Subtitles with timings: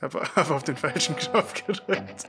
[0.00, 2.28] Habe hab auf den falschen Knopf gedrückt.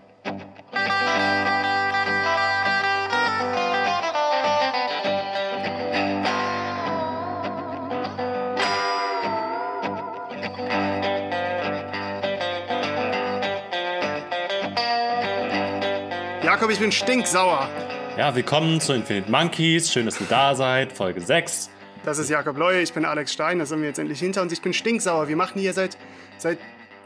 [16.44, 17.70] Jakob, ich bin stinksauer.
[18.18, 19.94] Ja, willkommen zu Infinite Monkeys.
[19.94, 20.92] Schön, dass ihr da seid.
[20.92, 21.70] Folge 6.
[22.04, 24.52] Das ist Jakob Leue, ich bin Alex Stein, das sind wir jetzt endlich hinter uns.
[24.54, 25.28] Ich bin stinksauer.
[25.28, 25.98] Wir machen hier seit,
[26.40, 26.58] seit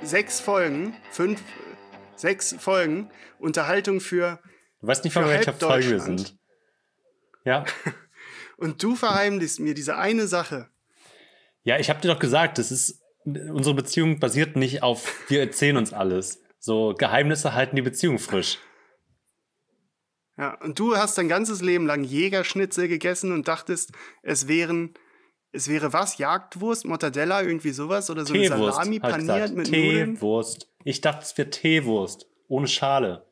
[0.04, 1.41] sechs Folgen, fünf,
[2.16, 4.39] sechs Folgen Unterhaltung für.
[4.81, 6.38] Du weißt nicht, von welcher Folge wir sind.
[7.45, 7.66] Ja.
[8.57, 10.70] Und du verheimlichst mir diese eine Sache.
[11.63, 15.77] Ja, ich habe dir doch gesagt, das ist unsere Beziehung basiert nicht auf wir erzählen
[15.77, 16.41] uns alles.
[16.59, 18.59] So Geheimnisse halten die Beziehung frisch.
[20.38, 23.91] Ja, und du hast dein ganzes Leben lang Jägerschnitzel gegessen und dachtest,
[24.23, 24.93] es wären,
[25.53, 26.17] es wäre was?
[26.17, 28.09] Jagdwurst, Mortadella, irgendwie sowas?
[28.09, 30.16] Oder so Teewurst, eine Salami paniert mit Nudeln?
[30.16, 30.67] Teewurst.
[30.84, 32.27] Ich dachte, es wäre Teewurst.
[32.48, 33.27] Ohne Schale.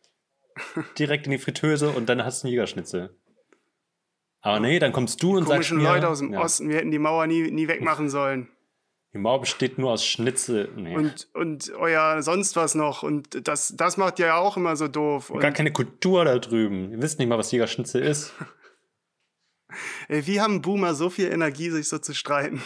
[0.97, 3.17] Direkt in die Fritteuse und dann hast du einen Jägerschnitzel.
[4.41, 5.81] Aber nee, dann kommst du und sagst Komischen.
[5.81, 8.49] Leute aus dem ja, Osten, wir hätten die Mauer nie, nie wegmachen sollen.
[9.13, 10.69] Die Mauer besteht nur aus Schnitzel.
[10.75, 10.95] Nee.
[10.95, 13.03] Und, und euer sonst was noch.
[13.03, 15.29] Und das, das macht ihr ja auch immer so doof.
[15.29, 16.91] Und, Gar keine Kultur da drüben.
[16.91, 18.33] Ihr wisst nicht mal, was Jägerschnitzel ist.
[20.07, 22.61] ey, wie haben Boomer so viel Energie, sich so zu streiten?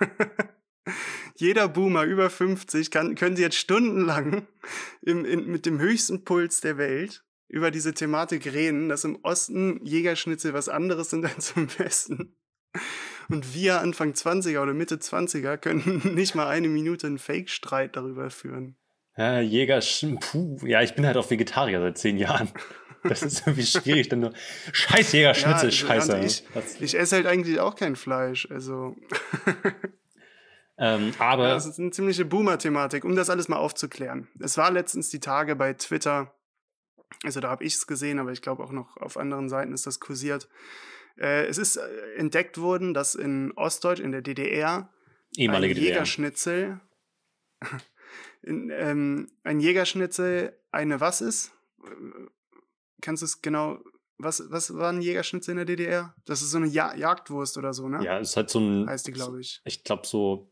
[1.36, 4.46] Jeder Boomer über 50 kann, können sie jetzt stundenlang
[5.02, 9.84] im, in, mit dem höchsten Puls der Welt über diese Thematik reden, dass im Osten
[9.84, 12.36] Jägerschnitzel was anderes sind als im Westen.
[13.28, 18.30] Und wir Anfang 20er oder Mitte 20er können nicht mal eine Minute einen Fake-Streit darüber
[18.30, 18.76] führen.
[19.16, 19.80] Ja, Jäger,
[20.20, 22.50] puh, ja, ich bin halt auch Vegetarier seit zehn Jahren.
[23.08, 24.32] Das ist irgendwie schwierig, dann nur
[24.72, 26.18] Scheiß Jägerschnitzel, also, scheiße.
[26.24, 28.48] Ich, Das- ich esse halt eigentlich auch kein Fleisch.
[28.50, 28.96] Also,
[30.78, 34.28] ähm, aber das ist eine ziemliche Boomer-Thematik, um das alles mal aufzuklären.
[34.40, 36.34] Es war letztens die Tage bei Twitter,
[37.24, 39.86] also da habe ich es gesehen, aber ich glaube auch noch auf anderen Seiten ist
[39.86, 40.48] das kursiert.
[41.18, 44.90] Äh, es ist äh, entdeckt worden, dass in Ostdeutsch, in der DDR,
[45.36, 45.92] ehemalige ein DDR.
[45.94, 46.80] Jägerschnitzel,
[48.42, 51.52] in, ähm, ein Jägerschnitzel eine was ist?
[53.00, 53.78] Kannst du es genau,
[54.18, 56.14] was, was war ein Jägerschnitzel in der DDR?
[56.24, 58.02] Das ist so eine ja Jagdwurst oder so, ne?
[58.04, 59.60] Ja, ist halt so ein, Heißt die, glaube ich.
[59.64, 60.50] ich glaube, so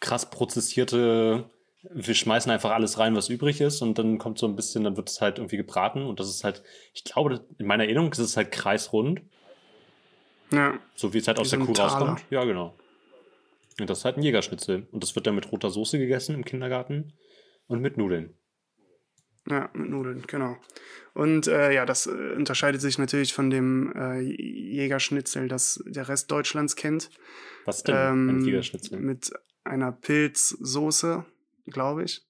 [0.00, 1.48] krass prozessierte,
[1.90, 4.96] wir schmeißen einfach alles rein, was übrig ist und dann kommt so ein bisschen, dann
[4.96, 6.62] wird es halt irgendwie gebraten und das ist halt,
[6.94, 9.20] ich glaube, in meiner Erinnerung ist es halt kreisrund,
[10.52, 10.78] Ja.
[10.94, 11.92] so wie es halt aus Wie der so Kuh Taler.
[11.92, 12.24] rauskommt.
[12.30, 12.74] Ja, genau.
[13.80, 16.44] Und das ist halt ein Jägerschnitzel und das wird dann mit roter Soße gegessen im
[16.44, 17.14] Kindergarten
[17.66, 18.34] und mit Nudeln.
[19.48, 20.56] Ja, mit Nudeln, genau.
[21.14, 26.30] Und äh, ja, das äh, unterscheidet sich natürlich von dem äh, Jägerschnitzel, das der Rest
[26.30, 27.10] Deutschlands kennt.
[27.64, 29.00] Was ist denn ein Ähm, Jägerschnitzel?
[29.00, 29.32] Mit
[29.64, 31.24] einer Pilzsoße,
[31.66, 32.24] glaube ich.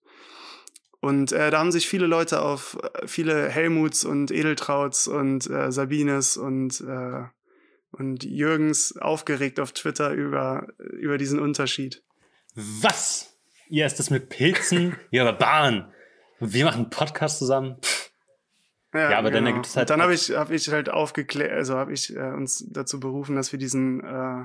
[1.01, 5.71] Und äh, da haben sich viele Leute auf äh, viele Helmuts und Edeltrauts und äh,
[5.71, 7.25] Sabines und, äh,
[7.91, 12.03] und Jürgens aufgeregt auf Twitter über, über diesen Unterschied.
[12.55, 13.37] Was?
[13.69, 14.97] Ihr esst das mit Pilzen?
[15.11, 15.87] Ihr Barbaren!
[16.45, 17.77] Wir machen einen Podcast zusammen?
[17.83, 18.11] Pff,
[18.95, 21.77] Ja, aber dann ergibt es halt Und dann habe ich, hab ich halt aufgeklärt, also
[21.77, 24.45] habe ich äh, uns dazu berufen, dass wir diesen, äh,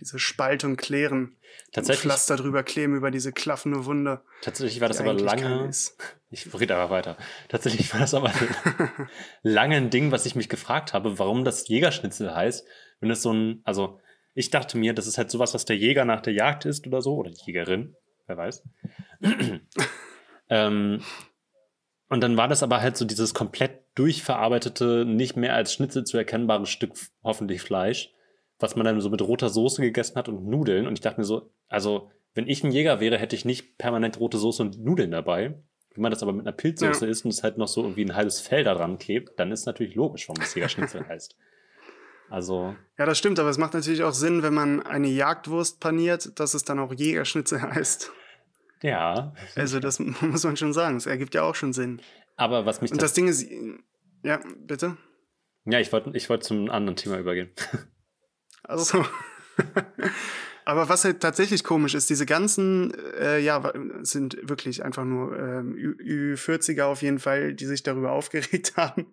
[0.00, 1.36] diese Spaltung klären.
[1.72, 4.20] Tatsächlich- Und Pflaster drüber kleben über diese klaffende Wunde.
[4.42, 5.66] Tatsächlich war das aber lange.
[5.68, 5.96] ist.
[6.30, 7.16] Ich rede aber weiter.
[7.48, 8.32] Tatsächlich war das aber
[9.42, 12.66] lange ein Ding, was ich mich gefragt habe, warum das Jägerschnitzel heißt.
[13.00, 14.00] Wenn es so ein, also
[14.34, 17.02] ich dachte mir, das ist halt sowas, was der Jäger nach der Jagd isst oder
[17.02, 17.96] so, oder die Jägerin,
[18.26, 18.62] wer weiß.
[20.48, 21.02] Ähm,
[22.08, 26.16] und dann war das aber halt so dieses komplett durchverarbeitete, nicht mehr als Schnitzel zu
[26.16, 26.92] erkennbare Stück
[27.22, 28.12] hoffentlich Fleisch,
[28.58, 30.86] was man dann so mit roter Soße gegessen hat und Nudeln.
[30.86, 34.18] Und ich dachte mir so, also wenn ich ein Jäger wäre, hätte ich nicht permanent
[34.20, 35.60] rote Soße und Nudeln dabei.
[35.94, 37.10] Wenn man das aber mit einer Pilzsoße Ja.
[37.10, 39.66] isst und es halt noch so irgendwie ein halbes Fell da dran klebt, dann ist
[39.66, 41.36] natürlich logisch, warum es Jägerschnitzel heißt.
[42.30, 46.38] Also, Ja, das stimmt, aber es macht natürlich auch Sinn, wenn man eine Jagdwurst paniert,
[46.38, 48.12] dass es dann auch Jägerschnitzel heißt.
[48.82, 49.34] Ja.
[49.56, 50.96] Also das muss man schon sagen.
[50.96, 52.00] Es ergibt ja auch schon Sinn.
[52.36, 53.46] Aber was mich Und das Ding ist,
[54.22, 54.96] ja, bitte.
[55.64, 57.50] ja, ich wollte ich wollte zum anderen Thema übergehen.
[58.62, 59.04] Also,
[60.64, 65.74] aber was halt tatsächlich komisch ist, diese ganzen, äh, ja, sind wirklich einfach nur ähm,
[65.74, 69.06] Ü- Ü40er auf jeden Fall, die sich darüber aufgeregt haben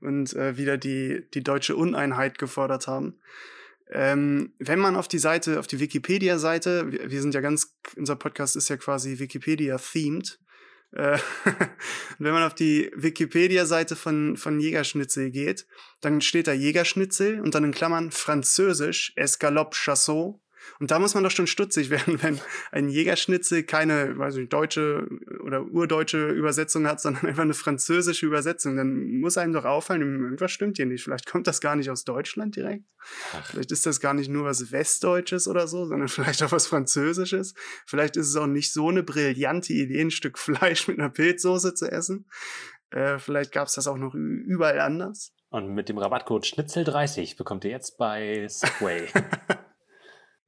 [0.00, 3.18] und äh, wieder die, die deutsche Uneinheit gefordert haben.
[3.94, 8.16] Ähm, wenn man auf die Seite, auf die Wikipedia-Seite, wir, wir sind ja ganz, unser
[8.16, 10.40] Podcast ist ja quasi Wikipedia-themed.
[10.92, 11.18] Äh,
[12.18, 15.66] wenn man auf die Wikipedia-Seite von, von Jägerschnitzel geht,
[16.00, 20.40] dann steht da Jägerschnitzel und dann in Klammern Französisch Escalope Chassot
[20.78, 25.08] Und da muss man doch schon stutzig werden, wenn ein Jägerschnitzel keine, weiß ich, deutsche
[25.44, 28.76] oder urdeutsche Übersetzung hat, sondern einfach eine französische Übersetzung.
[28.76, 31.02] Dann muss einem doch auffallen, irgendwas stimmt hier nicht.
[31.04, 32.84] Vielleicht kommt das gar nicht aus Deutschland direkt.
[33.34, 33.46] Ach.
[33.46, 37.54] Vielleicht ist das gar nicht nur was Westdeutsches oder so, sondern vielleicht auch was Französisches.
[37.86, 41.74] Vielleicht ist es auch nicht so eine brillante Idee, ein Stück Fleisch mit einer Pilzsoße
[41.74, 42.26] zu essen.
[42.90, 45.32] Äh, vielleicht gab es das auch noch überall anders.
[45.50, 49.08] Und mit dem Rabattcode Schnitzel30 bekommt ihr jetzt bei Subway.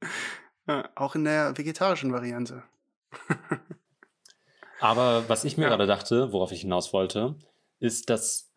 [0.67, 2.63] ja, auch in der vegetarischen Variante.
[4.79, 5.69] Aber was ich mir ja.
[5.69, 7.35] gerade dachte, worauf ich hinaus wollte,
[7.79, 8.51] ist, dass,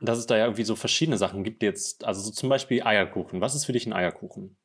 [0.00, 3.40] dass es da ja irgendwie so verschiedene Sachen gibt jetzt, also so zum Beispiel Eierkuchen.
[3.40, 4.56] Was ist für dich ein Eierkuchen?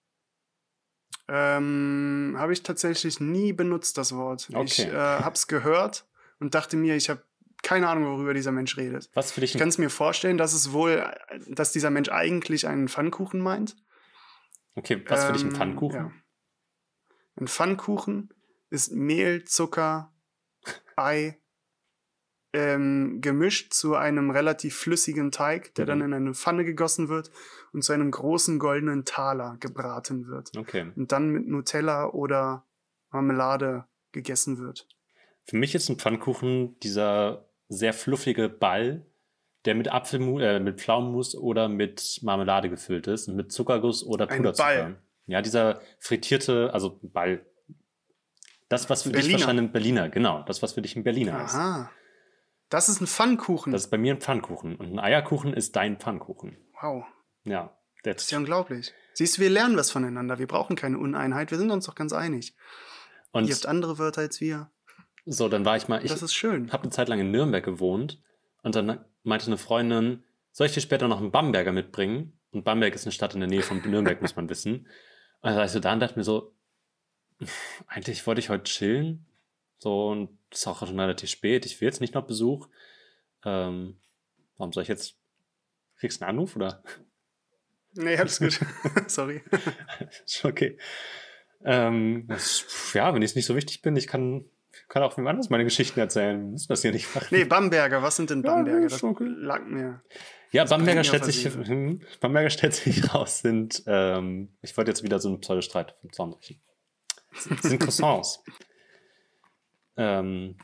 [1.30, 4.48] Ähm, habe ich tatsächlich nie benutzt, das Wort.
[4.50, 4.64] Okay.
[4.64, 6.06] Ich äh, habe es gehört
[6.40, 7.22] und dachte mir, ich habe
[7.64, 9.10] keine Ahnung, worüber dieser Mensch redet.
[9.14, 9.54] Was für dich?
[9.54, 11.04] Ich kann es mir vorstellen, dass es wohl,
[11.48, 13.76] dass dieser Mensch eigentlich einen Pfannkuchen meint.
[14.78, 16.00] Okay, was für ähm, dich ein ähm, Pfannkuchen?
[16.00, 16.12] Ja.
[17.36, 18.30] Ein Pfannkuchen
[18.70, 20.14] ist Mehl, Zucker,
[20.96, 21.40] Ei,
[22.54, 25.90] ähm, gemischt zu einem relativ flüssigen Teig, der mhm.
[25.90, 27.32] dann in eine Pfanne gegossen wird
[27.74, 30.56] und zu einem großen goldenen Taler gebraten wird.
[30.56, 30.92] Okay.
[30.96, 32.66] Und dann mit Nutella oder
[33.10, 34.88] Marmelade gegessen wird.
[35.44, 39.06] Für mich ist ein Pfannkuchen dieser sehr fluffige Ball,
[39.68, 44.26] der mit Apfelmus, äh, mit Pflaumenmus oder mit Marmelade gefüllt ist und mit Zuckerguss oder
[44.26, 44.70] Puderzucker.
[44.70, 45.02] Ein Ball.
[45.28, 47.46] Ja, dieser frittierte, also Ball.
[48.70, 49.34] Das, was für Berliner.
[49.34, 50.44] dich wahrscheinlich ein Berliner, genau.
[50.44, 51.54] Das, was für dich ein Berliner ist.
[51.54, 51.92] Aha.
[52.70, 53.72] Das ist ein Pfannkuchen.
[53.72, 54.76] Das ist bei mir ein Pfannkuchen.
[54.76, 56.58] Und ein Eierkuchen ist dein Pfannkuchen.
[56.82, 57.06] Wow.
[57.44, 57.78] Ja.
[58.04, 58.94] Das ist ja unglaublich.
[59.14, 60.40] Siehst du, wir lernen was voneinander.
[60.40, 61.52] Wir brauchen keine Uneinheit.
[61.52, 62.56] Wir sind uns doch ganz einig.
[63.32, 64.70] Und Ihr habt andere Wörter als wir.
[65.26, 66.04] So, dann war ich mal.
[66.06, 66.72] Ich das ist schön.
[66.72, 68.22] habe eine Zeit lang in Nürnberg gewohnt
[68.64, 72.38] und dann meinte eine Freundin, soll ich dir später noch einen Bamberger mitbringen?
[72.52, 74.88] Und Bamberg ist eine Stadt in der Nähe von Nürnberg, muss man wissen.
[75.42, 76.54] Und dann ich so da und dachte mir so,
[77.88, 79.26] eigentlich wollte ich heute chillen.
[79.80, 81.66] So, und es ist auch schon relativ spät.
[81.66, 82.68] Ich will jetzt nicht noch Besuch.
[83.46, 83.98] Ähm,
[84.58, 85.16] warum soll ich jetzt.
[85.98, 86.84] Kriegst du einen Anruf oder?
[87.94, 88.60] Nee, alles gut.
[89.08, 89.44] Sorry.
[90.26, 90.78] ist okay.
[91.64, 94.46] Ähm, das, ja, wenn ich es nicht so wichtig bin, ich kann
[94.90, 96.40] kann auch jemand anders meine Geschichten erzählen.
[96.40, 97.28] Wir müssen das hier nicht machen.
[97.32, 98.82] Nee, Bamberger, was sind denn Bamberger?
[98.82, 99.26] Ja, das okay.
[99.28, 100.02] lag mir.
[100.52, 105.20] Ja, Bamberger stellt, sich, hm, Bamberger stellt sich raus, sind, ähm, ich wollte jetzt wieder
[105.20, 106.62] so einen Pseudostreit vom Zaun brechen.
[107.62, 108.44] Sind Croissants.
[109.98, 110.58] ähm,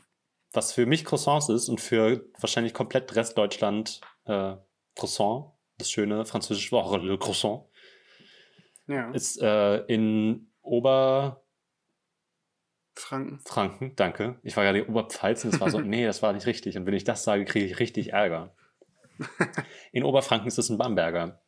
[0.52, 4.54] was für mich Croissants ist und für wahrscheinlich komplett Restdeutschland äh,
[4.96, 7.64] Croissant, das schöne französische Wort, Le Croissant,
[8.86, 9.10] ja.
[9.10, 11.43] ist äh, in Ober
[12.96, 13.40] Franken.
[13.44, 14.38] Franken, danke.
[14.42, 16.76] Ich war ja die Oberpfalz und es war so, nee, das war nicht richtig.
[16.76, 18.54] Und wenn ich das sage, kriege ich richtig Ärger.
[19.92, 21.40] In Oberfranken ist es ein Bamberger.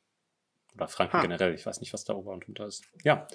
[0.75, 1.23] Oder Franken ha.
[1.23, 1.55] generell.
[1.55, 2.85] Ich weiß nicht, was da Ober und Unter ist.
[3.03, 3.27] Ja.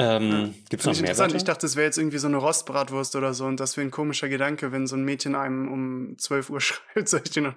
[0.00, 0.48] Ähm, ja.
[0.70, 1.34] Gibt es noch mehr interessant.
[1.34, 3.90] Ich dachte, es wäre jetzt irgendwie so eine Rostbratwurst oder so und das wäre ein
[3.90, 7.54] komischer Gedanke, wenn so ein Mädchen einem um 12 Uhr schreibt, soll ich dir noch,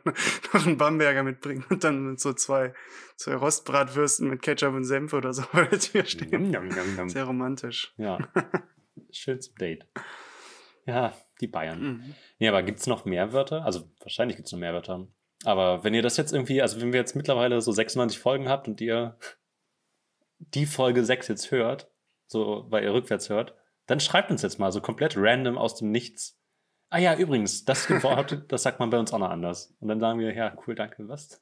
[0.53, 2.73] noch einen Bamberger mitbringen und dann mit so zwei,
[3.15, 6.49] zwei Rostbratwürsten mit Ketchup und Senf oder so vor der Tür stehen.
[6.49, 7.09] Njam, njam, njam.
[7.09, 7.93] Sehr romantisch.
[7.97, 8.17] Ja.
[9.11, 9.87] Schön zum Date.
[10.85, 11.81] Ja, die Bayern.
[11.81, 12.15] Mhm.
[12.39, 13.65] Nee, aber gibt es noch mehr Wörter?
[13.65, 15.07] Also wahrscheinlich gibt es noch mehr Wörter.
[15.43, 18.67] Aber wenn ihr das jetzt irgendwie, also wenn wir jetzt mittlerweile so 96 Folgen habt
[18.67, 19.17] und ihr
[20.39, 21.91] die Folge 6 jetzt hört,
[22.27, 23.55] so weil ihr rückwärts hört,
[23.87, 26.39] dann schreibt uns jetzt mal so komplett random aus dem Nichts.
[26.89, 29.75] Ah ja, übrigens, das Wort, das sagt man bei uns auch noch anders.
[29.79, 31.41] Und dann sagen wir, ja, cool, danke, was?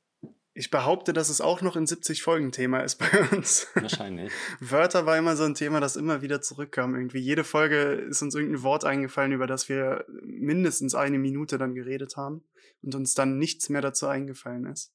[0.59, 3.69] Ich behaupte, dass es auch noch in 70 Folgen Thema ist bei uns.
[3.75, 4.29] Wahrscheinlich.
[4.59, 6.95] Wörter war immer so ein Thema, das immer wieder zurückkam.
[6.95, 11.75] Irgendwie jede Folge ist uns irgendein Wort eingefallen, über das wir mindestens eine Minute dann
[11.75, 12.43] geredet haben
[12.81, 14.91] und uns dann nichts mehr dazu eingefallen ist.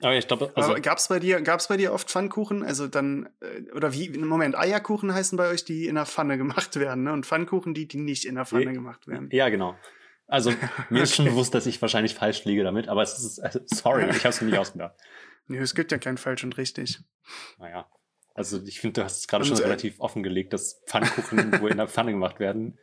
[0.00, 2.62] Aber ich glaube, also Aber gab's bei dir, gab's bei dir oft Pfannkuchen?
[2.62, 6.76] Also dann, äh, oder wie, Moment, Eierkuchen heißen bei euch, die in der Pfanne gemacht
[6.78, 7.12] werden, ne?
[7.12, 9.28] Und Pfannkuchen, die, die nicht in der Pfanne gemacht werden.
[9.32, 9.76] Ja, genau.
[10.26, 10.52] Also
[10.90, 14.08] mir ist schon bewusst, dass ich wahrscheinlich falsch liege damit, aber es ist, also, sorry,
[14.10, 14.94] ich habe es mir nicht ausgedacht.
[15.48, 17.00] Nee, es gibt ja kein falsch und richtig.
[17.58, 17.88] Naja,
[18.34, 21.76] also ich finde, du hast es gerade schon äh, relativ offengelegt, dass Pfannkuchen wo in
[21.76, 22.78] der Pfanne gemacht werden.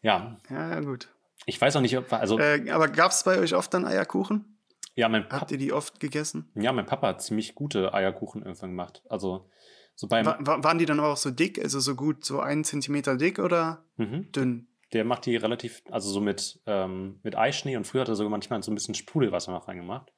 [0.00, 0.38] Ja.
[0.48, 1.08] Ja, gut.
[1.46, 2.38] Ich weiß auch nicht, ob, also.
[2.38, 4.58] Äh, aber gab es bei euch oft dann Eierkuchen?
[4.94, 5.42] Ja, mein Papa.
[5.42, 6.50] Habt ihr die oft gegessen?
[6.54, 9.02] Ja, mein Papa hat ziemlich gute Eierkuchen irgendwann gemacht.
[9.08, 9.48] Also
[9.94, 10.26] so beim.
[10.26, 13.84] War, waren die dann auch so dick, also so gut, so einen Zentimeter dick oder
[13.96, 14.32] mhm.
[14.32, 14.68] dünn?
[14.92, 18.30] Der macht die relativ, also so mit, ähm, mit Eischnee und früher hat er sogar
[18.30, 20.12] manchmal so ein bisschen Sprudelwasser noch reingemacht.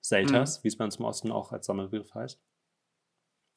[0.00, 0.64] Selters, mhm.
[0.64, 2.40] wie es bei uns im Osten auch als Sammelbegriff heißt.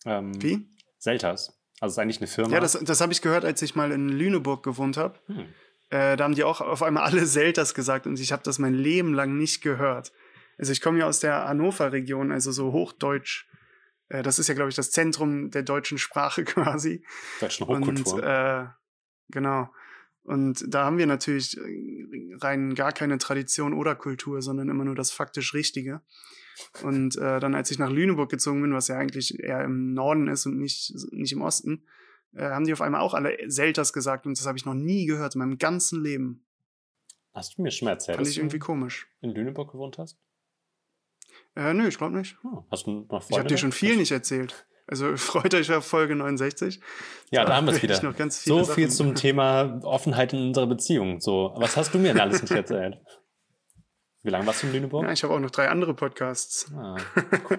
[0.05, 0.67] Ähm, wie?
[0.97, 1.57] Selters.
[1.79, 2.53] Also ist eigentlich eine Firma.
[2.53, 5.19] Ja, das, das habe ich gehört, als ich mal in Lüneburg gewohnt habe.
[5.27, 5.45] Hm.
[5.89, 8.73] Äh, da haben die auch auf einmal alle Selters gesagt und ich habe das mein
[8.73, 10.11] Leben lang nicht gehört.
[10.57, 13.47] Also ich komme ja aus der Hannover-Region, also so Hochdeutsch
[14.09, 17.03] Äh, das ist ja, glaube ich, das Zentrum der deutschen Sprache quasi.
[17.39, 18.13] Deutschen Hochkultur.
[18.15, 18.65] Und, äh,
[19.29, 19.69] genau.
[20.23, 24.95] Und da haben wir natürlich äh, rein gar keine Tradition oder Kultur, sondern immer nur
[24.95, 26.01] das faktisch Richtige.
[26.83, 30.27] Und äh, dann, als ich nach Lüneburg gezogen bin, was ja eigentlich eher im Norden
[30.27, 31.83] ist und nicht, nicht im Osten,
[32.33, 35.05] äh, haben die auf einmal auch alle Selters gesagt und das habe ich noch nie
[35.05, 36.45] gehört in meinem ganzen Leben.
[37.33, 39.07] Hast du mir schon mal erzählt, Fand ich irgendwie komisch.
[39.21, 40.19] in Lüneburg gewohnt hast?
[41.55, 42.37] Äh, nö, ich glaube nicht.
[42.43, 42.63] Hm.
[42.71, 43.25] Hast du noch Freunde?
[43.29, 44.67] Ich habe dir schon viel nicht erzählt.
[44.87, 46.79] Also freut euch auf Folge 69.
[47.31, 47.95] Ja, da haben wir es wieder.
[47.95, 51.19] ich noch ganz viele So viel Sachen- zum Thema Offenheit in unserer Beziehung.
[51.21, 52.97] So, was hast du mir denn alles nicht erzählt?
[54.25, 55.03] Wie lange warst du in Lüneburg?
[55.03, 56.71] Ja, ich habe auch noch drei andere Podcasts.
[56.75, 56.95] Ah,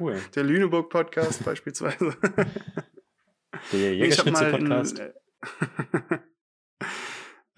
[0.01, 0.19] cool.
[0.35, 2.17] Der Lüneburg-Podcast beispielsweise.
[3.73, 5.03] Der Ich habe mal Jägerschnitzel-Podcast.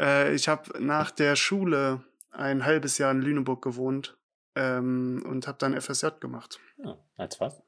[0.00, 4.18] äh, ich habe nach der Schule ein halbes Jahr in Lüneburg gewohnt
[4.54, 6.58] ähm, und habe dann FSJ gemacht.
[6.78, 7.62] Ja, als was?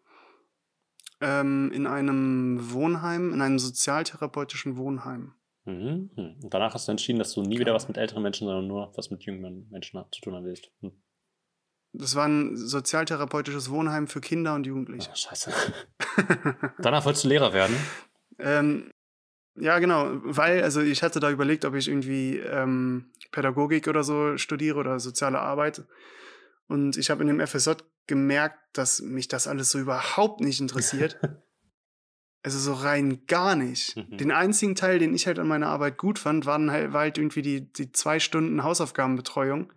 [1.21, 5.35] Ähm, in einem Wohnheim, in einem sozialtherapeutischen Wohnheim.
[5.65, 6.11] Mhm.
[6.17, 6.37] mhm.
[6.43, 8.93] Und danach hast du entschieden, dass du nie wieder was mit älteren Menschen, sondern nur
[8.97, 10.71] was mit jüngeren Menschen zu tun haben willst.
[10.81, 10.93] Hm.
[11.93, 15.11] Das war ein sozialtherapeutisches Wohnheim für Kinder und Jugendliche.
[15.11, 15.53] Ah, scheiße.
[16.79, 17.77] Danach wolltest du Lehrer werden.
[18.39, 18.91] Ähm,
[19.57, 24.37] ja, genau, weil, also ich hatte da überlegt, ob ich irgendwie ähm, Pädagogik oder so
[24.37, 25.83] studiere oder soziale Arbeit.
[26.69, 27.73] Und ich habe in dem FSJ
[28.07, 31.19] gemerkt, dass mich das alles so überhaupt nicht interessiert.
[32.43, 33.97] also so rein gar nicht.
[33.97, 34.17] Mhm.
[34.19, 37.19] Den einzigen Teil, den ich halt an meiner Arbeit gut fand, waren halt, war halt
[37.19, 39.73] irgendwie die, die zwei Stunden Hausaufgabenbetreuung.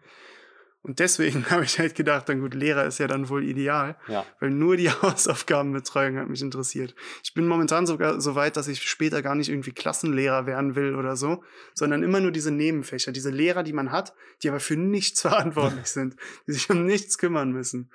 [0.83, 4.25] Und deswegen habe ich halt gedacht, dann gut, Lehrer ist ja dann wohl ideal Ja.
[4.39, 6.95] weil nur die Hausaufgabenbetreuung hat mich interessiert.
[7.23, 10.95] Ich bin momentan sogar so weit, dass ich später gar nicht irgendwie Klassenlehrer werden will
[10.95, 14.75] oder so, sondern immer nur diese Nebenfächer, diese Lehrer, die man hat, die aber für
[14.75, 16.15] nichts verantwortlich sind,
[16.47, 17.91] die sich um nichts kümmern müssen.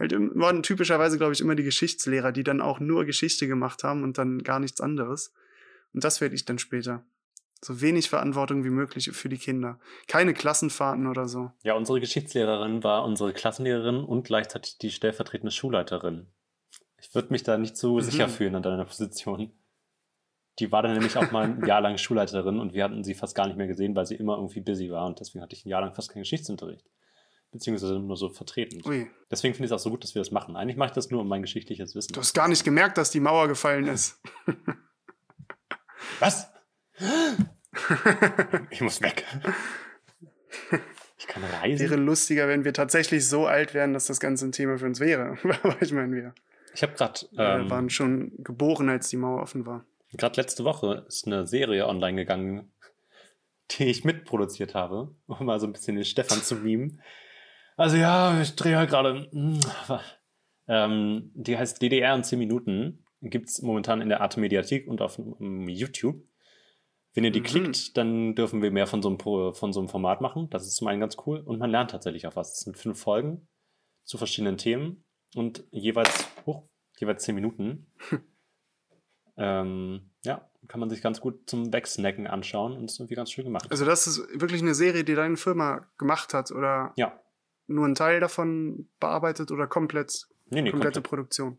[0.00, 4.02] Halt waren typischerweise, glaube ich, immer die Geschichtslehrer, die dann auch nur Geschichte gemacht haben
[4.02, 5.32] und dann gar nichts anderes.
[5.94, 7.04] Und das werde ich dann später.
[7.66, 9.80] So wenig Verantwortung wie möglich für die Kinder.
[10.06, 11.50] Keine Klassenfahrten oder so.
[11.64, 16.28] Ja, unsere Geschichtslehrerin war unsere Klassenlehrerin und gleichzeitig die stellvertretende Schulleiterin.
[17.00, 18.00] Ich würde mich da nicht so Mhm.
[18.02, 19.50] sicher fühlen an deiner Position.
[20.60, 23.34] Die war dann nämlich auch mal ein Jahr lang Schulleiterin und wir hatten sie fast
[23.34, 25.68] gar nicht mehr gesehen, weil sie immer irgendwie busy war und deswegen hatte ich ein
[25.68, 26.86] Jahr lang fast keinen Geschichtsunterricht.
[27.50, 28.80] Beziehungsweise nur so vertreten.
[28.86, 30.54] Ui, Deswegen finde ich es auch so gut, dass wir das machen.
[30.56, 32.12] Eigentlich mache ich das nur um mein geschichtliches Wissen.
[32.12, 34.20] du hast gar nicht gemerkt, dass die Mauer gefallen ist.
[36.20, 36.48] Was?
[38.70, 39.24] Ich muss weg.
[41.18, 41.80] Ich kann reisen.
[41.80, 45.00] Wäre lustiger, wenn wir tatsächlich so alt wären, dass das Ganze ein Thema für uns
[45.00, 45.38] wäre.
[45.62, 46.34] Aber ich meine, wir
[46.74, 49.84] Ich habe gerade äh, ähm, waren schon geboren, als die Mauer offen war.
[50.12, 52.70] Gerade letzte Woche ist eine Serie online gegangen,
[53.72, 57.00] die ich mitproduziert habe, um mal so ein bisschen den Stefan zu memen.
[57.76, 59.28] Also ja, ich drehe halt gerade.
[59.32, 59.60] mm,
[60.68, 63.04] Ähm, die heißt DDR in 10 Minuten.
[63.22, 66.22] Gibt es momentan in der Arte Mediathek und auf um, YouTube.
[67.16, 67.44] Wenn ihr die Mhm.
[67.44, 69.18] klickt, dann dürfen wir mehr von so, einem,
[69.54, 70.50] von so einem Format machen.
[70.50, 71.38] Das ist zum einen ganz cool.
[71.40, 72.52] Und man lernt tatsächlich auch was.
[72.52, 73.48] Es sind fünf Folgen
[74.04, 75.02] zu verschiedenen Themen
[75.34, 76.68] und jeweils, hoch,
[76.98, 77.90] jeweils 10 Minuten.
[79.38, 83.44] ähm, ja, kann man sich ganz gut zum Wegsnacken anschauen und ist irgendwie ganz schön
[83.44, 83.66] gemacht.
[83.70, 87.18] Also, das ist wirklich eine Serie, die deine Firma gemacht hat oder ja,
[87.66, 91.04] nur ein Teil davon bearbeitet oder komplett, nee, nee, komplette komplett.
[91.08, 91.58] Produktion.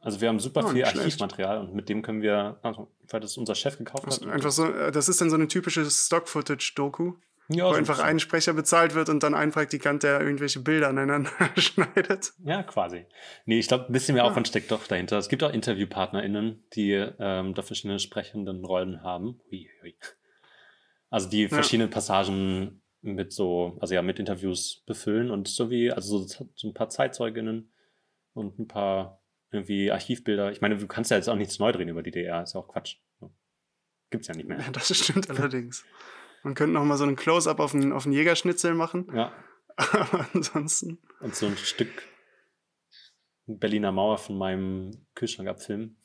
[0.00, 0.84] Also wir haben super Oh, viel.
[0.84, 4.26] Archivmaterial und mit dem können wir, also, weil das unser Chef gekauft hat.
[4.26, 7.14] einfach so, äh, das ist dann so eine typische Stock-Footage-Doku,
[7.48, 10.88] ja, wo so- einfach ein Sprecher bezahlt wird und dann ein Praktikant, der irgendwelche Bilder
[10.88, 12.32] aneinander schneidet.
[12.44, 13.06] Ja, quasi.
[13.44, 14.30] Nee, ich glaube, ein bisschen mehr Ja.
[14.30, 15.18] Aufwand steckt doch dahinter.
[15.18, 19.40] Es gibt auch InterviewpartnerInnen, die ähm, da verschiedene sprechenden Rollen haben.
[19.50, 19.96] Hui, hui.
[21.10, 26.18] Also die verschiedene Passagen mit so, also ja, mit Interviews befüllen und so wie, also
[26.18, 27.72] so, so ein paar Zeitzeuginnen
[28.34, 29.17] und ein paar
[29.50, 30.52] irgendwie Archivbilder.
[30.52, 32.60] Ich meine, du kannst ja jetzt auch nichts neu drehen über die DDR, ist ja
[32.60, 32.96] auch Quatsch.
[34.10, 34.58] Gibt's ja nicht mehr.
[34.60, 35.84] Ja, das stimmt allerdings.
[36.42, 39.32] Man könnte noch mal so einen Close-Up auf einen, auf einen Jägerschnitzel machen, Ja,
[39.76, 40.98] aber ansonsten.
[41.20, 41.90] und so ein Stück
[43.46, 45.96] Berliner Mauer von meinem Kühlschrank abfilmen.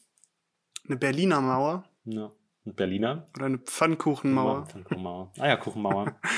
[0.88, 2.32] Eine Berliner Mauer Ja.
[2.66, 3.28] Und Berliner.
[3.36, 4.66] oder eine Pfannkuchenmauer.
[4.86, 5.34] Kuchenmauer.
[5.38, 6.16] Ah ja, Kuchenmauer.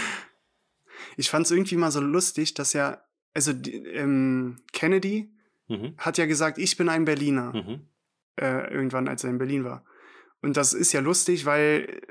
[1.17, 3.01] Ich fand es irgendwie mal so lustig, dass ja,
[3.33, 5.29] also die, ähm, Kennedy
[5.67, 5.93] mhm.
[5.98, 7.81] hat ja gesagt, ich bin ein Berliner, Mhm.
[8.39, 9.84] äh, irgendwann, als er in Berlin war.
[10.41, 12.01] Und das ist ja lustig, weil,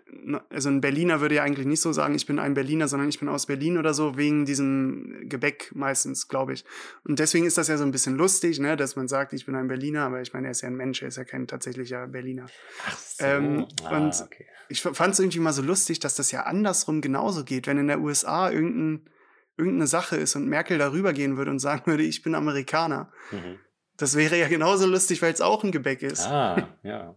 [0.50, 3.20] also ein Berliner würde ja eigentlich nicht so sagen, ich bin ein Berliner, sondern ich
[3.20, 6.64] bin aus Berlin oder so, wegen diesem Gebäck meistens, glaube ich.
[7.04, 9.54] Und deswegen ist das ja so ein bisschen lustig, ne, dass man sagt, ich bin
[9.54, 12.08] ein Berliner, aber ich meine, er ist ja ein Mensch, er ist ja kein tatsächlicher
[12.08, 12.46] Berliner.
[12.88, 13.25] Ach so.
[13.25, 14.46] Ähm, ah, und- okay.
[14.70, 17.87] Ich fand es irgendwie mal so lustig, dass das ja andersrum genauso geht, wenn in
[17.87, 19.08] der USA irgendein,
[19.56, 23.58] irgendeine Sache ist und Merkel darüber gehen würde und sagen würde, ich bin Amerikaner, Mhm.
[23.96, 26.26] Das wäre ja genauso lustig, weil es auch ein Gebäck ist.
[26.26, 27.14] Ah, ja.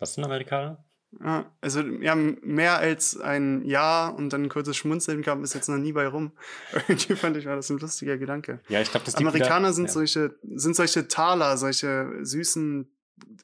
[0.00, 0.84] Was sind Amerikaner?
[1.24, 5.68] Ja, also ja, mehr als ein Ja und dann ein kurzes Schmunzeln kam bis jetzt
[5.68, 6.32] noch nie bei rum.
[6.88, 8.60] Irgendwie fand ich, war das ein lustiger Gedanke.
[8.68, 9.92] Ja, ich glaube, das Amerikaner wieder, sind ja.
[9.92, 12.92] solche, sind solche Taler, solche süßen.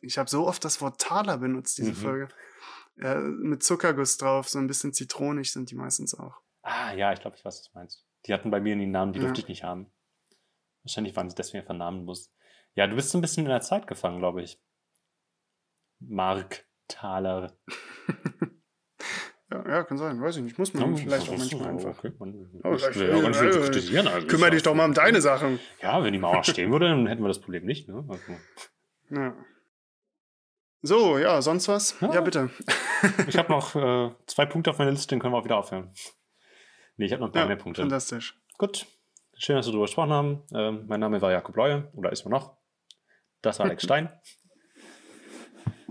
[0.02, 1.96] Ich habe so oft das Wort Taler benutzt, diese Mhm.
[1.96, 2.28] Folge.
[2.96, 6.34] Ja, mit Zuckerguss drauf, so ein bisschen zitronig sind die meistens auch.
[6.62, 8.03] Ah, ja, ich glaube, ich weiß, was du meinst.
[8.26, 9.26] Die hatten bei mir nie einen Namen, die Ja.
[9.26, 9.90] durfte ich nicht haben.
[10.82, 12.32] Wahrscheinlich waren sie deswegen vernamen muss.
[12.74, 14.60] Ja, du bist so ein bisschen in der Zeit gefangen, glaube ich.
[16.00, 17.56] Mark Thaler.
[19.52, 20.58] Ja, ja, kann sein, weiß ich nicht.
[20.58, 21.98] Muss man vielleicht auch manchmal einfach.
[21.98, 24.08] Okay, man, Oh, ich vielleicht- will ja auch nicht so äh, kritisieren.
[24.08, 25.60] Also Kümmere ich dich doch mal um deine Sachen.
[25.80, 27.86] Ja, wenn die Mauer stehen würde, dann hätten wir das Problem nicht.
[27.86, 28.04] Ne?
[28.08, 28.22] Also,
[29.10, 29.36] Ja.
[30.82, 31.94] So, ja, sonst was?
[32.00, 32.14] Ja.
[32.14, 32.50] Ja, bitte.
[33.28, 35.92] ich habe noch äh, zwei Punkte auf meiner Liste, dann können wir auch wieder aufhören.
[36.96, 37.82] Nee, ich habe noch ein paar Ja, mehr Punkte.
[37.82, 38.38] fantastisch.
[38.58, 38.86] Gut,
[39.36, 40.42] schön, dass wir darüber gesprochen haben.
[40.54, 42.56] Ähm, mein Name war Jakob Leue, oder ist er noch.
[43.42, 44.08] Das war Alex Stein.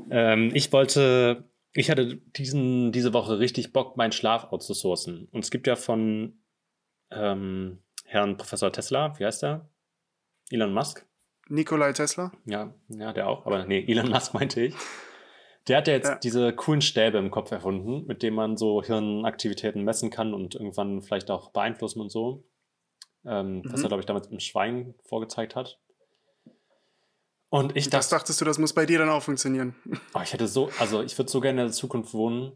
[0.10, 5.28] Ähm, ich wollte, ich hatte diesen, diese Woche richtig Bock, meinen Schlaf outzusourcen.
[5.32, 6.42] Und es gibt ja von
[7.12, 9.70] ähm, Herrn Professor Tesla, wie heißt er?
[10.50, 11.06] Elon Musk.
[11.50, 12.32] Nikolai Tesla.
[12.46, 13.46] Ja, ja, der auch.
[13.46, 14.76] Aber nee, Elon Musk meinte ich.
[15.68, 16.16] Der hat ja jetzt Ja.
[16.16, 21.02] diese coolen Stäbe im Kopf erfunden, mit denen man so Hirnaktivitäten messen kann und irgendwann
[21.02, 22.44] vielleicht auch beeinflussen und so.
[23.26, 23.86] Ähm, Was Mhm.
[23.86, 25.80] er, glaube ich, damals im Schwein vorgezeigt hat.
[27.50, 29.76] Und ich Das dachte, dachtest du, das muss bei dir dann auch funktionieren.
[30.14, 32.54] oh, ich hätte so, also ich würde so gerne in der Zukunft wohnen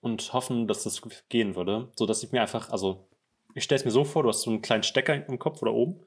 [0.00, 3.08] und hoffen, dass das gehen würde, so dass ich mir einfach, also
[3.54, 5.72] ich stelle es mir so vor, du hast so einen kleinen Stecker im Kopf oder
[5.72, 6.00] oben,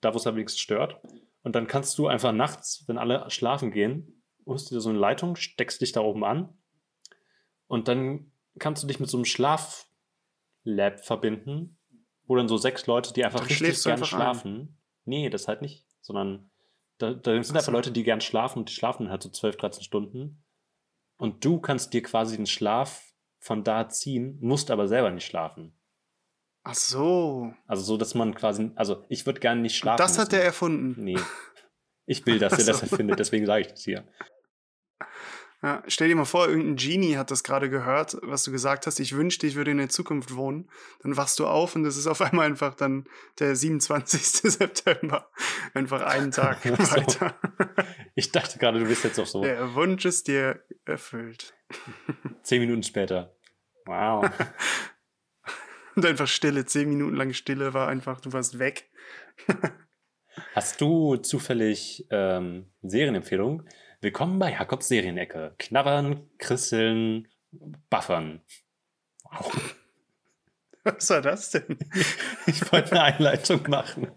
[0.00, 1.00] da wo es am wenigsten stört,
[1.42, 4.17] und dann kannst du einfach nachts, wenn alle schlafen gehen,
[4.48, 6.58] holst du dir so eine Leitung, steckst dich da oben an
[7.66, 11.78] und dann kannst du dich mit so einem Schlaflab verbinden,
[12.24, 14.16] wo dann so sechs Leute, die einfach Dann richtig gerne einfach ein.
[14.16, 14.78] schlafen.
[15.04, 16.50] Nee, das halt nicht, sondern
[16.98, 17.72] da, da sind einfach so.
[17.72, 20.44] Leute, die gern schlafen und die schlafen halt so 12, 13 Stunden.
[21.16, 25.78] Und du kannst dir quasi den Schlaf von da ziehen, musst aber selber nicht schlafen.
[26.64, 27.52] Ach so.
[27.66, 29.98] Also so, dass man quasi, also ich würde gerne nicht schlafen.
[29.98, 30.40] Das hat müssen.
[30.40, 31.02] er erfunden.
[31.02, 31.18] Nee.
[32.04, 34.06] Ich will, dass er das Ach erfindet, deswegen sage ich das hier.
[35.60, 39.00] Ja, stell dir mal vor, irgendein Genie hat das gerade gehört, was du gesagt hast.
[39.00, 40.70] Ich wünschte, ich würde in der Zukunft wohnen.
[41.02, 43.08] Dann wachst du auf und es ist auf einmal einfach dann
[43.40, 44.22] der 27.
[44.52, 45.30] September.
[45.74, 46.70] Einfach einen Tag so.
[46.78, 47.34] weiter.
[48.14, 51.54] Ich dachte gerade, du bist jetzt auch so Der Wunsch ist dir erfüllt.
[52.42, 53.34] zehn Minuten später.
[53.84, 54.30] Wow.
[55.96, 58.88] Und einfach Stille, zehn Minuten lang Stille war einfach, du warst weg.
[60.54, 63.64] Hast du zufällig ähm, Serienempfehlung?
[64.00, 65.56] Willkommen bei Jakobs Serienecke.
[65.58, 67.26] Knabbern, krisseln,
[67.90, 68.42] buffern.
[69.24, 69.52] Wow.
[70.84, 71.76] Was war das denn?
[72.46, 74.12] Ich wollte eine Einleitung machen.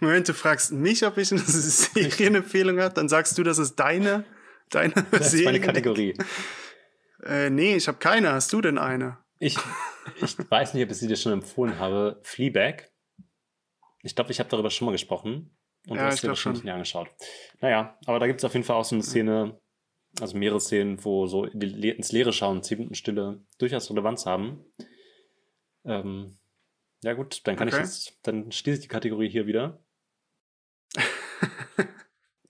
[0.00, 4.24] Moment, du fragst mich, ob ich eine Serienempfehlung habe, dann sagst du, das ist deine,
[4.70, 6.18] deine Das ist meine Kategorie.
[7.22, 8.32] Äh, nee, ich habe keine.
[8.32, 9.18] Hast du denn eine?
[9.38, 9.56] Ich,
[10.20, 12.18] ich weiß nicht, ob ich sie dir schon empfohlen habe.
[12.24, 12.90] Fleabag.
[14.02, 15.56] Ich glaube, ich habe darüber schon mal gesprochen.
[15.86, 16.64] Und Ja, du hast glaub wahrscheinlich schon.
[16.66, 17.08] nicht angeschaut.
[17.60, 19.58] Naja, aber da gibt es auf jeden Fall auch so eine Szene,
[20.20, 24.64] also mehrere Szenen, wo so ins Leere schauen, zehn Minuten Stille durchaus Relevanz haben.
[25.84, 26.38] Ähm,
[27.02, 27.76] ja gut, dann kann Okay.
[27.78, 29.78] ich jetzt, dann schließe ich die Kategorie hier wieder.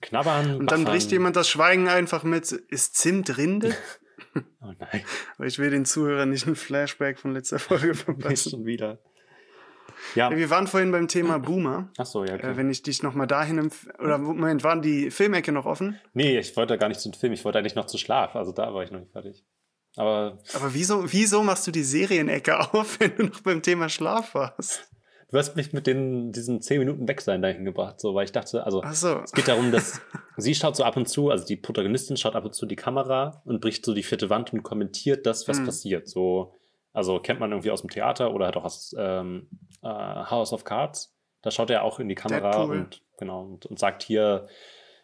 [0.01, 0.55] Knabbern.
[0.57, 0.93] Und dann buffern.
[0.93, 3.75] bricht jemand das Schweigen einfach mit, ist Zimt Rinde?
[4.61, 5.03] Oh nein,
[5.37, 8.49] Aber ich will den Zuhörern nicht ein Flashback von letzter Folge nicht verpassen.
[8.49, 8.99] schon wieder.
[10.15, 11.89] Ja, Wir waren vorhin beim Thema Boomer.
[11.97, 12.51] achso, ja, okay.
[12.51, 15.99] Äh, wenn ich dich nochmal dahin Oder Moment, waren die Filmecke noch offen?
[16.13, 18.73] Nee, ich wollte gar nicht zum Film, ich wollte eigentlich noch zu Schlaf, also da
[18.73, 19.43] war ich noch nicht fertig.
[19.97, 24.33] Aber Aber wieso, wieso machst du die Serienecke auf, wenn du noch beim Thema Schlaf
[24.35, 24.89] warst?
[25.31, 28.63] du hast mich mit den, diesen 10 Minuten Wegsein dahin gebracht, so, weil ich dachte,
[28.65, 29.19] also Ach so.
[29.23, 29.99] es geht darum, dass
[30.37, 33.41] sie schaut so ab und zu, also die Protagonistin schaut ab und zu die Kamera
[33.43, 35.65] und bricht so die vierte Wand und kommentiert das, was Mhm.
[35.65, 36.07] passiert.
[36.07, 36.53] So,
[36.95, 39.49] also kennt man irgendwie aus dem Theater oder halt auch aus ähm,
[39.83, 41.15] äh, House of Cards.
[41.41, 42.77] Da schaut er auch in die Kamera Deadpool.
[42.79, 44.47] und genau und, und sagt hier,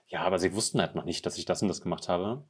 [0.08, 2.44] ja, aber sie wussten halt noch nicht, dass ich das und das gemacht habe.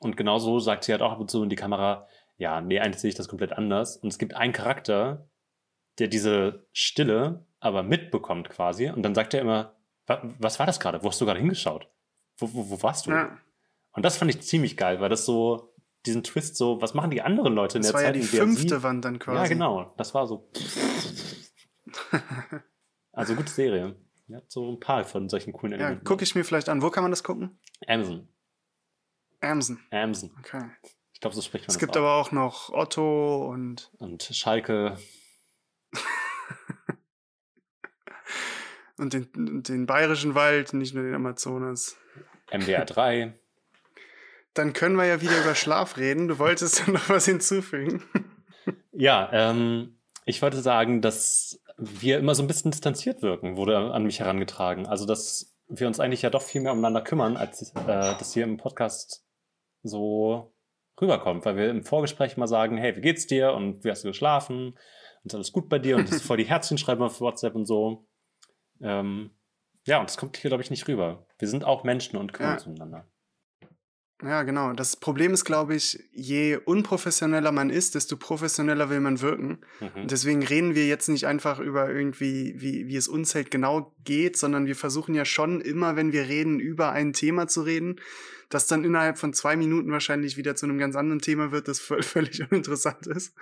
[0.00, 3.00] Und genauso sagt sie halt auch ab und zu in die Kamera, ja, nee, eigentlich
[3.00, 3.96] sehe ich das komplett anders.
[3.96, 5.28] Und es gibt einen Charakter,
[5.98, 8.88] der diese Stille aber mitbekommt quasi.
[8.90, 9.74] Und dann sagt er immer,
[10.06, 11.02] "Wa- was war das gerade?
[11.02, 11.88] Wo hast du gerade hingeschaut?
[12.38, 13.10] Wo, wo, wo warst du?
[13.10, 13.38] Ja,
[13.92, 15.72] Und das fand ich ziemlich geil, weil das so,
[16.06, 18.22] diesen Twist so, was machen die anderen Leute in das der war ja Zeit, die
[18.22, 18.82] fünfte sie...
[18.82, 19.38] Wand dann quasi.
[19.42, 19.94] Ja, genau.
[19.96, 20.50] Das war so...
[23.12, 23.96] also gute Serie.
[24.28, 26.04] Ja, so ein paar von solchen coolen Ja, Elementen.
[26.04, 26.82] gucke ich mir vielleicht an.
[26.82, 27.58] Wo kann man das gucken?
[27.86, 28.28] Amazon.
[29.40, 29.78] Amazon.
[29.90, 30.32] Amazon.
[30.40, 30.64] Okay.
[31.12, 31.96] Ich glaube, so spricht man Es das gibt aus.
[31.98, 34.96] aber auch noch Otto und Und Schalke.
[38.98, 41.96] Und den, den bayerischen Wald, nicht nur den Amazonas.
[42.50, 43.34] MDR 3.
[44.56, 46.28] Dann können wir ja wieder über Schlaf reden.
[46.28, 48.02] Du wolltest noch was hinzufügen.
[48.92, 54.04] Ja, ähm, ich wollte sagen, dass wir immer so ein bisschen distanziert wirken, wurde an
[54.04, 54.86] mich herangetragen.
[54.86, 58.44] Also, dass wir uns eigentlich ja doch viel mehr umeinander kümmern, als äh, das hier
[58.44, 59.24] im Podcast
[59.82, 60.54] so
[61.00, 64.08] rüberkommt, weil wir im Vorgespräch mal sagen, hey, wie geht's dir und wie hast du
[64.08, 64.68] geschlafen
[65.22, 67.54] und ist alles gut bei dir und das ist voll die Herzchen schreiben auf WhatsApp
[67.54, 68.06] und so.
[68.80, 69.30] Ähm,
[69.86, 71.26] ja, und das kommt hier, glaube ich, nicht rüber.
[71.38, 72.56] Wir sind auch Menschen und kümmern Ja.
[72.56, 73.06] uns umeinander.
[74.22, 74.72] Ja, genau.
[74.72, 79.58] Das Problem ist, glaube ich, je unprofessioneller man ist, desto professioneller will man wirken.
[79.78, 80.02] Mhm.
[80.02, 83.94] Und deswegen reden wir jetzt nicht einfach über irgendwie, wie, wie es uns halt genau
[84.04, 88.00] geht, sondern wir versuchen ja schon immer, wenn wir reden, über ein Thema zu reden,
[88.48, 91.80] das dann innerhalb von zwei Minuten wahrscheinlich wieder zu einem ganz anderen Thema wird, das
[91.80, 93.34] völ- völlig uninteressant ist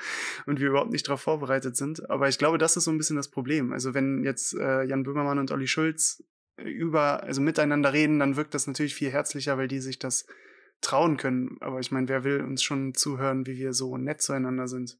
[0.46, 2.10] und wir überhaupt nicht darauf vorbereitet sind.
[2.10, 3.72] Aber ich glaube, das ist so ein bisschen das Problem.
[3.72, 6.24] Also wenn jetzt äh, Jan Böhmermann und Olli Schulz
[6.56, 10.26] über, also miteinander reden, dann wirkt das natürlich viel herzlicher, weil die sich das
[10.84, 11.56] trauen können.
[11.60, 14.98] Aber ich meine, wer will uns schon zuhören, wie wir so nett zueinander sind?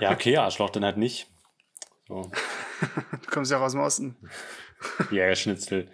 [0.00, 1.28] Ja, okay, Arschloch, dann halt nicht.
[2.08, 2.30] So,
[3.22, 4.16] Du kommst ja auch aus dem Osten.
[5.10, 5.90] Jägerschnitzel.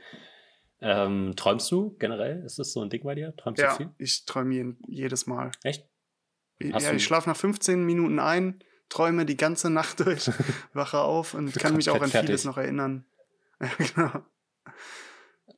[0.80, 2.42] Ähm, träumst du generell?
[2.44, 3.34] Ist das so ein Ding bei dir?
[3.36, 3.90] Träumst du Ja, viel?
[3.98, 5.50] ich träume jeden, jedes Mal.
[5.62, 5.88] Echt?
[6.72, 10.30] Hast ja, du- ich schlafe nach 15 Minuten ein, träume die ganze Nacht durch,
[10.74, 12.44] wache auf und kann mich auch an vieles fertig.
[12.44, 13.04] noch erinnern.
[13.60, 14.22] Ja, genau.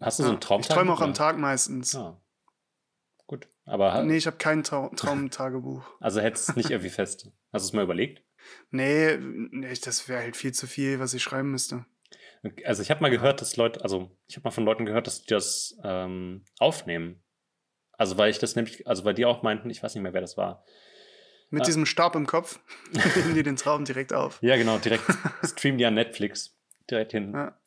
[0.00, 0.60] Hast du so Ja, einen Traum?
[0.60, 1.94] ich träume auch am Tag meistens.
[1.96, 2.20] Ah.
[3.68, 5.84] Aber Nee, ich habe kein Trau Traumtagebuch.
[6.00, 7.30] also hättest du es nicht irgendwie fest.
[7.52, 8.22] Hast du es mal überlegt?
[8.70, 11.84] Nee, nee das wäre halt viel zu viel, was ich schreiben müsste.
[12.64, 15.22] Also ich habe mal gehört, dass Leute, also ich habe mal von Leuten gehört, dass
[15.22, 17.22] die das ähm, aufnehmen.
[17.92, 20.20] Also weil ich das nämlich, also weil die auch meinten, ich weiß nicht mehr, wer
[20.20, 20.64] das war.
[21.50, 21.64] Mit Ah.
[21.64, 22.60] diesem Stab im Kopf
[23.16, 24.38] nehmen die den Traum direkt auf.
[24.42, 25.02] Ja, genau, direkt
[25.44, 26.56] streamen die an Netflix.
[26.90, 27.32] Direkt hin.
[27.34, 27.58] Ja.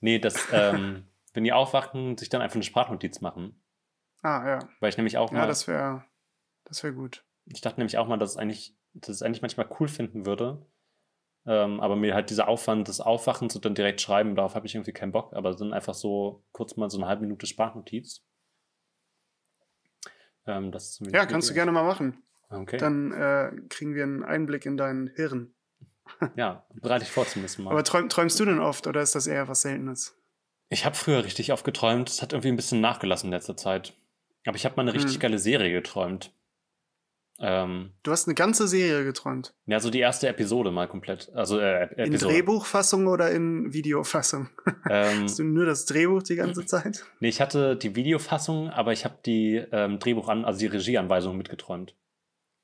[0.00, 3.59] Nee, das, ähm, wenn die aufwachen, sich dann einfach eine Sprachnotiz machen.
[4.22, 4.68] Ah, ja.
[4.80, 6.04] Weil ich nämlich auch Ja, mal, das wäre
[6.64, 7.24] das wär gut.
[7.46, 10.26] ich dachte nämlich auch mal, dass es eigentlich, dass ich es eigentlich manchmal cool finden
[10.26, 10.66] würde.
[11.46, 14.74] Ähm, aber mir halt dieser Aufwand des Aufwachens und dann direkt schreiben, darauf habe ich
[14.74, 15.32] irgendwie keinen Bock.
[15.32, 18.22] Aber dann einfach so kurz mal so eine halbe Minute Sprachnotiz.
[20.46, 22.22] Ähm, das ist zumindest Ja, kannst du gerne mal machen.
[22.50, 22.76] Okay.
[22.76, 25.54] Dann äh, kriegen wir einen Einblick in dein Hirn.
[26.36, 27.70] ja, bereite ich vor zum nächsten Mal.
[27.70, 30.16] Aber träum, träumst du denn oft oder ist das eher was Seltenes?
[30.68, 32.08] Ich habe früher richtig oft geträumt.
[32.08, 33.96] Es hat irgendwie ein bisschen nachgelassen in letzter Zeit.
[34.46, 35.20] Aber ich habe mal eine richtig Hm.
[35.20, 36.32] geile Serie geträumt.
[37.42, 39.54] Ähm, Du hast eine ganze Serie geträumt.
[39.66, 41.30] ja, so die erste Episode mal komplett.
[41.34, 42.34] Also äh, In Episode.
[42.34, 44.48] Drehbuchfassung oder in Videofassung?
[44.90, 47.04] Ähm, Hast du nur das Drehbuch die ganze Zeit?
[47.20, 51.36] nee, ich hatte die Videofassung, aber ich habe die ähm, Drehbuch an, also die Regieanweisung
[51.36, 51.94] mitgeträumt.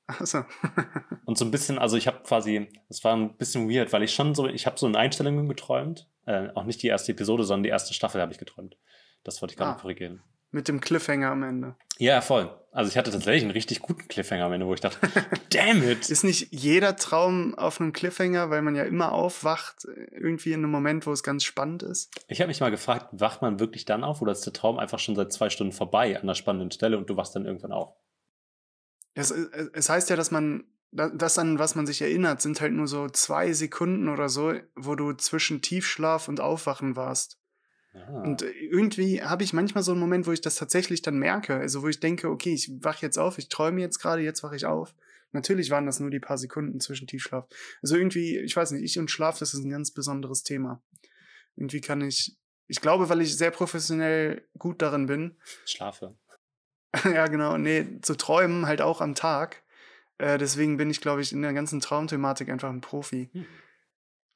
[0.07, 0.43] Achso.
[1.25, 4.13] Und so ein bisschen, also ich habe quasi, das war ein bisschen weird, weil ich
[4.13, 6.07] schon so, ich habe so in Einstellungen geträumt.
[6.25, 8.77] Äh, auch nicht die erste Episode, sondern die erste Staffel habe ich geträumt.
[9.23, 9.81] Das wollte ich gerade Ah.
[9.81, 10.21] korrigieren.
[10.57, 11.75] Mit dem Cliffhanger am Ende.
[11.99, 12.49] Ja, voll.
[12.71, 14.97] Also ich hatte tatsächlich einen richtig guten Cliffhanger am Ende, wo ich dachte,
[15.51, 16.09] damn it.
[16.09, 20.71] Ist nicht jeder Traum auf einem Cliffhanger, weil man ja immer aufwacht, irgendwie in einem
[20.71, 22.09] Moment, wo es ganz spannend ist?
[22.27, 24.97] Ich habe mich mal gefragt, wacht man wirklich dann auf oder ist der Traum einfach
[24.97, 27.93] schon seit zwei Stunden vorbei an einer spannenden Stelle und du wachst dann irgendwann auf?
[29.13, 32.61] Es, es es heißt ja, dass man, da- das an was man sich erinnert, sind
[32.61, 37.37] halt nur so zwei Sekunden oder so, wo du zwischen Tiefschlaf und Aufwachen warst.
[37.93, 38.21] Ah.
[38.23, 41.55] Und äh, irgendwie habe ich manchmal so einen Moment, wo ich das tatsächlich dann merke.
[41.55, 44.55] Also wo ich denke, okay, ich wach jetzt auf, ich träume jetzt gerade, jetzt wache
[44.55, 44.93] ich auf.
[45.31, 47.47] Natürlich waren das nur die paar Sekunden zwischen Tiefschlaf.
[47.81, 50.81] Also irgendwie, ich weiß nicht, ich und Schlaf, das ist ein ganz besonderes Thema.
[51.55, 56.15] Irgendwie kann ich, ich glaube, weil ich sehr professionell gut darin bin, Schlafe.
[57.03, 59.63] ja genau, nee, zu träumen halt auch am Tag.
[60.17, 63.29] Äh, deswegen bin ich, glaube ich, in der ganzen Traumthematik einfach ein Profi.
[63.33, 63.45] Hm.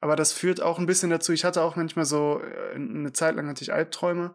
[0.02, 3.36] Aber das führt auch ein bisschen dazu, ich hatte auch manchmal so, äh, eine Zeit
[3.36, 4.34] lang hatte ich Albträume,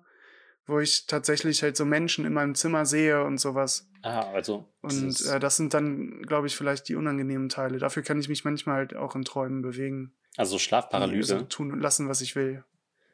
[0.65, 3.89] wo ich tatsächlich halt so Menschen in meinem Zimmer sehe und sowas.
[4.01, 4.65] Ah, also.
[4.81, 7.79] Und äh, das sind dann, glaube ich, vielleicht die unangenehmen Teile.
[7.79, 10.13] Dafür kann ich mich manchmal halt auch in Träumen bewegen.
[10.37, 12.63] also Schlafparalyse, Also tun und lassen, was ich will.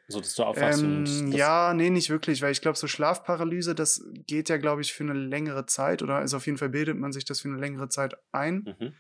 [0.08, 1.06] so dass du aufwachst und.
[1.08, 4.82] Ähm, das- ja, nee, nicht wirklich, weil ich glaube, so Schlafparalyse, das geht ja, glaube
[4.82, 7.48] ich, für eine längere Zeit oder also auf jeden Fall bildet man sich das für
[7.48, 8.76] eine längere Zeit ein.
[8.80, 8.94] Mhm,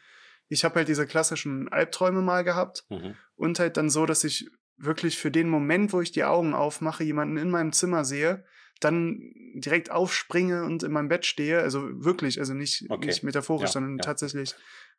[0.54, 3.16] Ich habe halt diese klassischen Albträume mal gehabt mhm.
[3.36, 7.04] und halt dann so, dass ich wirklich für den Moment, wo ich die Augen aufmache,
[7.04, 8.44] jemanden in meinem Zimmer sehe,
[8.80, 13.08] dann direkt aufspringe und in meinem Bett stehe, also wirklich, also nicht, Okay.
[13.08, 14.04] nicht metaphorisch, Ja, sondern ja.
[14.04, 14.56] tatsächlich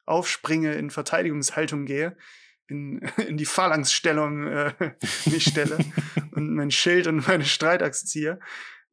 [0.07, 2.17] aufspringe, in Verteidigungshaltung gehe,
[2.67, 4.73] in, in die Phalanxstellung äh,
[5.27, 5.79] mich stelle
[6.33, 8.39] und mein Schild und meine Streitachs ziehe.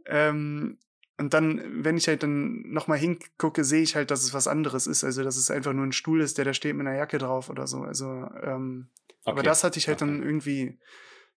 [0.05, 0.77] Ähm,
[1.21, 4.87] und dann, wenn ich halt dann nochmal hingucke, sehe ich halt, dass es was anderes
[4.87, 5.03] ist.
[5.03, 7.49] Also, dass es einfach nur ein Stuhl ist, der da steht mit einer Jacke drauf
[7.49, 7.81] oder so.
[7.81, 8.05] Also,
[8.43, 8.89] ähm,
[9.23, 9.45] aber Okay.
[9.47, 10.25] das hatte ich halt dann Okay.
[10.27, 10.79] irgendwie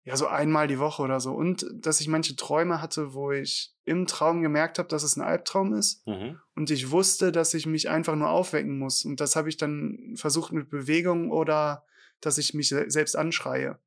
[0.07, 1.33] ja, so einmal die Woche oder so.
[1.33, 5.23] Und dass ich manche Träume hatte, wo ich im Traum gemerkt habe, dass es ein
[5.23, 6.07] Albtraum ist.
[6.07, 6.39] Mhm.
[6.55, 9.05] Und ich wusste, dass ich mich einfach nur aufwecken muss.
[9.07, 11.85] Und das habe ich dann versucht mit Bewegung oder
[12.21, 13.79] dass ich mich se- selbst anschreie.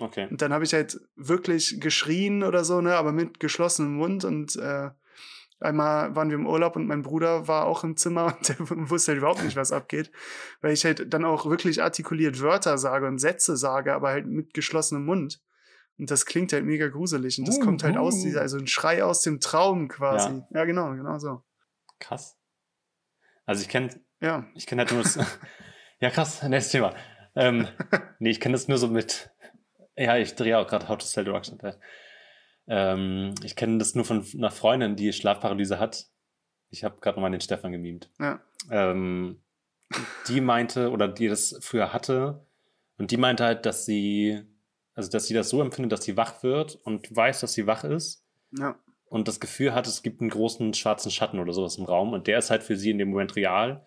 [0.00, 0.26] Okay.
[0.30, 4.24] Und dann habe ich halt wirklich geschrien oder so, ne, aber mit geschlossenem Mund.
[4.24, 4.90] Und äh,
[5.60, 9.12] einmal waren wir im Urlaub und mein Bruder war auch im Zimmer und der wusste
[9.12, 10.10] halt überhaupt nicht, was abgeht.
[10.60, 14.54] Weil ich halt dann auch wirklich artikuliert Wörter sage und Sätze sage, aber halt mit
[14.54, 15.40] geschlossenem Mund.
[15.98, 17.38] Und das klingt halt mega gruselig.
[17.38, 18.22] Und das Uh, kommt halt aus uh.
[18.22, 20.42] dieser, also ein Schrei aus dem Traum quasi.
[20.50, 21.42] Ja, genau, genau so.
[21.98, 22.38] Krass.
[23.44, 24.46] Also ich kenne Ja.
[24.54, 25.18] ich kenn halt nur das.
[26.00, 26.94] ja, krass, nächstes Thema.
[27.34, 27.68] Ähm,
[28.18, 29.30] nee, ich kenne das nur so mit.
[29.96, 31.52] Ja, ich drehe auch gerade How to Sell Drugs.
[32.66, 36.06] Ähm, ich kenne das nur von einer Freundin, die Schlafparalyse hat.
[36.70, 38.10] Ich habe gerade nochmal den Stefan gemimt.
[38.20, 38.40] Ja.
[38.70, 39.40] Ähm,
[40.28, 42.44] die meinte, oder die das früher hatte,
[42.96, 44.40] und die meinte halt, dass sie,
[44.94, 47.82] also dass sie das so empfindet, dass sie wach wird und weiß, dass sie wach
[47.82, 48.24] ist
[48.56, 48.78] Ja.
[49.06, 52.26] und das Gefühl hat, es gibt einen großen schwarzen Schatten oder sowas im Raum und
[52.26, 53.84] der ist halt für sie in dem Moment real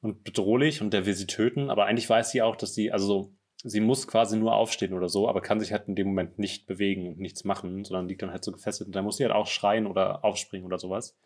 [0.00, 3.06] und bedrohlich und der will sie töten, aber eigentlich weiß sie auch, dass sie, also
[3.06, 6.38] so, sie muss quasi nur aufstehen oder so, aber kann sich halt in dem Moment
[6.38, 9.24] nicht bewegen und nichts machen, sondern liegt dann halt so gefesselt und dann muss sie
[9.24, 11.16] halt auch schreien oder aufspringen oder sowas.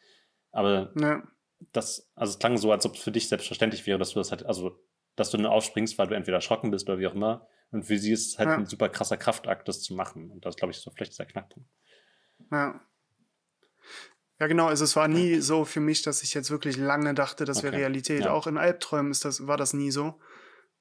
[0.52, 1.22] Aber Ja.
[1.72, 4.30] das, also es klang so, als ob es für dich selbstverständlich wäre, dass du das
[4.30, 4.78] halt, also,
[5.16, 7.46] dass du nur aufspringst, weil du entweder erschrocken bist oder wie auch immer.
[7.70, 8.56] Und für sie ist es halt Ja.
[8.56, 10.30] ein super krasser Kraftakt, das zu machen.
[10.30, 11.68] Und das, glaube ich, ist so vielleicht der Knackpunkt.
[12.52, 12.80] Ja.
[14.38, 14.66] Ja, genau.
[14.66, 17.72] Also es war nie so für mich, dass ich jetzt wirklich lange dachte, das wäre
[17.72, 17.78] Okay.
[17.82, 18.20] Realität.
[18.26, 18.32] Ja.
[18.32, 20.20] Auch in Albträumen ist das, war das nie so.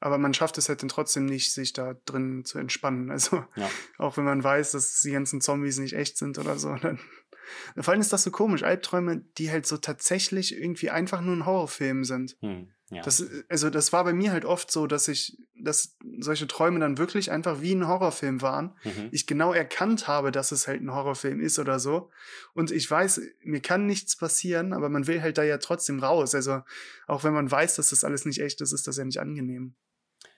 [0.05, 3.09] Aber man schafft es halt dann trotzdem nicht, sich da drin zu entspannen.
[3.09, 3.67] Also Ja.
[3.97, 6.75] auch wenn man weiß, dass die ganzen Zombies nicht echt sind oder so.
[6.75, 6.99] Dann,
[7.75, 8.61] vor allem ist das so komisch.
[8.61, 12.37] Albträume, die halt so tatsächlich irgendwie einfach nur ein Horrorfilm sind.
[12.41, 12.67] Hm.
[12.91, 13.01] Ja.
[13.01, 16.99] Das, also das war bei mir halt oft so, dass ich, dass solche Träume dann
[16.99, 19.09] wirklich einfach wie ein Horrorfilm waren mhm.
[19.11, 22.11] ich genau erkannt habe, dass es halt ein Horrorfilm ist oder so.
[22.53, 26.35] Und ich weiß, mir kann nichts passieren, aber man will halt da ja trotzdem raus.
[26.35, 26.61] Also
[27.07, 29.73] auch wenn man weiß, dass das alles nicht echt ist, ist das ja nicht angenehm.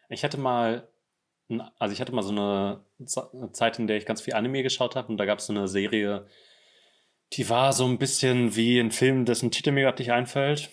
[0.10, 0.88] Ich hatte mal,
[1.80, 4.64] also ich hatte mal so eine Ze- eine Zeit, in der ich ganz viel Anime
[4.64, 6.28] geschaut habe und da gab es so eine Serie,
[7.34, 10.70] die war so ein bisschen wie ein Film, dessen Titel mir gerade nicht einfällt.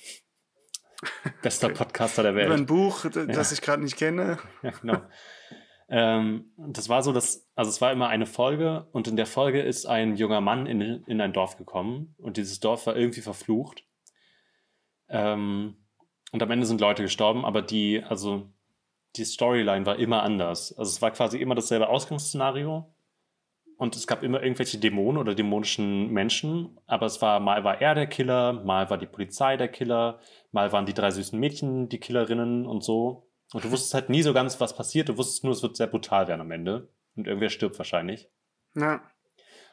[1.42, 1.77] Bester Okay.
[1.77, 2.66] Podcaster der Über ein Welt.
[2.66, 4.38] Buch, das ich gerade nicht kenne.
[4.62, 5.03] Ja, genau.
[5.88, 9.61] ähm, das war so, dass, also es war immer eine Folge und in der Folge
[9.61, 13.85] ist ein junger Mann in, in ein Dorf gekommen und dieses Dorf war irgendwie verflucht.
[15.09, 15.77] Ähm,
[16.33, 18.49] und am Ende sind Leute gestorben, aber die, also
[19.16, 20.77] die Storyline war immer anders.
[20.77, 22.92] Also es war quasi immer dasselbe Ausgangsszenario
[23.77, 27.94] und es gab immer irgendwelche Dämonen oder dämonischen Menschen, aber es war, mal war er
[27.94, 30.20] der Killer, mal war die Polizei der Killer,
[30.53, 33.29] mal waren die drei süßen Mädchen die Killerinnen und so.
[33.53, 35.09] Und du wusstest halt nie so ganz, was passiert.
[35.09, 36.88] Du wusstest nur, es wird sehr brutal werden am Ende.
[37.14, 38.29] Und irgendwer stirbt wahrscheinlich.
[38.74, 39.03] Ja,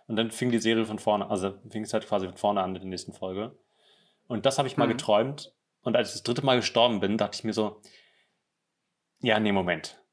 [0.07, 2.75] Und dann fing die Serie von vorne, also fing es halt quasi von vorne an
[2.75, 3.57] in der nächsten Folge.
[4.27, 4.91] Und das habe ich mal Mhm.
[4.91, 5.55] geträumt.
[5.81, 7.81] Und als ich das dritte Mal gestorben bin, dachte ich mir so,
[9.21, 10.03] ja, nee, Moment.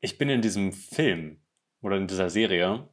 [0.00, 1.40] Ich bin in diesem Film
[1.80, 2.88] oder in dieser Serie.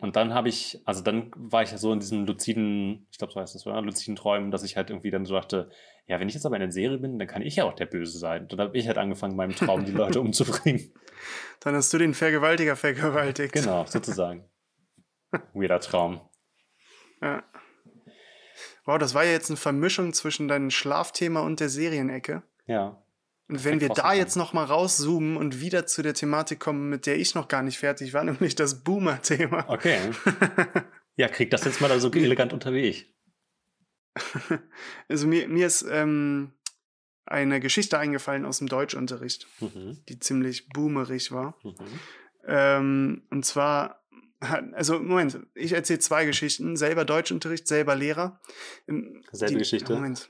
[0.00, 3.32] Und dann habe ich, also dann war ich ja so in diesem luziden, ich glaube,
[3.32, 3.80] so heißt das, oder?
[3.80, 5.70] Luziden Träumen, dass ich halt irgendwie dann so dachte,
[6.06, 7.86] ja, wenn ich jetzt aber in der Serie bin, dann kann ich ja auch der
[7.86, 8.42] Böse sein.
[8.42, 10.92] Und dann habe ich halt angefangen, in meinem Traum die Leute umzubringen.
[11.60, 13.52] dann hast du den Vergewaltiger vergewaltigt.
[13.52, 14.48] Genau, sozusagen.
[15.54, 16.20] Weirder Traum.
[17.22, 17.42] Ja.
[18.84, 22.42] Wow, das war ja jetzt eine Vermischung zwischen deinem Schlafthema und der Serienecke.
[22.66, 23.03] Ja.
[23.48, 24.18] Und wenn wir da rausgekommen.
[24.18, 27.62] jetzt noch mal rauszoomen und wieder zu der Thematik kommen, mit der ich noch gar
[27.62, 29.66] nicht fertig war, nämlich das Boomer-Thema.
[29.68, 29.98] Okay.
[31.16, 33.14] Ja, krieg das jetzt mal da so elegant unter wie ich.
[35.08, 36.52] Also mir, mir ist ähm,
[37.24, 39.98] eine Geschichte eingefallen aus dem Deutschunterricht, Mhm.
[40.08, 41.56] die ziemlich boomerig war.
[41.62, 41.74] Mhm.
[42.46, 44.04] Ähm, und zwar,
[44.40, 48.40] also Moment, ich erzähle zwei Geschichten, selber Deutschunterricht, selber Lehrer.
[48.88, 49.94] Ähm, Selbe Geschichte?
[49.94, 50.28] Moment,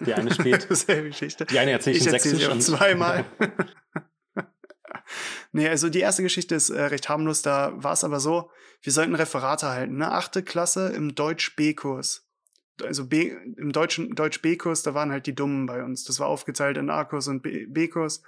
[0.00, 1.46] Die eine spielt, Geschichte.
[1.46, 3.24] die eine erzählt Ich in erzähle Sächsisch zweimal.
[5.52, 7.42] nee, also die erste Geschichte ist äh, recht harmlos.
[7.42, 8.50] Da war es aber so,
[8.82, 9.96] wir sollten Referate halten.
[9.96, 10.10] Ne?
[10.10, 12.26] Achte Klasse im Deutsch-B-Kurs.
[12.82, 16.04] Also B, im deutschen Deutsch-B-Kurs, da waren halt die Dummen bei uns.
[16.04, 18.22] Das war aufgeteilt in A-Kurs und B-Kurs.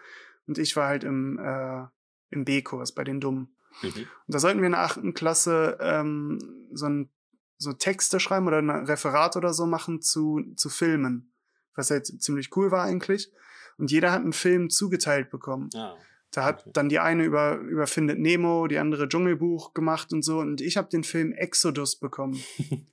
[0.46, 1.86] Und ich war halt im, äh,
[2.30, 3.54] im B-Kurs bei den Dummen.
[3.82, 3.88] Mhm.
[3.94, 6.38] Und da sollten wir in der achten Klasse ähm,
[6.72, 7.10] so, ein,
[7.58, 11.30] so Texte schreiben oder ein Referat oder so machen zu, zu Filmen.
[11.78, 13.30] Was halt ziemlich cool war eigentlich.
[13.76, 15.70] Und jeder hat einen Film zugeteilt bekommen.
[15.76, 15.94] Ah,
[16.32, 16.70] Da hat Okay.
[16.74, 20.40] dann die eine über, über Findet Nemo, die andere Dschungelbuch gemacht und so.
[20.40, 22.42] Und ich habe den Film Exodus bekommen.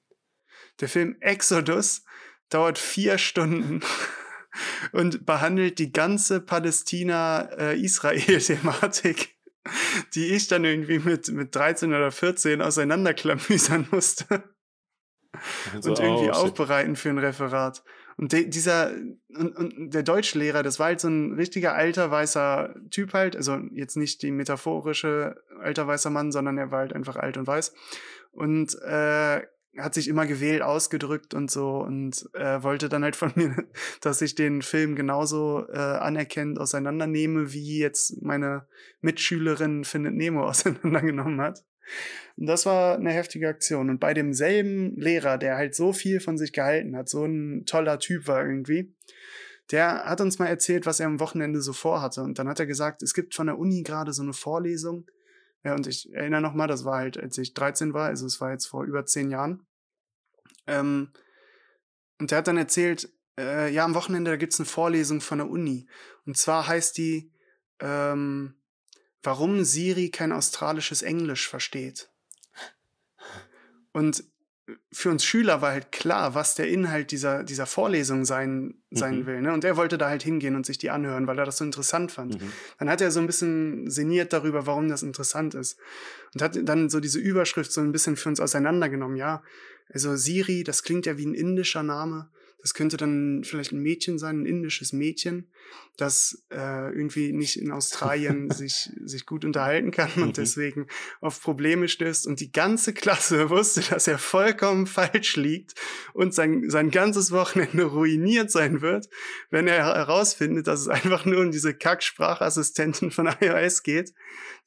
[0.79, 2.03] Der Film Exodus
[2.49, 3.79] dauert vier Stunden
[4.91, 9.31] und behandelt die ganze Palästina-Israel-Thematik.
[10.13, 14.43] die ich dann irgendwie mit, mit 13 oder 14 auseinanderklamüsern musste.
[15.73, 17.83] Also, und irgendwie oh, aufbereiten für ein Referat.
[18.17, 18.91] Und de, dieser,
[19.37, 23.57] und, und der Deutschlehrer, das war halt so ein richtiger alter weißer Typ halt, also
[23.73, 27.73] jetzt nicht die metaphorische alter weißer Mann, sondern er war halt einfach alt und weiß.
[28.31, 29.41] Und äh,
[29.77, 33.55] hat sich immer gewählt ausgedrückt und so und äh, wollte dann halt von mir,
[34.01, 38.67] dass ich den Film genauso äh, anerkennt auseinandernehme, wie jetzt meine
[39.01, 41.63] Mitschülerin Findet Nemo auseinandergenommen hat.
[42.37, 43.89] Und das war eine heftige Aktion.
[43.89, 47.99] Und bei demselben Lehrer, der halt so viel von sich gehalten hat, so ein toller
[47.99, 48.93] Typ war irgendwie,
[49.71, 52.21] der hat uns mal erzählt, was er am Wochenende so vorhatte.
[52.21, 55.09] Und dann hat er gesagt, es gibt von der Uni gerade so eine Vorlesung.
[55.63, 58.39] Ja, und ich erinnere noch mal, das war halt, als ich 13 war, also es
[58.39, 59.65] war jetzt vor über zehn Jahren.
[60.67, 61.11] Ähm,
[62.19, 65.49] und der hat dann erzählt, äh, ja, am Wochenende, da gibt's eine Vorlesung von der
[65.49, 65.87] Uni.
[66.25, 67.31] Und zwar heißt die,
[67.79, 68.55] ähm,
[69.25, 72.09] warum Siri kein australisches Englisch versteht.
[73.91, 74.23] Und
[74.91, 79.25] für uns Schüler war halt klar, was der Inhalt dieser, dieser Vorlesung sein, sein mhm.
[79.27, 79.41] will.
[79.41, 79.53] Ne?
[79.53, 82.11] Und er wollte da halt hingehen und sich die anhören, weil er das so interessant
[82.11, 82.41] fand.
[82.41, 82.51] Mhm.
[82.79, 85.77] Dann hat er so ein bisschen sinniert darüber, warum das interessant ist.
[86.33, 89.17] Und hat dann so diese Überschrift so ein bisschen für uns auseinandergenommen.
[89.17, 89.43] Ja,
[89.89, 92.29] also Siri, das klingt ja wie ein indischer Name.
[92.65, 95.51] Das könnte dann vielleicht ein Mädchen sein, ein indisches Mädchen,
[95.97, 100.33] das äh, irgendwie nicht in Australien sich, sich gut unterhalten kann und mhm.
[100.33, 100.87] deswegen
[101.21, 102.25] auf Probleme stößt.
[102.25, 105.75] Und die ganze Klasse wusste, dass er vollkommen falsch liegt
[106.15, 109.09] und sein, sein ganzes Wochenende ruiniert sein wird,
[109.51, 114.11] wenn er herausfindet, dass es einfach nur um diese Kack-Sprachassistentin von iOS geht,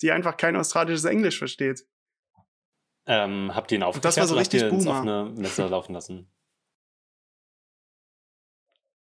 [0.02, 1.84] die einfach kein australisches Englisch versteht.
[3.06, 6.30] Ähm, habt ihr ihn aufgeklärt das war so richtig ihr ins offene Messer laufen lassen?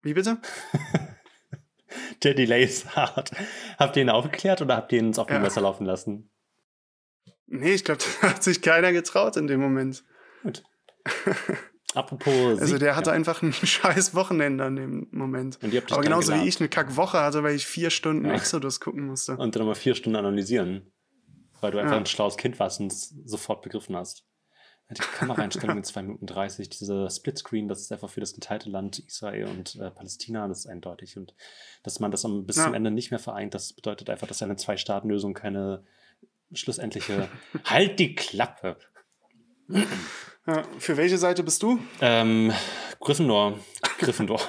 [0.03, 0.39] Wie bitte?
[2.23, 3.31] Der Delay ist hart.
[3.79, 5.43] Habt ihr ihn aufgeklärt oder habt ihr ihn ins offene ja.
[5.43, 6.31] Messer laufen lassen?
[7.47, 10.05] Nee, ich glaube, da hat sich keiner getraut in dem Moment.
[10.43, 10.63] Gut.
[11.95, 12.61] Apropos.
[12.61, 13.17] Also der hatte ja.
[13.17, 15.59] einfach ein scheiß Wochenende an dem Moment.
[15.91, 18.35] Aber genauso wie ich eine Kackwoche hatte, weil ich vier Stunden ja.
[18.35, 19.37] Exodus gucken musste.
[19.37, 20.93] Und dann nochmal vier Stunden analysieren.
[21.61, 24.30] Weil du einfach ein schlaues Kind warst und es sofort begriffen hast
[24.91, 28.99] die Kameraeinstellung in 2 Minuten 30, dieser Splitscreen, das ist einfach für das geteilte Land
[28.99, 31.17] Israel und äh, Palästina, das ist eindeutig.
[31.17, 31.35] Und
[31.83, 32.65] dass man das bis ja.
[32.65, 35.85] zum Ende nicht mehr vereint, das bedeutet einfach, dass eine Zwei-Staaten-Lösung keine
[36.53, 37.29] schlussendliche.
[37.65, 38.77] halt die Klappe!
[40.47, 41.79] Ja, für welche Seite bist du?
[42.01, 42.53] Ähm,
[42.99, 43.59] Gryffindor.
[43.99, 44.41] Gryffindor.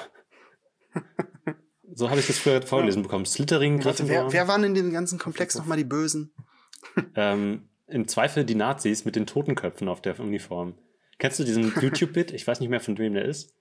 [1.94, 3.24] so habe ich das früher vorgelesen bekommen.
[3.24, 4.16] Slittering, Gryffindor.
[4.16, 6.32] Warte, wer, wer waren in dem ganzen Komplex nochmal die Bösen?
[7.14, 10.78] ähm, im Zweifel die Nazis mit den Totenköpfen auf der Uniform.
[11.18, 12.32] Kennst du diesen YouTube-Bit?
[12.32, 13.54] Ich weiß nicht mehr, von wem der ist.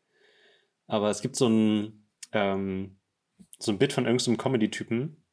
[0.87, 2.97] Aber es gibt so ein, ähm,
[3.59, 5.23] so ein Bit von irgendeinem Comedy-Typen.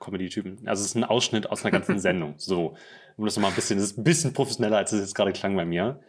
[0.00, 0.66] Comedy-Typen.
[0.66, 2.34] Also es ist ein Ausschnitt aus einer ganzen Sendung.
[2.38, 2.76] So.
[3.16, 5.54] Um das nochmal ein bisschen, das ist ein bisschen professioneller, als es jetzt gerade klang
[5.54, 6.00] bei mir.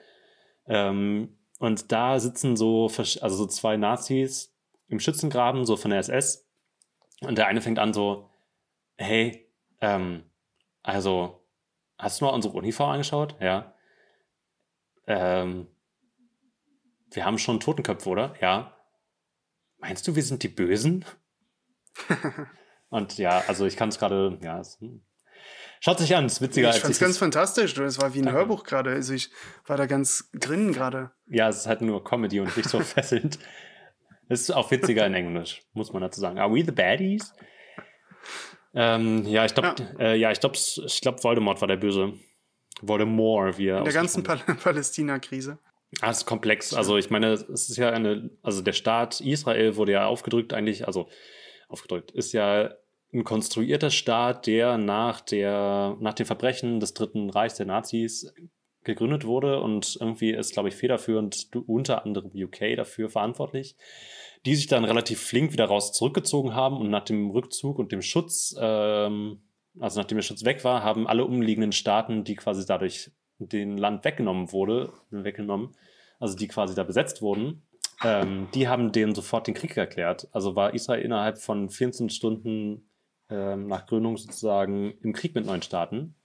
[0.67, 4.55] Ähm, und da sitzen so, also so zwei Nazis
[4.88, 6.47] im Schützengraben, so von der SS.
[7.21, 8.29] Und der eine fängt an so,
[8.97, 9.49] hey,
[9.81, 10.23] ähm,
[10.81, 11.42] also
[11.97, 13.36] Hast du mal unsere Uniform angeschaut?
[13.39, 13.75] Ja.
[15.08, 15.67] Ähm,
[17.12, 18.36] wir haben schon Totenköpfe, oder?
[18.41, 18.75] Ja.
[19.77, 21.06] Meinst du, wir sind die Bösen?
[22.89, 24.79] Und ja, also ich kann es gerade, ja, es,
[25.79, 28.19] schaut sich an, es ist witziger ich als fand's ich ganz fantastisch, es war wie
[28.19, 28.39] ein Danke.
[28.39, 29.32] Hörbuch gerade, also ich
[29.65, 31.12] war da ganz drin gerade.
[31.27, 33.39] Ja, es ist halt nur Comedy und nicht so fesselnd.
[34.29, 36.39] Es ist auch witziger in Englisch, muss man dazu sagen.
[36.39, 37.34] Are we the baddies?
[38.73, 40.05] Ähm, ja, ich glaube, ja.
[40.05, 42.13] Äh, ja, ich glaube, ich glaub, Voldemort war der Böse.
[42.81, 45.59] Voldemort, wie er In der ganzen Pal Palästina-Krise.
[46.01, 46.73] Ah, es ist komplex.
[46.73, 50.88] Also ich meine, es ist ja eine, also der Staat Israel wurde ja aufgedrückt eigentlich,
[50.88, 51.07] also
[51.67, 52.73] aufgedrückt, ist ja
[53.13, 58.33] ein konstruierter Staat, der nach der, nach den Verbrechen des Dritten Reichs der Nazis
[58.84, 63.76] gegründet wurde und irgendwie ist, glaube ich, federführend unter anderem UK dafür verantwortlich
[64.46, 68.02] die sich dann relativ flink wieder raus zurückgezogen haben und nach dem Rückzug und dem
[68.02, 69.41] Schutz, ähm,
[69.80, 74.06] also nachdem der Schutz weg war, haben alle umliegenden Staaten, die quasi dadurch den Land
[74.06, 75.76] weggenommen wurde, weggenommen,
[76.19, 77.63] also die quasi da besetzt wurden,
[78.04, 80.27] ähm, die haben denen sofort den Krieg erklärt.
[80.31, 82.90] Also war Israel innerhalb von 14 Stunden
[83.29, 86.15] ähm, nach Gründung sozusagen im Krieg mit neuen Staaten.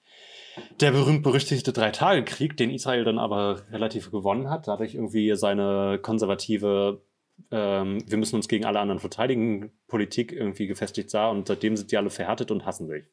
[0.81, 7.03] Der berühmt-berüchtigte Drei-Tage-Krieg, den Israel dann aber relativ gewonnen hat, dadurch irgendwie seine konservative
[7.51, 11.93] ähm, wir müssen uns gegen alle anderen verteidigen, Politik irgendwie gefestigt sah und seitdem sind
[11.93, 13.05] die alle verhärtet und hassen sich.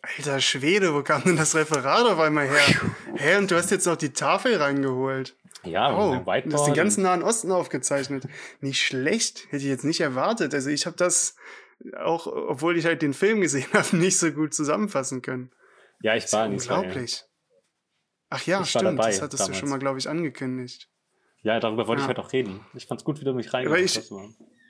[0.00, 2.90] Alter Schwede, wo kam denn das Referat auf einmal her?
[3.16, 5.34] Hä, und du hast jetzt noch die Tafel reingeholt.
[5.64, 8.24] Ja, oh, du hast den ganzen Nahen Osten aufgezeichnet.
[8.60, 10.52] Nicht schlecht, hätte ich jetzt nicht erwartet.
[10.52, 11.36] Also ich habe das
[11.98, 15.50] auch obwohl ich halt den Film gesehen habe, nicht so gut zusammenfassen können.
[16.04, 16.80] Ja, ich war in Israel.
[16.80, 17.24] Unglaublich.
[18.28, 18.98] Ach ja, Ich stimmt.
[18.98, 19.46] das hattest damals.
[19.46, 20.90] du schon mal, glaube ich, angekündigt.
[21.42, 22.06] Ja, darüber wollte Ja.
[22.06, 22.60] ich heute auch reden.
[22.74, 24.12] Ich fand's gut, wie du mich reingebracht ich- hast.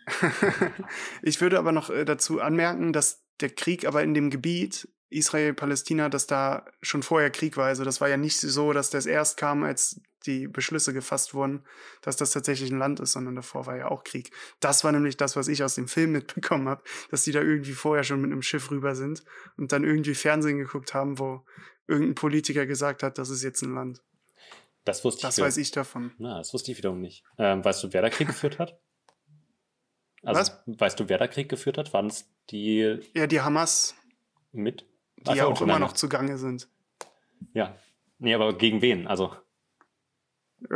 [1.23, 6.09] Ich würde aber noch äh, dazu anmerken, dass der Krieg aber in dem Gebiet Israel-Palästina,
[6.09, 7.67] dass da schon vorher Krieg war.
[7.67, 11.65] Also das war ja nicht so, dass das erst kam, als die Beschlüsse gefasst wurden,
[12.03, 14.31] dass das tatsächlich ein Land ist, sondern davor war ja auch Krieg.
[14.61, 17.73] Das war nämlich das, was ich aus dem Film mitbekommen habe, dass die da irgendwie
[17.73, 19.25] vorher schon mit einem Schiff rüber sind
[19.57, 21.45] und dann irgendwie Fernsehen geguckt haben, wo
[21.87, 24.03] irgendein Politiker gesagt hat, das ist jetzt ein Land.
[24.85, 25.45] Das wusste Das ich.
[25.45, 26.13] weiß ich davon.
[26.19, 27.25] Na, das wusste ich wiederum nicht.
[27.39, 28.79] Ähm, weißt du, wer da Krieg geführt hat?
[30.23, 30.63] Also, Was?
[30.67, 31.93] Weißt du, wer da Krieg geführt hat?
[31.93, 33.95] Waren es die Ja, die Hamas,
[34.53, 34.87] mit?
[35.19, 36.69] die Ach, ja auch immer noch zugange sind.
[37.53, 37.77] Ja.
[38.19, 39.07] Nee, aber gegen wen?
[39.07, 39.35] Also,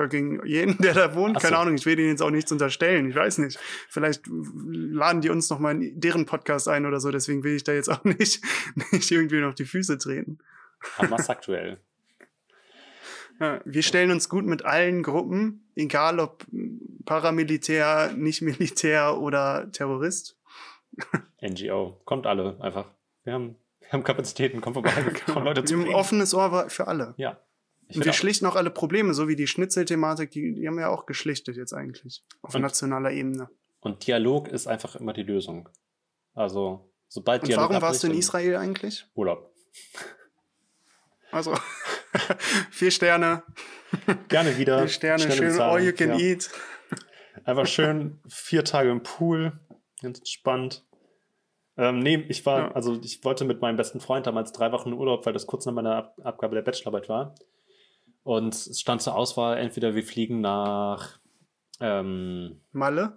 [0.08, 1.36] gegen jeden, der da wohnt.
[1.36, 1.62] Ach Keine so.
[1.62, 3.08] Ahnung, ich will denen jetzt auch nichts unterstellen.
[3.10, 3.58] Ich weiß nicht.
[3.88, 7.10] Vielleicht laden die uns noch mal in deren Podcast ein oder so.
[7.10, 8.42] Deswegen will ich da jetzt auch nicht,
[8.92, 10.38] nicht irgendwie auf die Füße treten.
[10.96, 11.78] Hamas aktuell.
[13.40, 16.44] Ja, wir stellen uns gut mit allen Gruppen, egal ob
[17.04, 20.36] Paramilitär, nicht Militär oder Terrorist.
[21.40, 22.00] NGO.
[22.04, 22.86] Kommt alle einfach.
[23.22, 24.90] Wir haben, wir haben Kapazitäten, kommt vorbei,
[25.26, 27.14] kommen Leute zu Wir haben ein offenes Ohr für alle.
[27.16, 27.38] Ja.
[27.94, 30.88] Und wir schlichten auch alle Probleme, so wie die Schnitzelthematik, die, die haben wir ja
[30.90, 32.22] auch geschlichtet jetzt eigentlich.
[32.42, 33.48] Auf Und- nationaler Ebene.
[33.80, 35.68] Und Dialog ist einfach immer die Lösung.
[36.34, 39.06] Also, sobald Und Dialog warum warst du in Israel eigentlich?
[39.14, 39.50] Urlaub.
[41.30, 41.54] Also,
[42.70, 43.42] vier Sterne,
[44.28, 44.80] Gerne wieder.
[44.80, 45.70] vier Sterne, schön bezahlen.
[45.70, 46.18] all you can Ja.
[46.18, 46.50] eat.
[47.44, 49.58] Einfach schön vier Tage im Pool.
[50.02, 50.84] Ganz entspannt.
[51.76, 52.72] Ähm, nee, ich war, Ja.
[52.72, 55.72] also ich wollte mit meinem besten Freund damals drei Wochen Urlaub, weil das kurz nach
[55.72, 57.34] meiner Ab Abgabe der Bachelorarbeit war.
[58.28, 61.18] Und es stand zur Auswahl, entweder wir fliegen nach
[61.80, 63.16] ähm, Malle?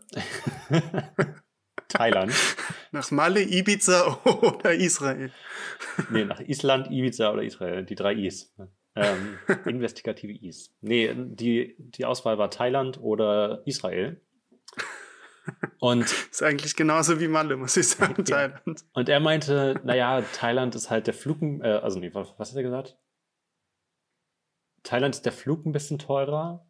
[1.89, 2.31] Thailand,
[2.93, 5.29] Nach Malle, Ibiza oder Israel?
[6.11, 8.55] nee, nach Island, Ibiza oder Israel, die drei Is.
[8.95, 10.73] Ähm, investigative Is.
[10.79, 14.21] Nee, die, die Auswahl war Thailand oder Israel.
[15.79, 18.47] Und Ist eigentlich genauso wie Malle, muss ich sagen, Ja.
[18.47, 18.85] Thailand.
[18.93, 22.55] Und er meinte, naja, Thailand ist halt der Flug, äh, also nee, was, was hat
[22.55, 22.97] er gesagt?
[24.83, 26.65] Thailand ist der Flug ein bisschen teurer.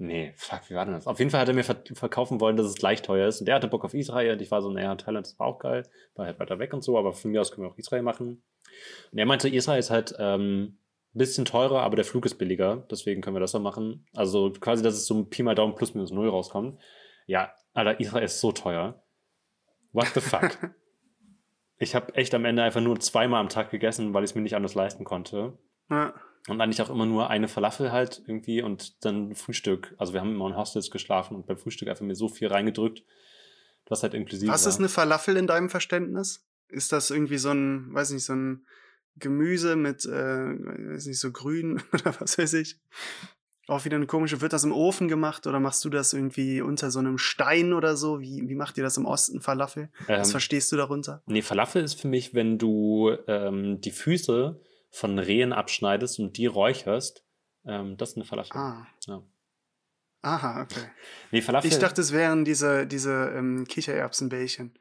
[0.00, 1.08] Nee, fuck, wie war denn das?
[1.08, 3.40] Auf jeden Fall hat er mir ver verkaufen wollen, dass es gleich teuer ist.
[3.40, 5.82] Und er hatte Bock auf Israel und ich war so, naja, Thailand ist auch geil,
[6.14, 8.42] war halt weiter weg und so, aber von mir aus können wir auch Israel machen.
[9.10, 10.78] Und er meinte, Israel ist halt ähm,
[11.14, 14.06] ein bisschen teurer, aber der Flug ist billiger, deswegen können wir das auch machen.
[14.14, 16.80] Also quasi, dass es so ein Pi mal Daumen plus minus null rauskommt.
[17.26, 19.02] Ja, Alter, Israel ist so teuer.
[19.92, 20.58] What the fuck?
[21.78, 24.42] ich habe echt am Ende einfach nur zweimal am Tag gegessen, weil ich es mir
[24.42, 25.58] nicht anders leisten konnte.
[25.90, 26.14] Ja.
[26.48, 29.94] Und eigentlich auch immer nur eine Falafel halt irgendwie und dann Frühstück.
[29.98, 33.04] Also wir haben immer in Hostels geschlafen und beim Frühstück einfach mir so viel reingedrückt,
[33.86, 34.70] was halt inklusive Was war.
[34.70, 36.46] ist eine Falafel in deinem Verständnis?
[36.68, 38.66] Ist das irgendwie so ein, weiß nicht, so ein
[39.16, 42.80] Gemüse mit, äh, weiß nicht, so grün oder was weiß ich?
[43.66, 46.90] Auch wieder eine komische, wird das im Ofen gemacht oder machst du das irgendwie unter
[46.90, 48.20] so einem Stein oder so?
[48.20, 49.90] Wie, wie macht ihr das im Osten, Falafel?
[50.06, 51.22] Was ähm, verstehst du darunter?
[51.26, 54.58] nee, Falafel ist für mich, wenn du ähm, die Füße
[54.90, 57.24] von Rehen abschneidest und die räucherst.
[57.66, 58.56] Ähm, das ist eine Falafel.
[58.56, 58.86] Ah.
[59.06, 59.22] Ja.
[60.22, 60.90] Aha, okay.
[61.30, 61.70] Nee, Falafel.
[61.70, 64.78] Ich dachte, es wären diese, diese ähm, Kichererbsenbällchen.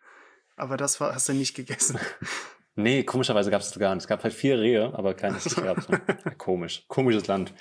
[0.56, 2.00] Aber das war, hast du nicht gegessen.
[2.80, 4.04] Nee, komischerweise gab es das gar nicht.
[4.04, 6.00] Es gab halt vier Rehe, aber keine Kichererbsen.
[6.38, 6.86] Komisch.
[6.88, 7.52] Komisches Land.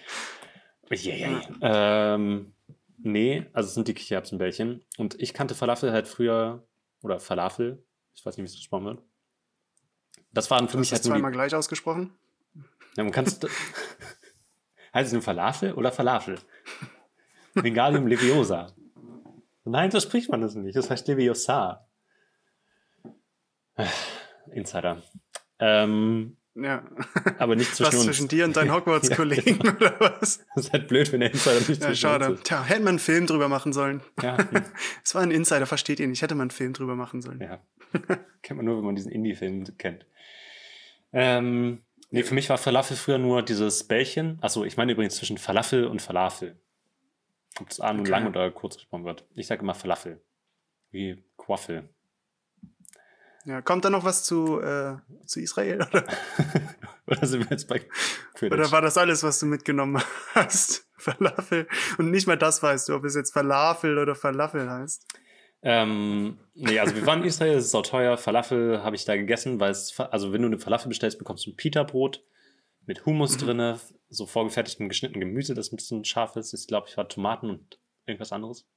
[0.90, 1.40] Yeah.
[1.62, 2.52] Ähm,
[2.98, 4.84] nee, also es sind die Kichererbsenbällchen.
[4.98, 6.68] Und ich kannte Falafel halt früher,
[7.00, 7.82] oder Falafel,
[8.14, 9.02] ich weiß nicht, wie es gesprochen wird.
[10.32, 12.12] Das waren für Du mich hast halt das nur die, zweimal gleich ausgesprochen?
[12.96, 13.44] Ja, man kannst,
[14.94, 16.38] heißt es nur Falafel oder Falafel?
[17.54, 18.72] Vingalium Leviosa.
[19.64, 20.76] Nein, so spricht man das nicht.
[20.76, 21.86] Das heißt Leviosa.
[24.52, 25.02] Insider.
[25.58, 26.84] Ähm, Ja.
[27.38, 28.04] aber nicht zwischen was uns.
[28.04, 30.44] zwischen dir und deinen Hogwarts-Kollegen oder was?
[30.54, 32.26] Das ist halt blöd, wenn der Insider nicht Ja, schade.
[32.30, 32.46] uns ist.
[32.46, 34.02] Tja, hätte man einen Film drüber machen sollen.
[34.22, 34.36] Ja,
[35.04, 36.22] Es war ein Insider, versteht ihr nicht.
[36.22, 37.40] Hätte man einen Film drüber machen sollen.
[37.40, 37.60] ja.
[38.42, 40.06] kennt man nur, wenn man diesen Indie-Film kennt.
[41.12, 44.38] Ähm, nee, für mich war Falafel früher nur dieses Bällchen.
[44.40, 46.58] Achso, ich meine übrigens zwischen Falafel und Falafel.
[47.60, 48.10] Ob das A nun Okay.
[48.10, 49.24] lang oder kurz gesprochen wird.
[49.34, 50.20] Ich sage immer Falafel.
[50.90, 51.88] Wie Quaffel.
[53.44, 55.80] Ja, kommt da noch was zu, äh, zu Israel?
[55.82, 56.04] Oder,
[57.06, 57.78] oder sind wir jetzt bei
[58.34, 58.58] Quidditch?
[58.58, 60.02] oder war das alles, was du mitgenommen
[60.34, 60.88] hast?
[60.98, 61.68] Falafel.
[61.98, 65.06] Und nicht mal das weißt du, ob es jetzt Falafel oder Falafel heißt.
[65.62, 68.16] Ähm, nee, also wir waren in Israel, es ist auch teuer.
[68.16, 71.50] Falafel habe ich da gegessen, weil es, also wenn du eine Falafel bestellst, bekommst du
[71.50, 72.24] ein Pita-Brot
[72.84, 76.54] mit Hummus drinne, so vorgefertigtem geschnittenen Gemüse, das ein bisschen scharf ist.
[76.54, 78.68] Ich glaube, ich war Tomaten und irgendwas anderes.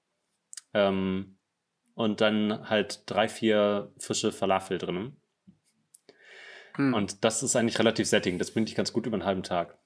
[0.74, 1.38] Ähm,
[1.94, 5.18] und dann halt drei, vier frische Falafel drin.
[6.76, 6.94] Hm.
[6.94, 8.40] Und das ist eigentlich relativ sättigend.
[8.42, 9.78] Das bringt dich ganz gut über einen halben Tag.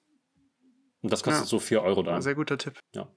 [1.01, 1.47] Und das kostet Ja.
[1.47, 2.21] so 4 Euro da.
[2.21, 2.79] Sehr guter Tipp.
[2.93, 3.13] Ja.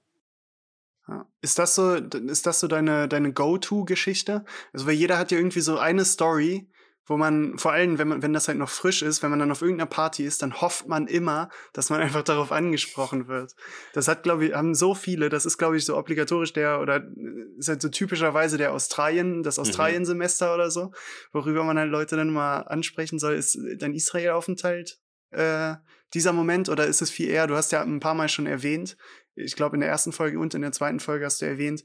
[1.07, 1.25] Ja.
[1.41, 4.43] Ist das so, ist das so deine, deine Go-To-Geschichte?
[4.73, 6.69] Also, weil jeder hat ja irgendwie so eine Story,
[7.07, 9.51] wo man, vor allem, wenn man, wenn das halt noch frisch ist, wenn man dann
[9.51, 13.55] auf irgendeiner Party ist, dann hofft man immer, dass man einfach darauf angesprochen wird.
[13.93, 16.97] Das hat, glaube ich, haben so viele, das ist, glaube ich, so obligatorisch der, oder
[16.97, 20.91] äh, ist halt so typischerweise der Australien, das Australien-Semester oder so,
[21.31, 23.35] worüber man halt Leute dann mal ansprechen soll.
[23.35, 24.99] Ist dein Israel-Aufenthalt
[25.31, 25.75] äh,
[26.13, 28.97] dieser Moment oder ist es viel eher, du hast ja ein paar Mal schon erwähnt,
[29.37, 31.83] ich glaube in der ersten Folge und in der zweiten Folge hast du erwähnt,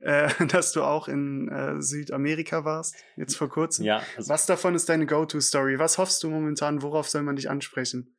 [0.00, 3.84] äh, dass du auch in äh, Südamerika warst, jetzt vor kurzem.
[3.84, 5.78] Ja, also Was davon ist deine Go-To-Story?
[5.78, 6.82] Was hoffst du momentan?
[6.82, 8.14] Worauf soll man dich ansprechen?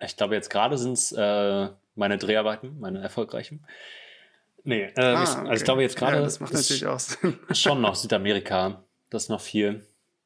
[0.00, 3.66] ich glaube, jetzt gerade sind es äh, meine Dreharbeiten, meine erfolgreichen.
[4.62, 5.56] Nee, äh, Ah, ich, also okay.
[5.56, 7.38] ich glaube jetzt gerade Ja, das macht ist natürlich auch Sinn.
[7.52, 8.84] schon noch Südamerika.
[9.10, 9.84] Das ist noch viel.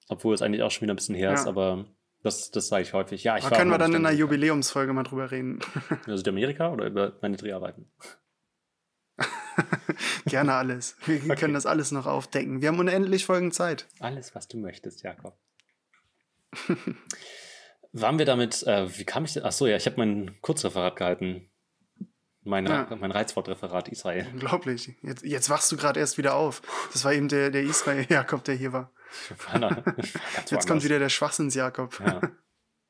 [0.09, 1.49] Obwohl es eigentlich auch schon wieder ein bisschen her ist, Ja.
[1.51, 1.87] aber
[2.23, 3.25] das, das sage ich häufig.
[3.25, 4.15] Ja, ich Da war können wir dann in einer.
[4.17, 5.61] Jubiläumsfolge mal drüber reden.
[6.05, 7.91] Über Südamerika oder über meine Dreharbeiten?
[10.27, 10.97] Gerne alles.
[11.07, 11.35] Wir Okay.
[11.37, 12.63] können das alles noch aufdecken.
[12.63, 13.87] Wir haben unendlich Folgen Zeit.
[14.01, 15.37] Alles, was du möchtest, Jakob.
[17.93, 19.43] Waren wir damit, äh, wie kam ich denn?
[19.45, 21.49] Achso, ja, ich habe mein Kurzreferat gehalten.
[22.45, 22.97] Meine, Ja.
[22.99, 24.27] Mein Reizwortreferat Israel.
[24.33, 24.97] Unglaublich.
[25.03, 26.63] Jetzt, jetzt wachst du gerade erst wieder auf.
[26.93, 28.93] Das war eben der, der Israel-Jakob, der hier war.
[29.53, 32.01] War war ganz Jetzt kommt wieder der Schwachsinns-Jakob.
[32.01, 32.21] Ja.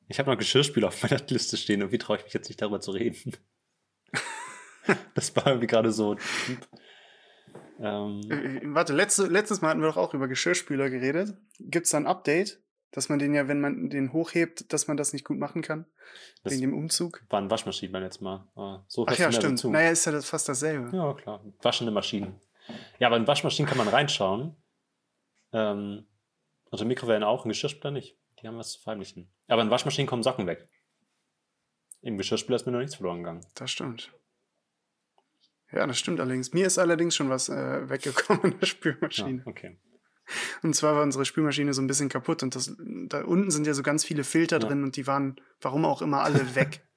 [0.07, 1.81] Ich habe noch Geschirrspüler auf meiner Liste stehen.
[1.81, 3.33] Irgendwie traue ich mich jetzt nicht darüber zu reden.
[5.15, 6.17] Das war irgendwie gerade so.
[7.79, 11.37] Ähm, Äh, Warte, letzte, letztes Mal hatten wir doch auch über Geschirrspüler geredet.
[11.59, 12.61] Gibt es da ein Update,
[12.91, 15.85] dass man den ja, wenn man den hochhebt, dass man das nicht gut machen kann?
[16.43, 17.21] das wegen dem Umzug?
[17.29, 18.45] waren Waschmaschinen beim letzten Mal.
[18.55, 19.59] Ah, so Ach ja, stimmt.
[19.59, 19.69] zu.
[19.69, 20.95] Naja, ist ja das fast dasselbe.
[20.95, 21.43] Ja, klar.
[21.61, 22.39] Waschende Maschinen.
[22.99, 24.55] Ja, aber in Waschmaschinen kann man reinschauen.
[25.53, 26.05] Ähm,
[26.73, 28.17] also Mikrowellen auch, in Geschirrspüler nicht.
[28.41, 29.31] Die haben was zu verheimlichen.
[29.47, 30.67] Aber in Waschmaschinen kommen Socken weg.
[32.01, 33.45] Im Geschirrspüler ist mir noch nichts verloren gegangen.
[33.55, 34.11] Das stimmt.
[35.71, 36.53] Ja, das stimmt allerdings.
[36.53, 39.41] Mir ist allerdings schon was äh, weggekommen in der Ja, Spülmaschine.
[39.45, 39.79] okay.
[40.61, 42.75] Und zwar war unsere Spülmaschine so ein bisschen kaputt und das,
[43.07, 44.67] da unten sind ja so ganz viele Filter Ja.
[44.67, 46.85] drin und die waren, warum auch immer, alle weg.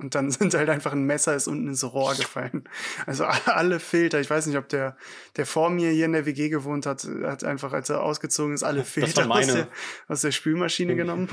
[0.00, 2.68] und dann sind halt einfach ein Messer ist unten ins Rohr gefallen.
[3.06, 4.96] Also alle Filter, ich weiß nicht, ob der,
[5.36, 8.62] der vor mir hier in der WG gewohnt hat, hat einfach, als er ausgezogen ist,
[8.62, 9.68] alle Filter aus der,
[10.08, 11.28] aus der Spülmaschine genommen.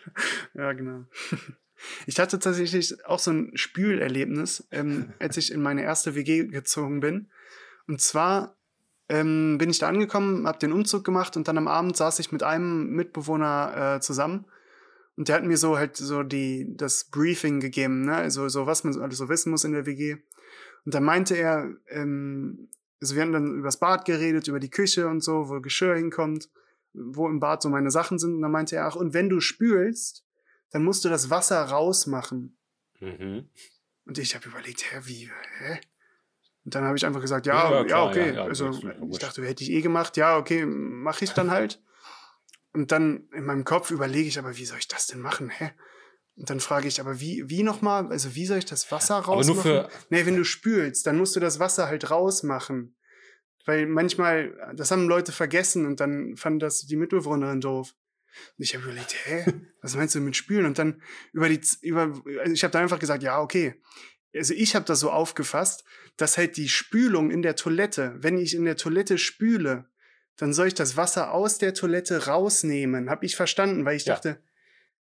[0.54, 1.04] ja, genau.
[2.06, 7.00] Ich hatte tatsächlich auch so ein Spülerlebnis, ähm, als ich in meine erste WG gezogen
[7.00, 7.28] bin.
[7.88, 8.56] Und zwar
[9.08, 12.30] ähm, bin ich da angekommen, habe den Umzug gemacht und dann am Abend saß ich
[12.30, 14.46] mit einem Mitbewohner äh, zusammen
[15.16, 18.16] und der hat mir so halt so die das Briefing gegeben, ne?
[18.16, 20.16] Also so was man so alles so wissen muss in der WG.
[20.84, 25.06] Und dann meinte er, ähm, also wir haben dann übers Bad geredet, über die Küche
[25.08, 26.48] und so, wo Geschirr hinkommt,
[26.92, 28.34] wo im Bad so meine Sachen sind.
[28.34, 30.24] Und dann meinte er, ach, und wenn du spülst,
[30.70, 32.56] dann musst du das Wasser rausmachen.
[33.00, 33.48] Mhm.
[34.06, 35.80] Und ich habe überlegt, hä, wie, hä?
[36.64, 38.28] Und dann habe ich einfach gesagt, ja, ja, Ja, klar, okay.
[38.28, 38.70] ja, ja, also
[39.10, 41.80] ich dachte, hätte ich eh gemacht, ja, okay, mache ich dann halt.
[42.72, 45.72] Und dann in meinem Kopf überlege ich, aber wie soll ich das denn machen, hä?
[46.36, 49.26] Und dann frage ich, aber wie, wie nochmal, also wie soll ich das Wasser Aber
[49.26, 49.54] rausmachen?
[49.54, 49.90] nur für.
[50.08, 52.96] Nee, wenn du spülst, dann musst du das Wasser halt rausmachen.
[53.66, 57.94] Weil manchmal, das haben Leute vergessen und dann fand das die Mitbewohnerin doof.
[58.56, 59.44] Und ich habe überlegt, hä,
[59.82, 60.64] was meinst du mit Spülen?
[60.64, 61.02] Und dann
[61.32, 63.80] über die, über, also ich habe da einfach gesagt, ja, okay.
[64.34, 65.84] Also ich habe das so aufgefasst,
[66.16, 69.91] dass halt die Spülung in der Toilette, wenn ich in der Toilette spüle,
[70.36, 73.10] dann soll ich das Wasser aus der Toilette rausnehmen.
[73.10, 74.14] Habe ich verstanden, weil ich Ja.
[74.14, 74.38] dachte,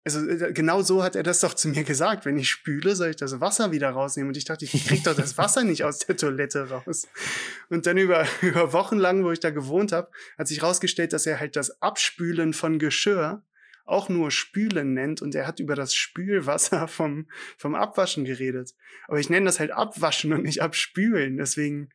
[0.05, 2.25] also äh, genau so hat er das doch zu mir gesagt.
[2.27, 4.31] Wenn ich spüle, soll ich das Wasser wieder rausnehmen.
[4.31, 7.07] Und ich dachte, ich krieg doch das Wasser nicht aus der Toilette raus.
[7.69, 11.25] Und dann über, über Wochen lang, wo ich da gewohnt habe, hat sich rausgestellt, dass
[11.27, 13.43] er halt das Abspülen von Geschirr
[13.85, 18.75] auch nur Spülen nennt und er hat über das Spülwasser vom, vom Abwaschen geredet.
[19.09, 21.37] Aber ich nenne das halt Abwaschen und nicht Abspülen.
[21.37, 21.91] Deswegen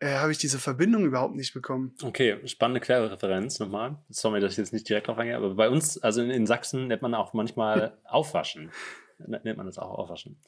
[0.00, 1.94] äh, habe ich diese Verbindung überhaupt nicht bekommen.
[2.02, 3.98] Okay, spannende Querreferenz nochmal.
[4.08, 6.88] Sorry, dass ich jetzt nicht direkt drauf eingehe, aber bei uns, also in, in Sachsen,
[6.88, 8.70] nennt man auch manchmal Aufwaschen.
[9.18, 10.40] Nennt man das auch Aufwaschen.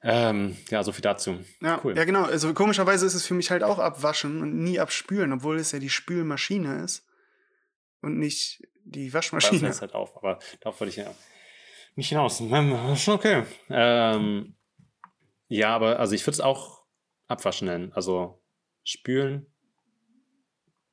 [0.00, 1.38] Ähm, ja, so viel dazu.
[1.60, 1.96] Ja, Cool.
[1.96, 2.22] ja, genau.
[2.24, 5.80] Also komischerweise ist es für mich halt auch Abwaschen und nie Abspülen, obwohl es ja
[5.80, 7.04] die Spülmaschine ist
[8.00, 9.68] und nicht die Das Waschmaschine.
[9.68, 11.12] heißt halt auf, aber darauf wollte ich ja
[11.96, 12.40] nicht hinaus.
[12.40, 13.42] Ähm, Schon okay.
[13.70, 14.54] Ähm,
[15.48, 16.77] ja, aber also ich würde es auch
[17.28, 17.92] Abwaschen nennen.
[17.92, 18.42] Also
[18.84, 19.46] spülen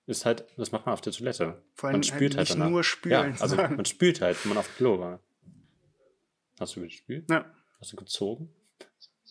[0.06, 1.64] ist halt, das macht man auf der Toilette.
[1.74, 3.34] Vor allem man spült halt halt nicht nur spülen.
[3.36, 5.20] Ja, also man spült halt, wenn man auf Klo war.
[6.60, 7.30] Hast du gespült?
[7.30, 7.46] ja.
[7.80, 8.54] Hast du gezogen?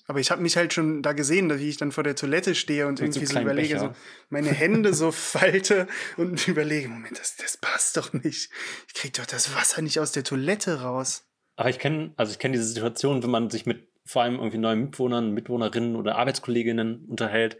[0.06, 2.86] Aber ich habe mich halt schon da gesehen, wie ich dann vor der Toilette stehe
[2.86, 3.94] und so irgendwie so kleinen überlege, Becher.
[3.94, 5.86] so meine Hände so falte
[6.18, 8.50] und überlege, Moment, das, das passt doch nicht.
[8.86, 11.26] Ich krieg doch das Wasser nicht aus der Toilette raus.
[11.56, 14.58] Aber ich kenne, also ich kenne diese Situation, wenn man sich mit vor allem irgendwie
[14.58, 17.56] neuen Mitwohnern, Mitwohnerinnen oder Arbeitskolleginnen unterhält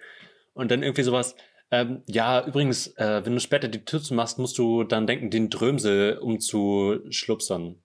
[0.53, 1.37] und dann irgendwie sowas,
[1.71, 5.51] ähm, ja, übrigens, äh, wenn du später die Tür zumachst, musst du dann denken, den
[5.51, 7.83] Drömsel umzuschlupsern.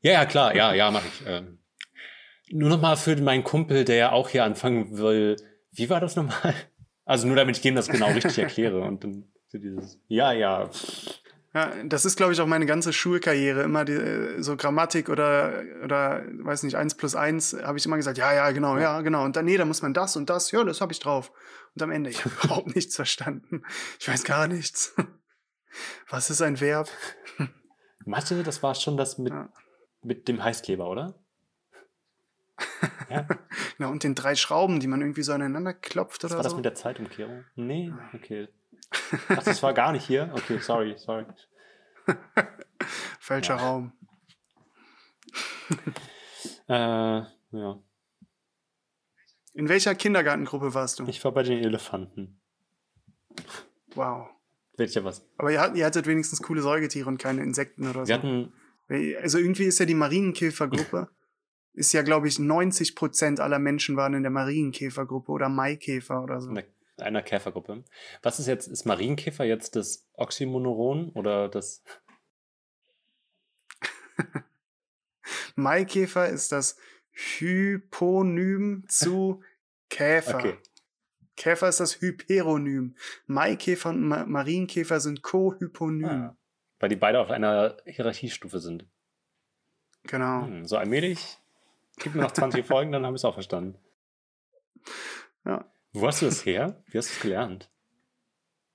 [0.00, 1.26] Ja, ja, klar, ja, ja, mach ich.
[1.26, 1.58] Ähm,
[2.50, 5.36] nur nochmal für meinen Kumpel, der ja auch hier anfangen will.
[5.72, 6.54] Wie war das nochmal?
[7.06, 10.70] Also nur damit ich dem das genau richtig erkläre und dann so dieses, ja, ja,
[11.54, 13.62] Ja, das ist, glaube ich, auch meine ganze Schulkarriere.
[13.62, 17.96] Immer die, äh, so Grammatik oder, oder, weiß nicht, eins plus eins habe ich immer
[17.96, 19.24] gesagt, ja, ja, genau, ja, genau.
[19.24, 21.30] Und dann, nee, da muss man das und das, ja, das habe ich drauf.
[21.76, 23.62] Und am Ende, ich habe überhaupt nichts verstanden.
[24.00, 24.94] Ich weiß gar nichts.
[26.08, 26.88] Was ist ein Verb?
[28.04, 29.48] Mathe, das war schon das mit, Ja.
[30.02, 31.14] mit dem Heißkleber, oder?
[33.10, 33.26] Ja,
[33.76, 36.52] Genau, und den drei Schrauben, die man irgendwie so aneinander klopft das oder war das
[36.52, 36.56] so.
[36.56, 37.44] mit der Zeitumkehrung?
[37.56, 38.48] Nee, okay.
[39.28, 40.30] Ach, das war gar nicht hier?
[40.34, 41.26] Okay, sorry, sorry.
[43.20, 43.62] Falscher Ja.
[43.62, 43.92] Raum.
[46.66, 47.78] Äh, ja.
[49.52, 51.06] In welcher Kindergartengruppe warst du?
[51.06, 52.40] Ich war bei den Elefanten.
[53.94, 54.28] Wow.
[54.76, 55.26] Wird ja was.
[55.36, 58.08] Aber ihr, ihr hattet wenigstens coole Säugetiere und keine Insekten oder so.
[58.08, 58.52] Wir hatten,
[59.22, 61.08] Also irgendwie ist ja die Marienkäfergruppe,
[61.74, 66.40] ist ja, glaube ich, 90 Prozent aller Menschen waren in der Marienkäfergruppe oder Maikäfer oder
[66.40, 66.50] so.
[66.50, 66.64] eine,
[66.98, 67.84] einer Käfergruppe.
[68.22, 71.82] Was ist jetzt, ist Marienkäfer jetzt das Oxymonoron oder das?
[75.56, 76.76] Maikäfer ist das
[77.10, 79.42] Hyponym zu
[79.88, 80.38] Käfer.
[80.38, 80.58] Okay.
[81.36, 82.96] Käfer ist das Hyperonym.
[83.26, 86.04] Maikäfer und Ma Marienkäfer sind Kohyponym.
[86.04, 86.36] Ah,
[86.78, 88.86] weil die beide auf einer Hierarchiestufe sind.
[90.04, 90.46] Genau.
[90.46, 91.38] Hm, so allmählich.
[91.98, 93.78] Gib mir noch 20 Folgen, dann habe ich es auch verstanden.
[95.44, 95.64] Ja.
[95.94, 96.82] Wo hast du das her?
[96.90, 97.70] Wie hast du es gelernt?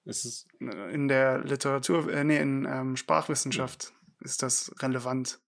[0.06, 0.48] Ist es,
[0.92, 5.40] In der Literatur, äh, nee, in ähm, Sprachwissenschaft ist das relevant.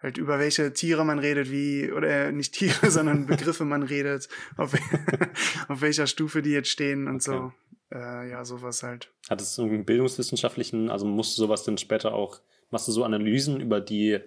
[0.00, 4.28] Halt über welche Tiere man redet, wie, oder äh, nicht Tiere, sondern Begriffe man redet,
[4.56, 4.74] auf,
[5.68, 7.52] auf welcher Stufe die jetzt stehen und so.
[7.92, 9.12] Äh, ja, sowas halt.
[9.30, 12.40] hat es einen bildungswissenschaftlichen, also musst du sowas dann später auch,
[12.70, 14.18] machst du so Analysen über die,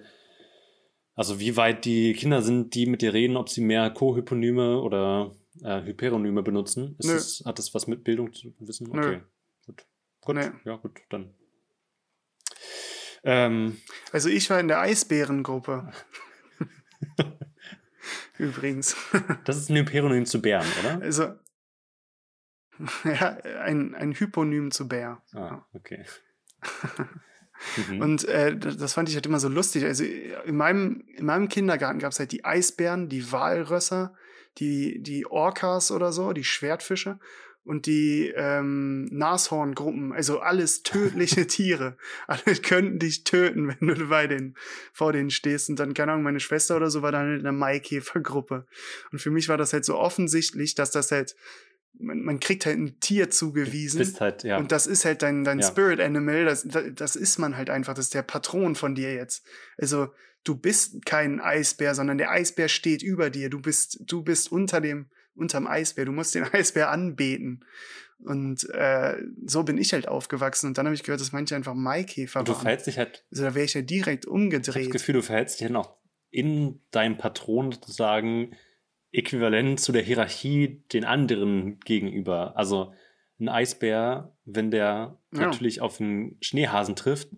[1.14, 5.36] also wie weit die Kinder sind, die mit dir reden, ob sie mehr Kohyponyme oder
[5.64, 6.96] äh, Hyperonyme benutzen?
[7.04, 7.14] Nö.
[7.14, 8.90] das, hat das was mit Bildung zu wissen?
[8.92, 9.00] Nö.
[9.00, 9.22] Okay,
[9.66, 9.86] gut.
[10.22, 10.52] Gut, Nee.
[10.66, 11.34] ja gut, dann.
[13.24, 13.78] Ähm,
[14.12, 15.92] Also ich war in der Eisbärengruppe.
[18.38, 18.96] Übrigens.
[19.46, 21.02] das ist ein Hyperonym zu Bären, oder?
[21.02, 21.34] Also,
[23.04, 25.22] ja, ein, ein Hyponym zu Bär.
[25.34, 26.06] Ah, okay.
[27.90, 28.02] mhm.
[28.02, 29.84] Und äh, das das fand ich halt immer so lustig.
[29.84, 34.16] Also in meinem, in meinem Kindergarten gab es halt die Eisbären, die Walrösser,
[34.58, 37.20] die, die Orcas oder so, die Schwertfische
[37.64, 40.12] und die ähm, Nashorngruppen.
[40.12, 41.98] Also alles tödliche Tiere.
[42.26, 44.56] Alle könnten dich töten, wenn du bei denen,
[44.92, 45.70] vor denen stehst.
[45.70, 48.66] Und dann, keine Ahnung, meine Schwester oder so war dann in der Maikäfergruppe.
[49.12, 51.36] Und für mich war das halt so offensichtlich, dass das halt,
[52.00, 54.00] man, man kriegt halt ein Tier zugewiesen.
[54.00, 54.58] bist halt, ja.
[54.58, 55.68] Und das ist halt dein, dein Ja.
[55.68, 59.46] Spirit Animal, das, das ist man halt einfach, das ist der Patron von dir jetzt.
[59.78, 60.10] Also
[60.44, 63.50] du bist kein Eisbär, sondern der Eisbär steht über dir.
[63.50, 66.06] Du bist, du bist unter dem, unterm Eisbär.
[66.06, 67.66] Du musst den Eisbär anbeten.
[68.20, 69.16] Und äh,
[69.46, 70.68] so bin ich halt aufgewachsen.
[70.68, 72.62] Und dann habe ich gehört, dass manche einfach Maikäfer Und du waren.
[72.62, 74.88] verhältst dich halt Also da wäre ich ja direkt Ich habe umgedreht.
[74.88, 75.96] das Gefühl, du verhältst dich dann auch
[76.32, 78.56] in deinem Patron sozusagen
[79.12, 82.56] äquivalent zu der Hierarchie den anderen gegenüber.
[82.58, 82.94] Also
[83.40, 85.40] ein Eisbär, wenn der Ja.
[85.46, 87.30] natürlich auf einen Schneehasen trifft,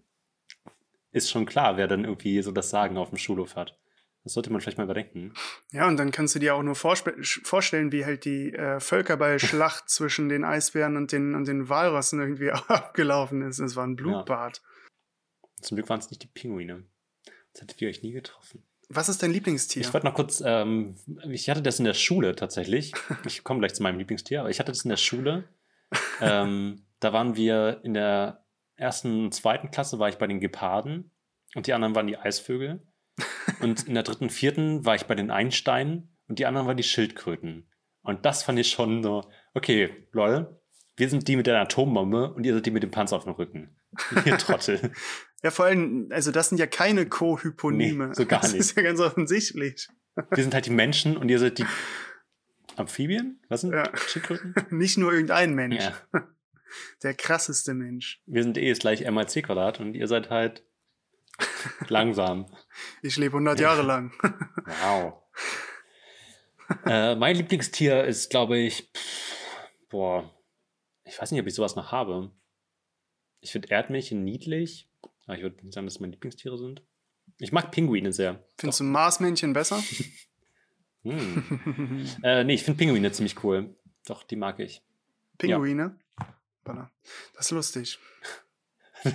[1.12, 3.78] ist schon klar, wer dann irgendwie so das Sagen auf dem Schulhof hat.
[4.24, 5.34] Das sollte man vielleicht mal überdenken.
[5.72, 10.30] Ja, und dann kannst du dir auch nur vorstellen, wie halt die äh, Völkerballschlacht zwischen
[10.30, 13.60] den Eisbären und den, und den Walrossen irgendwie abgelaufen ist.
[13.60, 14.62] Es war ein Blutbad.
[15.62, 16.84] Zum Glück waren es nicht die Pinguine.
[17.54, 18.64] Das hättet ihr euch nie getroffen.
[18.90, 19.82] Was ist dein Lieblingstier?
[19.82, 20.96] Ich wollte noch kurz, ähm,
[21.30, 22.94] ich hatte das in der Schule tatsächlich.
[23.26, 25.46] Ich komme gleich zu meinem Lieblingstier, aber ich hatte das in der Schule.
[26.20, 28.46] ähm, da waren wir in der
[28.82, 31.12] ersten und zweiten Klasse, war ich bei den Geparden
[31.56, 32.82] und die anderen waren die Eisvögel.
[33.60, 36.82] Und in der dritten, vierten war ich bei den Einsteinen und die anderen waren die
[36.84, 37.70] Schildkröten.
[38.02, 40.62] Und das fand ich schon so, okay, Leute,
[40.98, 43.34] wir sind die mit der Atombombe und ihr seid die mit dem Panzer auf dem
[43.34, 43.76] Rücken.
[44.26, 44.94] Ihr Trottel.
[45.44, 48.08] ja, vor allem, also das sind ja keine Co-Hyponyme.
[48.08, 48.62] Nee, so gar das nicht.
[48.62, 49.88] ist ja ganz offensichtlich.
[50.16, 51.66] Wir sind halt die Menschen und ihr seid die
[52.78, 53.42] Amphibien?
[53.50, 53.84] Was sind Ja.
[53.98, 54.56] Schildkröten?
[54.72, 55.84] Nicht nur irgendein Mensch.
[55.84, 56.24] Ja.
[57.04, 58.22] Der krasseste Mensch.
[58.26, 60.64] Wir sind eh ist gleich m mal c Quadrat und ihr seid halt
[61.88, 62.46] langsam.
[63.02, 63.70] Ich lebe 100 Ja.
[63.70, 64.12] Jahre lang.
[64.84, 65.14] Wow.
[66.86, 69.36] äh, mein Lieblingstier ist, glaube ich, pff,
[69.90, 70.34] boah,
[71.04, 72.32] ich weiß nicht, ob ich sowas noch habe.
[73.42, 74.88] Ich finde Erdmännchen niedlich,
[75.26, 76.82] aber ich würde nicht sagen, dass es meine Lieblingstiere sind.
[77.40, 78.44] Ich mag Pinguine sehr.
[78.58, 79.82] Findest du Marsmännchen besser?
[81.04, 82.06] Hm.
[82.22, 83.76] äh, nee, ich finde Pinguine ziemlich cool.
[84.06, 84.84] Doch, die mag ich.
[85.40, 85.82] Pinguine?
[85.82, 85.98] Ja.
[86.64, 88.00] Das ist lustig.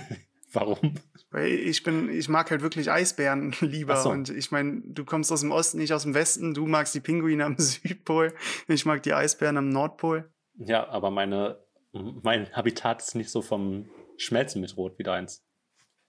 [0.53, 0.95] Warum?
[1.29, 3.97] Weil ich bin, ich mag halt wirklich Eisbären lieber.
[3.97, 4.09] So.
[4.09, 6.53] Und ich meine, du kommst aus dem Osten, nicht aus dem Westen.
[6.53, 8.33] Du magst die Pinguine am Südpol.
[8.67, 10.31] Ich mag die Eisbären am Nordpol.
[10.55, 11.59] Ja, aber meine,
[11.91, 15.43] mein Habitat ist nicht so vom Schmelzen mit Rot wie deins.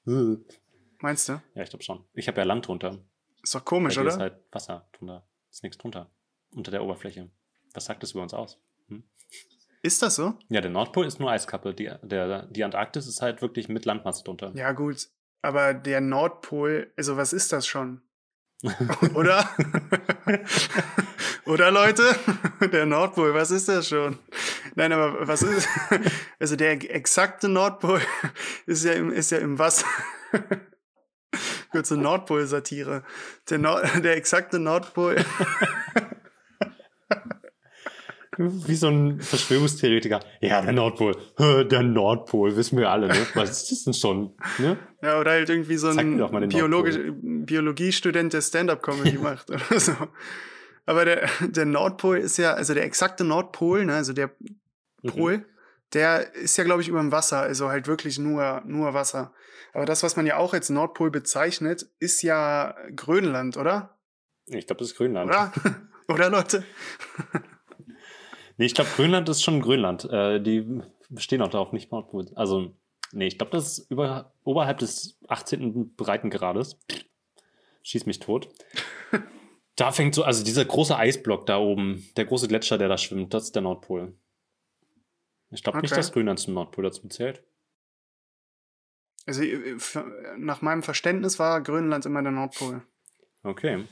[0.05, 1.43] Meinst du?
[1.55, 2.05] Ja, ich glaube schon.
[2.15, 2.99] Ich habe ja Land drunter.
[3.43, 4.09] Ist doch komisch, oder?
[4.09, 5.27] Ist halt Wasser drunter.
[5.51, 6.11] Ist nichts drunter.
[6.55, 7.31] Unter der Oberfläche.
[7.75, 8.59] Was sagt das über uns aus?
[9.83, 10.35] Ist das so?
[10.49, 11.75] Ja, der Nordpol ist nur Eiskappe.
[11.75, 14.53] Die, der, die Antarktis ist halt wirklich mit Landmasse drunter.
[14.55, 15.09] Ja, gut.
[15.41, 18.03] Aber der Nordpol, also was ist das schon?
[19.15, 19.49] Oder?
[21.47, 22.03] Oder Leute?
[22.73, 24.19] Der Nordpol, was ist das schon?
[24.75, 25.69] Nein, aber was ist?
[26.41, 28.01] Also der exakte Nordpol
[28.67, 29.87] ist ja im, ist ja im Wasser.
[31.71, 33.05] Kurze Nordpol-Satire.
[33.49, 35.17] Der, Nord der exakte Nordpol
[38.39, 40.21] wie so ein Verschwörungstheoretiker.
[40.41, 41.17] Ja, der Nordpol.
[41.39, 43.27] Der Nordpol, wissen wir alle, ne?
[43.35, 44.33] Was ist das denn schon?
[44.59, 44.79] Ne?
[45.03, 49.93] Ja, oder halt irgendwie so ein Biologi Biologiestudent, der Stand-up-Comedy macht oder so.
[50.87, 54.31] Aber der, der Nordpol ist ja, also der exakte Nordpol, ne, also der
[55.03, 55.09] mhm.
[55.09, 55.45] Pol, mhm.
[55.93, 59.35] der ist ja, glaube ich, über dem Wasser, also halt wirklich nur, nur Wasser.
[59.75, 63.99] Aber das, was man ja auch als Nordpol bezeichnet, ist ja Grönland, oder?
[64.47, 65.29] Ich glaube, das ist Grönland.
[65.29, 65.53] Oder?
[66.09, 66.65] oder, Leute?
[68.59, 70.05] Nee, ich glaube, Grönland ist schon Grönland.
[70.05, 72.27] Äh, die bestehen auch darauf, nicht Nordpol.
[72.35, 72.75] Also,
[73.13, 75.95] nee, ich glaube, das ist über, oberhalb des 18.
[75.95, 76.77] Breitengrades.
[77.83, 78.49] Schieß mich tot.
[79.77, 83.33] da fängt so, also dieser große Eisblock da oben, der große Gletscher, der da schwimmt,
[83.33, 84.13] das ist der Nordpol.
[85.51, 85.85] Ich glaube okay.
[85.85, 87.43] nicht, dass Grönland zum Nordpol dazu zählt.
[89.25, 89.77] Also äh,
[90.37, 92.83] nach meinem Verständnis war Grönland immer der Nordpol.
[93.45, 93.87] Okay.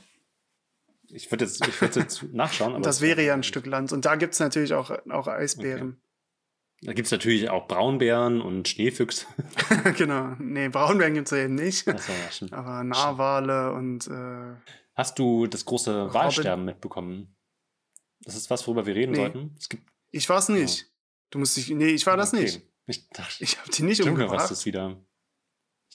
[1.09, 2.73] Ich würde jetzt, ich würd jetzt nachschauen.
[2.73, 3.93] Aber das wäre ja ein Stück Land.
[3.93, 5.89] Und da gibt es natürlich auch, auch Eisbären.
[5.89, 6.01] Okay.
[6.81, 9.25] Da gibt es natürlich auch Braunbären und Schneefüchse.
[9.97, 10.35] genau.
[10.37, 11.87] Nee, Braunbären gibt es ja eben nicht.
[11.87, 14.07] Das ja aber Narwale und.
[14.07, 14.55] Äh,
[14.93, 16.13] Hast du das große Robin?
[16.13, 17.35] Wahlsterben mitbekommen?
[18.21, 19.17] Das ist was, worüber wir reden nee.
[19.17, 19.55] sollten.
[19.57, 20.85] Es gibt, ich war es nicht.
[20.87, 20.93] Oh.
[21.31, 21.69] Du musst dich.
[21.69, 22.61] Nee, ich war das nicht.
[22.85, 23.07] Ich,
[23.39, 24.41] ich habe die nicht umgebracht.
[24.41, 24.97] was das wieder.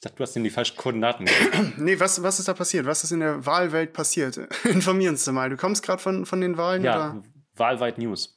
[0.03, 1.75] Ich dachte, du hast ihm die falschen Koordinaten gegeben.
[1.79, 2.87] nee, was, was ist da passiert?
[2.87, 4.37] Was ist in der Wahlwelt passiert?
[4.65, 5.49] Informier uns mal.
[5.49, 6.83] Du kommst gerade von, von den Wahlen?
[6.83, 7.23] Ja, oder?
[7.55, 8.37] Wahlweit News.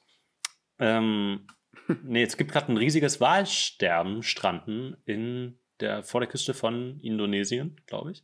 [0.78, 1.47] Ähm,
[2.03, 7.82] nee, es gibt gerade ein riesiges Wahlsterben stranden in der, vor der Küste von Indonesien,
[7.88, 8.24] glaube ich.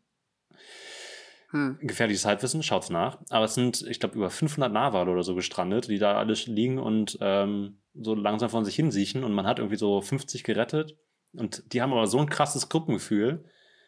[1.49, 1.79] Hm.
[1.81, 3.17] Gefährliches Halbwissen, schaut's nach.
[3.31, 6.77] Aber es sind, ich glaube, über 500 Narwale oder so gestrandet, die da alle liegen
[6.77, 9.23] und ähm, so langsam von sich hinsiechen.
[9.23, 10.95] Und man hat irgendwie so 50 gerettet
[11.33, 13.45] und die haben aber so ein krasses Gruppengefühl.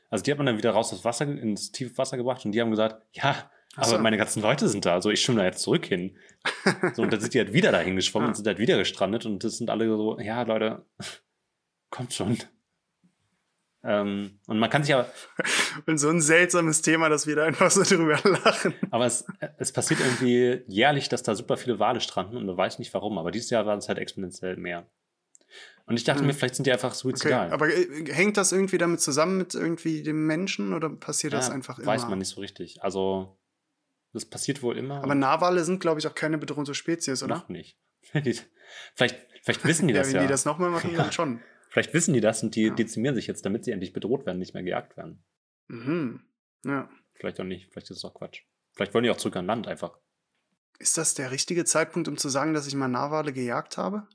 [0.10, 2.62] Also die hat man dann wieder raus aus Wasser, ins tiefe Wasser gebracht und die
[2.62, 5.86] haben gesagt, ja, aber meine ganzen Leute sind da, also ich schwimme da jetzt zurück
[5.86, 6.16] hin.
[6.94, 9.44] so, und dann sind die halt wieder dahin geschwommen und sind halt wieder gestrandet und
[9.44, 10.86] das sind alle so, ja, Leute,
[11.90, 12.38] kommt schon.
[13.86, 15.12] Ähm, und man kann sich aber.
[15.88, 18.74] Und so ein seltsames Thema, dass wir da einfach so drüber lachen.
[18.92, 19.26] Aber es,
[19.58, 23.18] es passiert irgendwie jährlich, dass da super viele Wale stranden und man weiß nicht warum,
[23.18, 24.88] aber dieses Jahr waren es halt exponentiell mehr.
[25.86, 26.28] Und ich dachte hm.
[26.28, 27.48] mir, vielleicht sind die einfach suizidal.
[27.48, 31.40] Okay, aber äh, hängt das irgendwie damit zusammen mit irgendwie dem Menschen oder passiert ja,
[31.40, 31.88] das einfach immer?
[31.88, 32.82] Weiß man nicht so richtig.
[32.82, 33.38] Also,
[34.14, 35.04] das passiert wohl immer.
[35.04, 37.36] Aber Narwale sind, glaube ich, auch keine bedrohte Spezies, oder?
[37.36, 37.78] Noch nicht.
[38.12, 38.48] vielleicht,
[39.42, 40.20] vielleicht wissen die das ja.
[40.20, 41.42] Wenn die das nochmal machen, dann schon.
[41.70, 42.74] Vielleicht wissen die das und die ja.
[42.74, 45.24] dezimieren sich jetzt, damit sie endlich bedroht werden, nicht mehr gejagt werden.
[45.68, 46.22] Mhm.
[46.64, 46.90] Ja.
[47.16, 47.72] Vielleicht auch nicht.
[47.72, 48.44] Vielleicht ist es auch Quatsch.
[48.74, 49.98] Vielleicht wollen die auch zurück an Land einfach.
[50.80, 54.08] Ist das der richtige Zeitpunkt, um zu sagen, dass ich mal Narwale gejagt habe?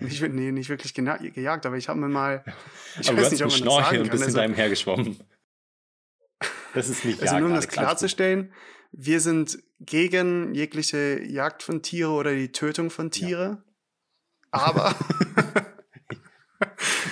[0.00, 2.44] Nicht, nee, nicht wirklich gejagt, aber ich habe mir mal.
[3.00, 5.20] Ich aber weiß nicht, ob man das sagen und bist also, hinter ihm hergeschwommen.
[6.74, 8.52] Das ist nicht Also nur um das klarzustellen,
[8.90, 13.62] wir sind gegen jegliche Jagd von Tiere oder die Tötung von Tiere.
[13.62, 13.64] Ja.
[14.50, 14.96] Aber.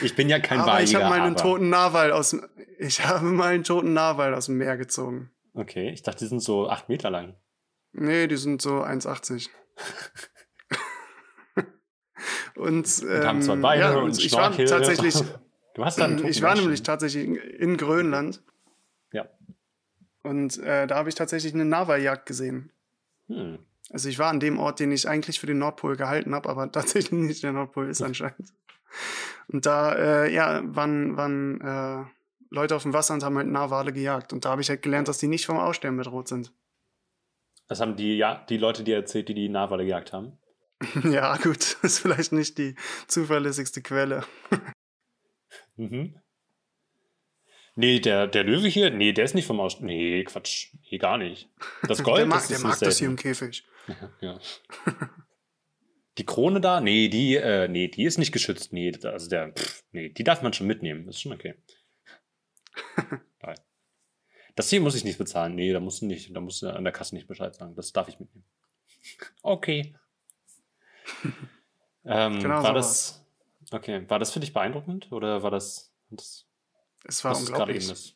[0.03, 2.45] ich bin ja kein aber Ich habe mal einen toten Narwal aus dem,
[2.81, 5.31] Ich habe mal einen toten Narwal aus dem Meer gezogen.
[5.55, 7.37] Okay, ich dachte, die sind so acht Meter lang.
[7.93, 9.49] Nee, die sind so 1,80.
[12.59, 15.15] Und, ähm, und haben zwei Beine ja, und ich war tatsächlich.
[15.75, 18.43] Du hast dann Ich war nämlich tatsächlich in Grönland.
[19.13, 19.29] Ja.
[20.25, 22.73] Und äh, da habe ich tatsächlich eine Nava-Jagd gesehen.
[23.29, 23.61] Hm.
[23.91, 26.73] Also ich war an dem Ort, den ich eigentlich für den Nordpol gehalten habe, aber
[26.73, 28.53] tatsächlich nicht der Nordpol ist anscheinend.
[29.47, 32.05] Und da, äh, ja, waren, waren äh,
[32.51, 34.33] Leute auf dem Wasser und haben halt Narwale gejagt.
[34.33, 36.53] Und da habe ich halt gelernt, dass die nicht vom Aussterben bedroht sind.
[37.69, 40.39] Das haben die, ja, die Leute dir erzählt, die die Narwale gejagt haben.
[41.05, 42.75] ja, gut, das ist vielleicht nicht die
[43.07, 44.25] zuverlässigste Quelle.
[45.77, 46.21] mhm.
[47.75, 49.81] Nee, der, der Löwe hier, nee, der ist nicht vom Aus.
[49.81, 50.75] Nee, Quatsch.
[50.91, 51.49] Nee, gar nicht.
[51.87, 53.65] Das Gold der mag, das der mag das hier im Käfig.
[54.21, 54.41] Ja.
[56.19, 56.81] Die Krone da?
[56.81, 58.73] Nee, die, äh, nee, die ist nicht geschützt.
[58.73, 61.07] Nee, also der, pff, nee, die darf man schon mitnehmen.
[61.07, 61.55] Das ist schon okay.
[64.59, 65.55] Das hier muss ich nicht bezahlen.
[65.55, 67.77] Nee, da musst du nicht, da musst du an der Kasse nicht Bescheid sagen.
[67.77, 68.45] Das darf ich mitnehmen.
[69.43, 69.95] Okay.
[72.05, 73.27] ähm, Genau war so das,
[73.73, 76.47] okay, war das für dich beeindruckend oder war das, das
[77.05, 77.77] Es war was ist unglaublich.
[77.85, 78.15] eben das?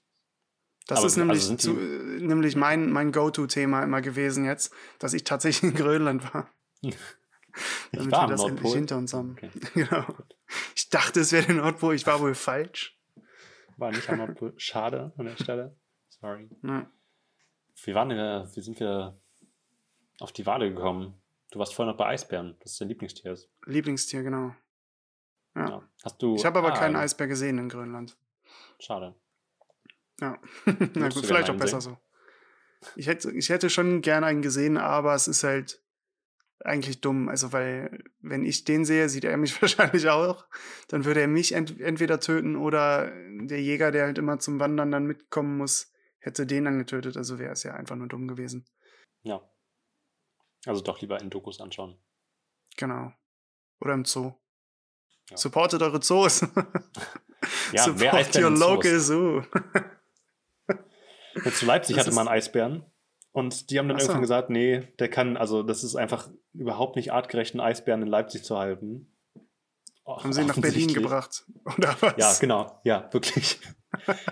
[0.88, 4.74] Das Aber ist also nämlich, die- zu, äh, nämlich mein, mein Go-To-Thema immer gewesen jetzt,
[4.98, 6.48] dass ich tatsächlich in Grönland war.
[6.82, 6.96] Ich
[7.92, 9.32] Damit war wir das endlich hinter uns haben.
[9.32, 9.50] Okay.
[9.74, 10.06] genau.
[10.74, 12.98] Ich dachte, es wäre der Nordpol, ich war wohl falsch.
[13.76, 14.54] War nicht am Nordpol.
[14.56, 15.76] Schade an der Stelle.
[16.08, 16.48] Sorry.
[16.62, 16.90] Ja.
[17.84, 19.20] Wie waren wir, wie sind wir
[20.18, 21.21] auf die Wale gekommen?
[21.52, 23.50] Du warst vorher noch bei Eisbären, das dein Lieblingstier ist.
[23.66, 24.54] Lieblingstier, genau.
[25.54, 25.68] Ja.
[25.68, 25.88] Ja.
[26.02, 26.34] Hast du.
[26.34, 28.16] Ich habe aber ah, keinen Eisbär gesehen in Grönland.
[28.78, 29.14] Schade.
[30.18, 30.38] Ja.
[30.94, 31.98] Na gut, vielleicht auch besser so.
[32.96, 35.82] Ich hätte, ich hätte schon gerne einen gesehen, aber es ist halt
[36.60, 37.28] eigentlich dumm.
[37.28, 40.46] Also, weil, wenn ich den sehe, sieht er mich wahrscheinlich auch.
[40.88, 44.90] Dann würde er mich ent entweder töten oder der Jäger, der halt immer zum Wandern
[44.90, 47.18] dann mitkommen muss, hätte den dann getötet.
[47.18, 48.64] Also wäre es ja einfach nur dumm gewesen.
[49.22, 49.42] Ja.
[50.66, 51.96] Also doch lieber in Dokus anschauen.
[52.76, 53.12] Genau.
[53.80, 54.32] Oder im Zoo.
[55.30, 55.36] Ja.
[55.36, 56.46] Supportet eure Zoos.
[57.72, 59.42] Ja, Support your local zoo.
[61.44, 62.84] Jetzt zu Leipzig Das hatte man Eisbären.
[63.32, 64.06] Und die haben dann Ach so.
[64.06, 68.08] irgendwann gesagt, nee, der kann, also das ist einfach überhaupt nicht artgerecht, einen Eisbären in
[68.08, 69.12] Leipzig zu halten.
[70.04, 71.46] Oh, Haben sie ihn nach Berlin gebracht.
[71.78, 72.14] Oder was?
[72.16, 72.80] Ja, genau.
[72.84, 73.58] Ja, wirklich.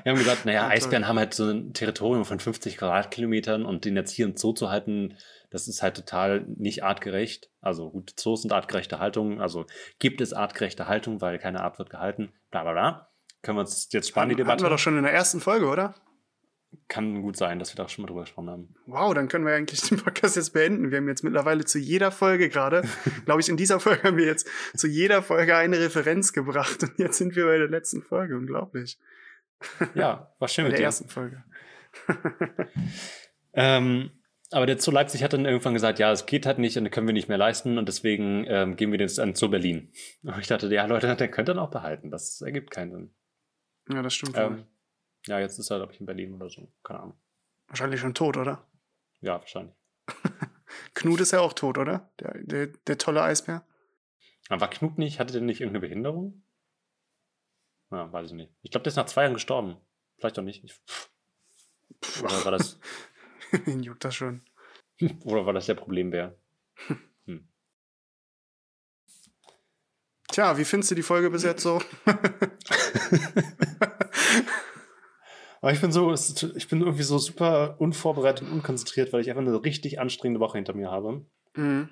[0.03, 0.67] Wir haben gesagt, naja.
[0.69, 4.53] Eisbären haben halt so ein Territorium von 50 Quadratkilometern und den jetzt hier im Zoo
[4.53, 5.17] zu halten,
[5.51, 7.51] das ist halt total nicht artgerecht.
[7.61, 9.67] Also gut, Zoos sind artgerechte Haltung, also
[9.99, 13.11] gibt es artgerechte Haltung, weil keine Art wird gehalten, bla bla bla.
[13.43, 14.65] Können wir uns jetzt sparen, die Hatten Debatte?
[14.65, 15.95] wir doch schon in der ersten Folge, oder?
[16.87, 18.75] Kann gut sein, dass wir da schon mal drüber gesprochen haben.
[18.87, 20.91] Wow, dann können wir eigentlich den Podcast jetzt beenden.
[20.91, 22.83] Wir haben jetzt mittlerweile zu jeder Folge gerade,
[23.25, 24.47] glaube ich, in dieser Folge haben wir jetzt
[24.77, 28.37] zu jeder Folge eine Referenz gebracht und jetzt sind wir bei der letzten Folge.
[28.37, 28.99] Unglaublich.
[29.95, 30.85] Ja, war schön mit der dir.
[30.85, 31.45] ersten Folge.
[33.53, 34.11] Ähm,
[34.53, 36.93] aber der Zoo Leipzig hat dann irgendwann gesagt, ja, es geht halt nicht und das
[36.93, 39.93] können wir nicht mehr leisten und deswegen ähm, geben wir den jetzt an Zoo Berlin.
[40.23, 42.11] Und ich dachte, ja Leute, der könnt ihr dann auch behalten.
[42.11, 43.15] Das ergibt keinen Sinn.
[43.93, 44.37] Ja, das stimmt.
[44.37, 44.67] Ähm,
[45.27, 46.73] ja, jetzt ist er, glaube ich, in Berlin oder so.
[46.83, 47.21] Keine Ahnung.
[47.69, 48.67] Wahrscheinlich schon tot, oder?
[49.21, 49.75] Ja, wahrscheinlich.
[50.95, 52.13] Knut ist ja auch tot, oder?
[52.21, 53.65] Der, der, der tolle Eisbär.
[54.49, 56.43] Aber war Knut nicht, hatte der nicht irgendeine Behinderung?
[57.91, 58.53] Ja, weiß ich nicht.
[58.63, 59.77] Ich glaube, der ist nach zwei Jahren gestorben.
[60.19, 60.65] Vielleicht auch nicht.
[60.65, 60.81] Ich,
[62.23, 62.79] oder, war das,
[63.67, 64.43] Ihn juckt das schon.
[65.25, 66.37] oder war das der Problembär?
[70.29, 71.83] Tja, wie findest du die Folge bis jetzt so?
[75.61, 79.43] Aber ich bin so, ich bin irgendwie so super unvorbereitet und unkonzentriert, weil ich einfach
[79.43, 81.27] eine richtig anstrengende Woche hinter mir habe.
[81.55, 81.89] mhm.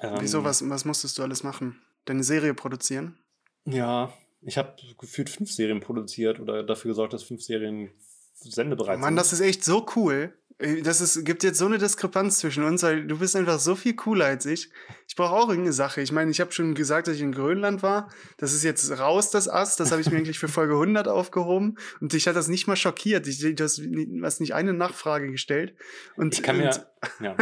[0.00, 1.80] Ähm, Wieso, was, was musstest du alles machen?
[2.06, 3.18] Deine Serie produzieren?
[3.66, 4.12] Ja,
[4.44, 7.90] ich habe gefühlt fünf Serien produziert oder dafür gesorgt, dass fünf Serien
[8.34, 9.16] sendebereit Mann, sind.
[9.16, 10.32] das ist echt so cool.
[10.58, 13.74] Äh, Das ist, gibt jetzt so eine Diskrepanz zwischen uns, weil du bist einfach so
[13.76, 14.70] viel cooler als ich.
[15.08, 16.00] Ich brauche auch irgendeine Sache.
[16.00, 18.10] Ich meine, ich habe schon gesagt, dass ich in Grönland war.
[18.38, 19.76] Das ist jetzt raus, das Ass.
[19.76, 21.76] Das habe ich mir eigentlich für Folge 100 aufgehoben.
[22.00, 23.26] Und dich hat das nicht mal schockiert.
[23.28, 25.74] Ich, du hast ni- hast nicht eine Nachfrage gestellt.
[26.16, 26.84] Und, ich kann mir, und,
[27.20, 27.36] ja,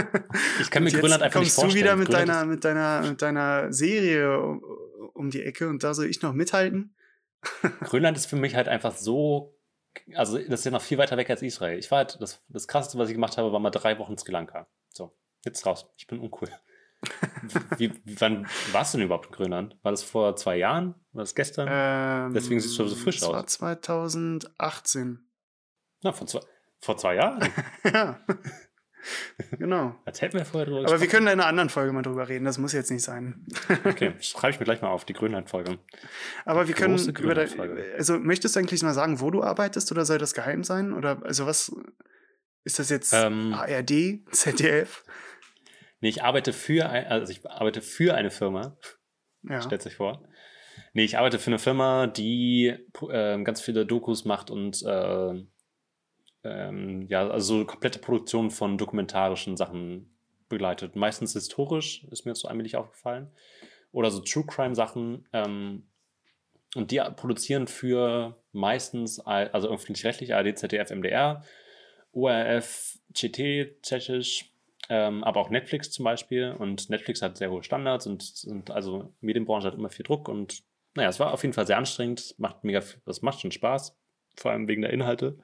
[0.60, 1.84] ich kann mir Grönland einfach nicht kommst du vorstellen.
[1.84, 4.60] wieder mit Grönland deiner, mit, deiner, mit deiner Serie
[5.14, 6.94] um, die Ecke und da soll ich noch mithalten?
[7.82, 9.56] Grönland ist für mich halt einfach so,
[10.14, 11.78] also das ist ja noch viel weiter weg als Israel.
[11.78, 14.18] Ich war halt, das, das krasseste, was ich gemacht habe, war mal drei Wochen in
[14.18, 14.66] Sri Lanka.
[14.90, 15.86] So, jetzt raus.
[15.96, 16.48] Ich bin uncool.
[17.78, 19.76] wie, wann warst du denn überhaupt in Grönland?
[19.82, 20.94] War das vor zwei Jahren?
[21.12, 21.68] War das gestern?
[21.70, 23.46] Ähm, Deswegen siehst du so frisch das war aus.
[23.46, 25.26] 2018.
[26.02, 26.40] Na, vor zwei,
[26.80, 27.48] vor zwei Jahren?
[27.84, 28.20] Ja.
[29.58, 29.94] Genau.
[30.06, 32.44] Hätten wir vorher drüber Aber wir können in einer anderen Folge mal drüber reden.
[32.44, 33.46] Das muss jetzt nicht sein.
[33.84, 35.78] Okay, schreibe ich mir gleich mal auf, die Grönland-Folge.
[36.44, 37.74] Aber wir können über Gründerfrage.
[37.74, 40.92] de, also möchtest du eigentlich mal sagen, wo du arbeitest oder soll das geheim sein?
[40.92, 41.72] Oder also was
[42.64, 45.04] ist das jetzt Ähm, ARD, ZDF?
[46.00, 48.76] Nee, ich arbeite für, ein, also ich arbeite für eine Firma,
[49.42, 49.60] Ja.
[49.62, 50.26] stellt sich vor.
[50.92, 52.74] Nee, ich arbeite für eine Firma, die
[53.10, 55.44] äh, ganz viele Dokus macht und äh,
[56.44, 60.10] ähm, ja, also so komplette Produktion von dokumentarischen Sachen
[60.48, 60.96] begleitet.
[60.96, 63.30] Meistens historisch, ist mir jetzt so allmählich aufgefallen.
[63.92, 65.26] Oder so True Crime Sachen.
[65.32, 65.84] Ähm,
[66.76, 71.42] und die produzieren für meistens, also öffentlich-rechtlich, ARD, ZDF, MDR,
[72.12, 74.52] ORF, CT, Tschechisch,
[74.88, 76.54] ähm, aber auch Netflix zum Beispiel.
[76.56, 80.28] Und Netflix hat sehr hohe Standards und, und also Medienbranche hat immer viel Druck.
[80.28, 80.62] Und
[80.94, 82.34] naja, es war auf jeden Fall sehr anstrengend.
[82.38, 83.96] Macht mega, das macht schon Spaß,
[84.36, 85.38] vor allem wegen der Inhalte.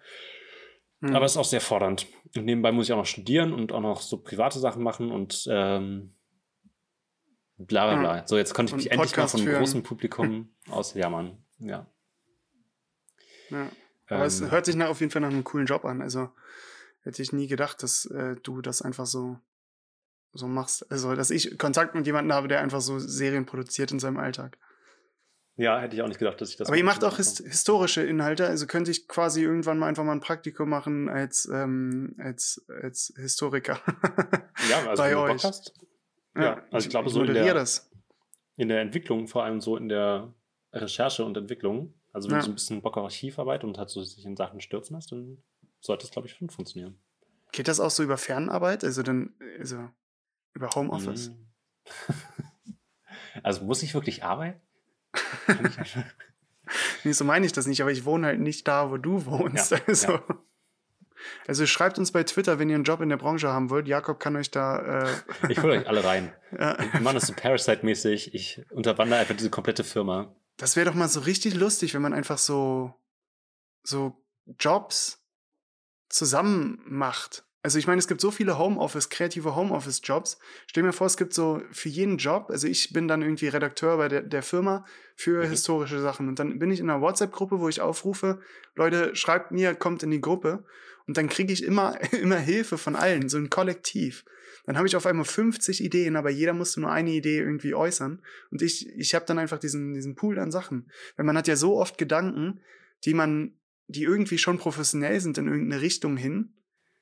[1.00, 1.14] Mhm.
[1.14, 2.06] Aber es ist auch sehr fordernd.
[2.34, 5.46] Und nebenbei muss ich auch noch studieren und auch noch so private Sachen machen und
[5.50, 6.14] ähm,
[7.58, 8.26] bla bla bla.
[8.26, 11.38] So, jetzt konnte ich mich endlich mal von einem großen Publikum aus jammern.
[11.58, 11.86] Ja.
[13.50, 13.68] ja.
[14.08, 16.02] Aber ähm, es hört sich nach, auf jeden Fall nach einem coolen Job an.
[16.02, 16.30] Also
[17.02, 19.38] hätte ich nie gedacht, dass äh, du das einfach so,
[20.32, 20.90] so machst.
[20.90, 24.58] Also, dass ich Kontakt mit jemandem habe, der einfach so Serien produziert in seinem Alltag.
[25.58, 26.68] Ja, hätte ich auch nicht gedacht, dass ich das.
[26.68, 30.12] Aber ihr macht auch his historische Inhalte, also könnte ich quasi irgendwann mal einfach mal
[30.12, 33.80] ein Praktikum machen als, ähm, als, als Historiker.
[34.68, 35.42] ja, also bei euch.
[35.42, 35.72] Podcast.
[36.34, 37.90] Ja, ja, also ich, ich glaube so in der, das.
[38.56, 40.34] in der Entwicklung, vor allem so in der
[40.74, 42.40] Recherche und Entwicklung, also wenn ja.
[42.40, 45.12] du so ein bisschen Bock auf Archivarbeit und halt so sich in Sachen stürzen hast,
[45.12, 45.42] dann
[45.80, 46.98] sollte es, glaube ich, schon funktionieren.
[47.52, 48.84] Geht das auch so über Fernarbeit?
[48.84, 49.88] Also dann, also
[50.52, 51.30] über Homeoffice?
[51.30, 51.46] Mm.
[53.42, 54.60] also muss ich wirklich arbeiten?
[57.04, 59.70] nee, so meine ich das nicht, aber ich wohne halt nicht da, wo du wohnst.
[59.72, 60.22] Ja, also, ja.
[61.46, 63.88] also schreibt uns bei Twitter, wenn ihr einen Job in der Branche haben wollt.
[63.88, 65.04] Jakob kann euch da.
[65.04, 65.08] Äh
[65.48, 66.32] ich hole euch alle rein.
[66.58, 66.78] Ja.
[66.78, 68.32] Wir machen das so Parasite-mäßig.
[68.32, 70.34] Ich unterwandere einfach diese komplette Firma.
[70.56, 72.94] Das wäre doch mal so richtig lustig, wenn man einfach so,
[73.82, 74.24] so
[74.58, 75.22] Jobs
[76.08, 77.44] zusammen macht.
[77.66, 80.38] Also ich meine, es gibt so viele Homeoffice, kreative Homeoffice-Jobs.
[80.68, 83.96] Stell mir vor, es gibt so für jeden Job, also ich bin dann irgendwie Redakteur
[83.96, 84.86] bei der, der Firma
[85.16, 85.50] für mhm.
[85.50, 86.28] historische Sachen.
[86.28, 88.38] Und dann bin ich in einer WhatsApp-Gruppe, wo ich aufrufe,
[88.76, 90.62] Leute, schreibt mir, kommt in die Gruppe.
[91.08, 94.24] Und dann kriege ich immer, immer Hilfe von allen, so ein Kollektiv.
[94.66, 98.22] Dann habe ich auf einmal 50 Ideen, aber jeder musste nur eine Idee irgendwie äußern.
[98.52, 100.88] Und ich, ich habe dann einfach diesen, diesen Pool an Sachen.
[101.16, 102.60] Weil man hat ja so oft Gedanken,
[103.04, 103.54] die man,
[103.88, 106.52] die irgendwie schon professionell sind in irgendeine Richtung hin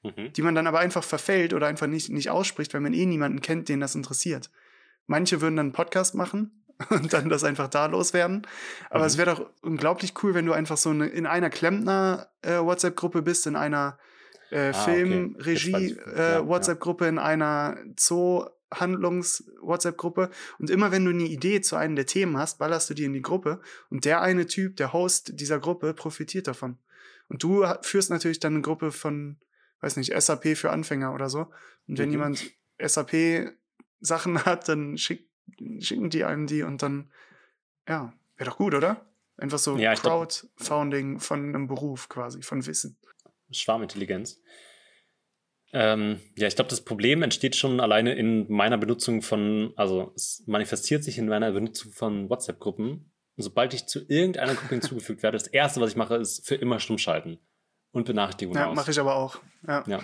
[0.04, 0.32] mhm.
[0.32, 3.40] die man dann aber einfach verfällt oder einfach nicht, nicht ausspricht, weil man eh niemanden
[3.40, 4.50] kennt, den das interessiert.
[5.06, 8.44] Manche würden dann einen Podcast machen und dann das einfach da loswerden.
[8.90, 9.06] Aber mhm.
[9.06, 13.46] es wäre doch unglaublich cool, wenn du einfach so eine, in einer Klempner-WhatsApp-Gruppe äh, bist,
[13.46, 13.98] in einer
[14.50, 21.76] äh, ah, Film-Regie-WhatsApp-Gruppe, äh, in einer Zoo- Handlungs-WhatsApp-Gruppe und immer wenn du eine Idee zu
[21.76, 24.92] einem der Themen hast, ballerst du die in die Gruppe und der eine Typ, der
[24.92, 26.78] Host dieser Gruppe, profitiert davon.
[27.28, 29.36] Und du führst natürlich dann eine Gruppe von
[29.84, 31.50] weiß nicht, SAP für Anfänger oder so.
[31.86, 32.12] Und wenn mhm.
[32.12, 32.50] jemand
[32.82, 35.28] SAP-Sachen hat, dann schick,
[35.78, 37.12] schicken die einem die und dann,
[37.86, 39.06] ja, wäre doch gut, oder?
[39.36, 42.96] Einfach so ja, Crowdfunding von einem Beruf quasi, von Wissen.
[43.50, 44.40] Schwarmintelligenz.
[45.72, 50.44] Ähm, ja, ich glaube, das Problem entsteht schon alleine in meiner Benutzung von, also es
[50.46, 53.10] manifestiert sich in meiner Benutzung von WhatsApp-Gruppen.
[53.36, 56.78] Sobald ich zu irgendeiner Gruppe hinzugefügt werde, das erste, was ich mache, ist für immer
[56.78, 57.38] stumm schalten
[57.94, 58.72] und Benachrichtigungen ja, aus.
[58.72, 59.38] Ja, mache ich aber auch.
[59.66, 59.84] Ja.
[59.86, 60.00] ja.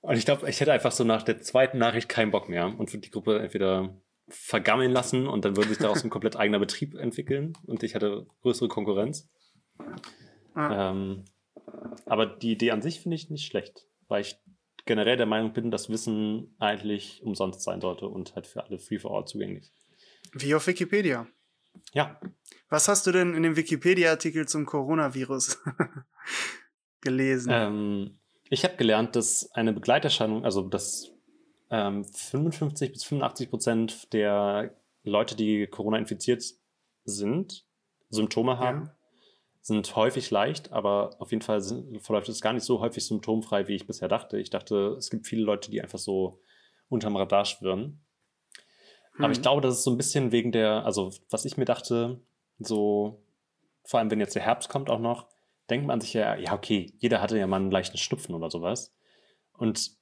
[0.00, 2.92] Und ich glaube, ich hätte einfach so nach der zweiten Nachricht keinen Bock mehr und
[2.92, 3.96] würde die Gruppe entweder
[4.28, 8.26] vergammeln lassen und dann würde sich daraus ein komplett eigener Betrieb entwickeln und ich hätte
[8.42, 9.30] größere Konkurrenz.
[10.56, 10.90] Ja.
[10.90, 11.24] Ähm,
[12.06, 14.36] aber die Idee an sich finde ich nicht schlecht, weil ich
[14.84, 18.98] generell der Meinung bin, dass Wissen eigentlich umsonst sein sollte und halt für alle free
[18.98, 19.70] for all zugänglich.
[20.32, 21.26] Wie auf Wikipedia.
[21.92, 22.20] Ja.
[22.68, 25.58] Was hast du denn in dem Wikipedia-Artikel zum Coronavirus
[27.02, 27.50] gelesen?
[27.52, 31.12] Ähm, ich habe gelernt, dass eine Begleiterscheinung, also dass
[31.70, 34.74] ähm, 55 bis 85 Prozent der
[35.04, 36.44] Leute, die Corona infiziert
[37.04, 37.64] sind,
[38.10, 38.94] Symptome haben, ja.
[39.62, 43.68] sind häufig leicht, aber auf jeden Fall sind, verläuft es gar nicht so häufig symptomfrei,
[43.68, 44.38] wie ich bisher dachte.
[44.38, 46.40] Ich dachte, es gibt viele Leute, die einfach so
[46.88, 48.00] unterm Radar schwirren.
[49.14, 49.24] Hm.
[49.24, 49.42] Aber ich hm.
[49.42, 52.20] glaube, das ist so ein bisschen wegen der, also was ich mir dachte,
[52.58, 53.24] so,
[53.84, 55.31] vor allem wenn jetzt der Herbst kommt auch noch,
[55.72, 58.94] denkt man sich ja, ja, okay, jeder hatte ja mal einen leichten Schnupfen oder sowas.
[59.54, 59.92] Und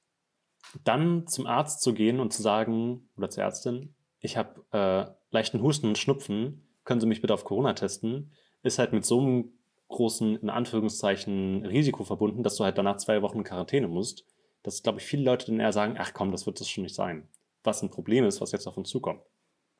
[0.83, 5.61] dann zum Arzt zu gehen und zu sagen, oder zur Ärztin, ich habe äh, leichten
[5.61, 9.53] Husten und Schnupfen, können Sie mich bitte auf Corona testen, ist halt mit so einem
[9.87, 14.25] großen, in Anführungszeichen, Risiko verbunden, dass du halt danach zwei Wochen in Quarantäne musst,
[14.63, 16.95] dass, glaube ich, viele Leute dann eher sagen, ach komm, das wird das schon nicht
[16.95, 17.27] sein.
[17.63, 19.21] Was ein Problem ist, was jetzt auf uns zukommt.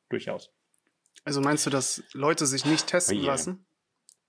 [0.08, 0.50] Durchaus.
[1.24, 3.30] Also meinst du, dass Leute sich nicht testen oh yeah.
[3.32, 3.64] lassen?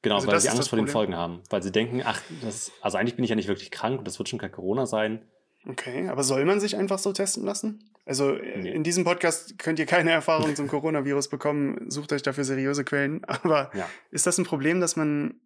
[0.04, 1.42] Genau, also weil sie Angst vor den Folgen haben.
[1.50, 4.20] Weil sie denken, ach, das, also eigentlich bin ich ja nicht wirklich krank und das
[4.20, 5.26] wird schon kein Corona sein.
[5.66, 7.90] Okay, aber soll man sich einfach so testen lassen?
[8.06, 8.70] Also nee.
[8.70, 11.90] in diesem Podcast könnt ihr keine Erfahrung zum Coronavirus bekommen.
[11.90, 13.24] Sucht euch dafür seriöse Quellen.
[13.44, 13.90] Aber ja.
[14.12, 15.40] ist das ein Problem, dass man,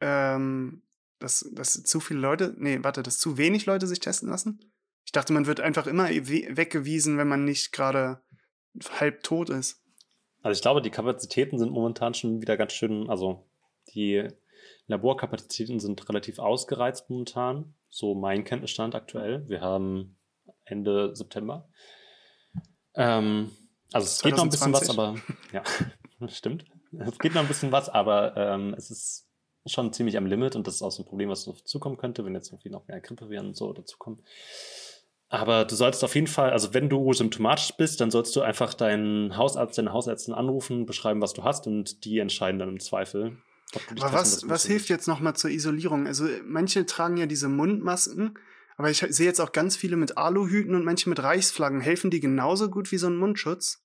[0.00, 0.82] ähm,
[1.18, 4.58] dass, dass zu viele Leute, nee, warte, dass zu wenig Leute sich testen lassen?
[5.04, 8.22] Ich dachte, man wird einfach immer weggewiesen, wenn man nicht gerade
[8.98, 9.82] halb tot ist.
[10.42, 13.46] Also ich glaube, die Kapazitäten sind momentan schon wieder ganz schön, also
[13.94, 14.28] die
[14.86, 19.48] Laborkapazitäten sind relativ ausgereizt momentan, so mein Kenntnisstand aktuell.
[19.48, 20.16] Wir haben
[20.64, 21.68] Ende September.
[22.94, 23.50] Ähm,
[23.92, 24.22] also es 2020.
[24.22, 25.14] geht noch ein bisschen was, aber
[25.52, 26.64] ja, stimmt.
[26.98, 29.28] Es geht noch ein bisschen was, aber ähm, es ist
[29.66, 32.34] schon ziemlich am Limit und das ist auch so ein Problem, was dazukommen könnte, wenn
[32.34, 34.24] jetzt irgendwie noch mehr Grippeviren und so dazukommen.
[35.28, 38.74] Aber du solltest auf jeden Fall, also wenn du symptomatisch bist, dann sollst du einfach
[38.74, 43.36] deinen Hausarzt, deine Hausärztin anrufen, beschreiben, was du hast und die entscheiden dann im Zweifel.
[43.74, 46.06] Aber was, was hilft jetzt nochmal zur Isolierung?
[46.06, 48.38] Also manche tragen ja diese Mundmasken,
[48.76, 51.80] aber ich sehe jetzt auch ganz viele mit Aluhüten und manche mit Reichsflaggen.
[51.80, 53.82] Helfen die genauso gut wie so ein Mundschutz?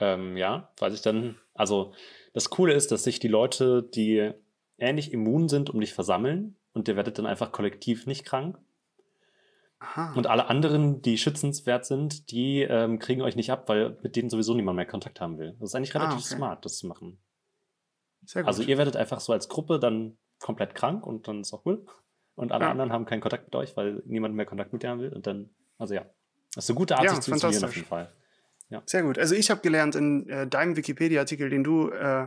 [0.00, 1.94] Ähm, ja, weil ich dann, also
[2.34, 4.32] das Coole ist, dass sich die Leute, die
[4.78, 8.58] ähnlich immun sind, um dich versammeln und ihr werdet dann einfach kollektiv nicht krank.
[9.78, 10.14] Aha.
[10.14, 14.30] Und alle anderen, die schützenswert sind, die ähm, kriegen euch nicht ab, weil mit denen
[14.30, 15.54] sowieso niemand mehr Kontakt haben will.
[15.60, 16.36] Das ist eigentlich ah, relativ ah, okay.
[16.36, 17.18] smart, das zu machen.
[18.26, 18.48] Sehr gut.
[18.48, 21.86] Also ihr werdet einfach so als Gruppe dann komplett krank und dann ist auch cool.
[22.34, 22.70] Und alle ja.
[22.70, 25.12] anderen haben keinen Kontakt mit euch, weil niemand mehr Kontakt mit dir haben will.
[25.12, 25.48] Und dann,
[25.78, 26.04] also ja,
[26.54, 28.12] das ist eine gute Art, ja, sich zu isolieren auf jeden Fall.
[28.68, 28.82] Ja.
[28.84, 29.18] Sehr gut.
[29.18, 32.26] Also ich habe gelernt in äh, deinem Wikipedia-Artikel, den du äh,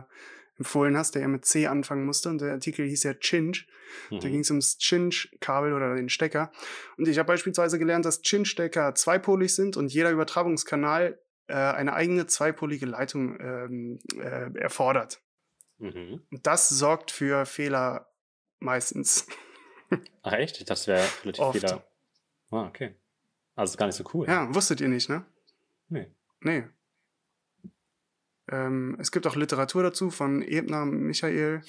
[0.56, 2.28] empfohlen hast, der ja mit C anfangen musste.
[2.28, 3.68] Und der Artikel hieß ja Chinch.
[4.10, 4.20] Mhm.
[4.20, 6.50] Da ging es ums Chinch-Kabel oder den Stecker.
[6.96, 12.26] Und ich habe beispielsweise gelernt, dass Chinch-Stecker zweipolig sind und jeder Übertragungskanal äh, eine eigene
[12.26, 15.20] zweipolige Leitung ähm, äh, erfordert.
[15.80, 16.22] Mhm.
[16.30, 18.12] Das sorgt für Fehler
[18.60, 19.26] meistens.
[20.22, 20.68] Ach echt?
[20.70, 21.58] Das wäre relativ Oft.
[21.58, 21.84] Fehler.
[22.50, 22.94] Ah, okay.
[23.54, 24.26] Also ist gar nicht so cool.
[24.26, 25.24] Ja, wusstet ihr nicht, ne?
[25.88, 26.06] Nee.
[26.40, 26.64] Nee.
[28.50, 31.62] Ähm, es gibt auch Literatur dazu von Ebner Michael.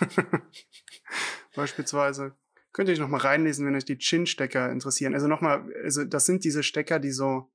[1.54, 2.36] Beispielsweise.
[2.72, 5.14] Könnt ihr euch nochmal reinlesen, wenn euch die Chin-Stecker interessieren.
[5.14, 7.50] Also nochmal, also das sind diese Stecker, die so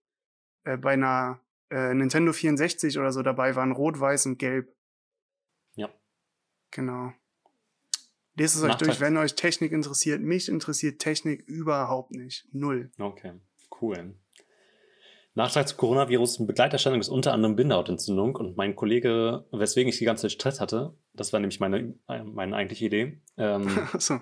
[0.65, 1.39] äh, bei einer
[1.69, 4.75] äh, Nintendo 64 oder so dabei waren, rot, weiß und gelb.
[6.71, 7.11] Genau.
[8.37, 10.21] Lest es euch durch, wenn euch Technik interessiert.
[10.21, 12.45] Mich interessiert Technik überhaupt nicht.
[12.51, 12.91] Null.
[12.99, 13.33] Okay,
[13.81, 14.15] cool.
[15.35, 20.23] Nachtrag zu Coronavirus, Begleiterscheinung ist unter anderem Bindehautentzündung und mein Kollege, weswegen ich die ganze
[20.23, 23.67] Zeit Stress hatte, das war nämlich meine, meine eigentliche Idee, ähm,
[23.99, 24.19] so.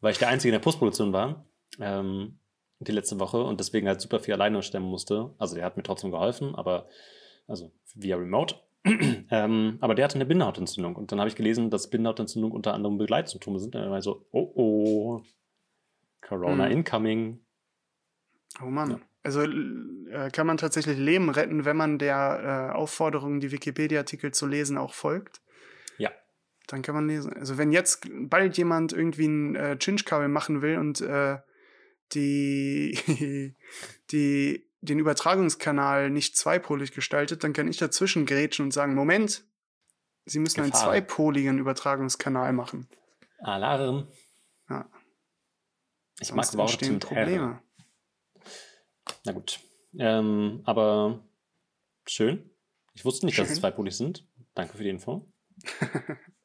[0.00, 1.46] weil ich der Einzige in der Postproduktion war,
[1.80, 2.38] ähm,
[2.78, 5.34] die letzte Woche und deswegen halt super viel alleine stemmen musste.
[5.38, 6.86] Also der hat mir trotzdem geholfen, aber
[7.48, 8.56] also via Remote.
[9.30, 12.98] ähm, aber der hatte eine Bindehautentzündung und dann habe ich gelesen, dass Bindehautentzündung unter anderem
[12.98, 13.74] Begleitsymptome sind.
[13.74, 15.22] Und dann war ich so, oh oh,
[16.20, 16.72] Corona hm.
[16.72, 17.40] incoming.
[18.62, 18.90] Oh Mann.
[18.90, 19.00] Ja.
[19.22, 24.46] Also äh, kann man tatsächlich Leben retten, wenn man der äh, Aufforderung, die Wikipedia-Artikel zu
[24.46, 25.40] lesen, auch folgt.
[25.98, 26.12] Ja.
[26.68, 27.32] Dann kann man lesen.
[27.32, 31.38] Also wenn jetzt bald jemand irgendwie ein äh, Chinch-Kabel machen will und äh,
[32.12, 33.56] die,
[34.12, 39.44] die den Übertragungskanal nicht zweipolig gestaltet, dann kann ich dazwischen grätschen und sagen, Moment,
[40.24, 40.64] Sie müssen Gefahr.
[40.64, 42.88] einen zweipoligen Übertragungskanal machen.
[43.38, 44.08] Alarm.
[44.68, 44.90] Ja.
[46.20, 47.62] Ich Sonst mag Worte mit Probleme.
[49.24, 49.60] Na gut.
[49.98, 51.24] Ähm, aber
[52.06, 52.50] schön.
[52.94, 53.44] Ich wusste nicht, schön.
[53.44, 54.26] dass es zweipolig sind.
[54.54, 55.30] Danke für die Info.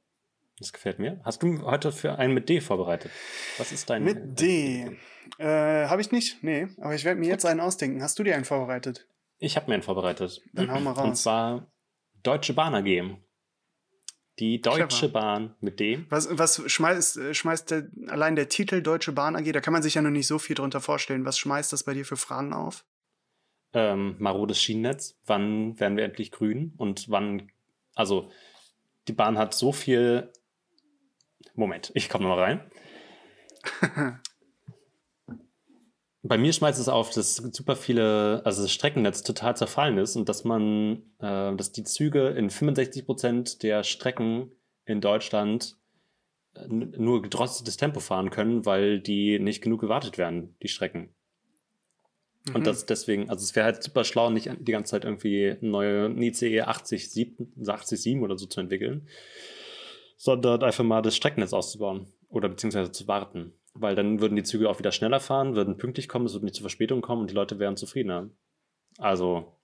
[0.62, 1.20] Das gefällt mir.
[1.24, 3.12] Hast du heute für einen mit D vorbereitet?
[3.58, 4.04] Was ist dein?
[4.04, 4.96] Mit D.
[5.40, 6.44] Äh, habe ich nicht?
[6.44, 6.68] Nee.
[6.78, 8.04] Aber ich werde mir jetzt einen ausdenken.
[8.04, 9.08] Hast du dir einen vorbereitet?
[9.40, 10.40] Ich habe mir einen vorbereitet.
[10.54, 11.08] Dann hau mal raus.
[11.08, 11.72] Und zwar
[12.22, 13.18] Deutsche Bahn AG.
[14.38, 15.14] Die Deutsche Clever.
[15.14, 16.06] Bahn mit D.
[16.10, 19.52] Was, was schmeißt, äh, schmeißt der, allein der Titel Deutsche Bahn AG?
[19.52, 21.26] Da kann man sich ja noch nicht so viel drunter vorstellen.
[21.26, 22.86] Was schmeißt das bei dir für Fragen auf?
[23.74, 25.18] Ähm, marodes Schienennetz.
[25.26, 26.76] Wann werden wir endlich grün?
[26.78, 27.52] Und wann,
[27.96, 28.30] also
[29.08, 30.32] die Bahn hat so viel
[31.62, 32.60] Moment, ich komme mal rein.
[36.24, 40.28] Bei mir schmeißt es auf, dass super viele, also das Streckennetz total zerfallen ist und
[40.28, 44.52] dass man, äh, dass die Züge in 65 Prozent der Strecken
[44.86, 45.78] in Deutschland
[46.56, 51.14] äh, nur gedrosseltes Tempo fahren können, weil die nicht genug gewartet werden, die Strecken.
[52.48, 52.56] Mhm.
[52.56, 56.10] Und das deswegen, also es wäre halt super schlau, nicht die ganze Zeit irgendwie neue
[56.20, 59.08] ICE 80, 87 oder so zu entwickeln,
[60.22, 63.54] sondern einfach mal das Streckennetz auszubauen oder beziehungsweise zu warten.
[63.74, 66.54] Weil dann würden die Züge auch wieder schneller fahren, würden pünktlich kommen, es würde nicht
[66.54, 68.30] zu Verspätung kommen und die Leute wären zufriedener.
[69.00, 69.58] Also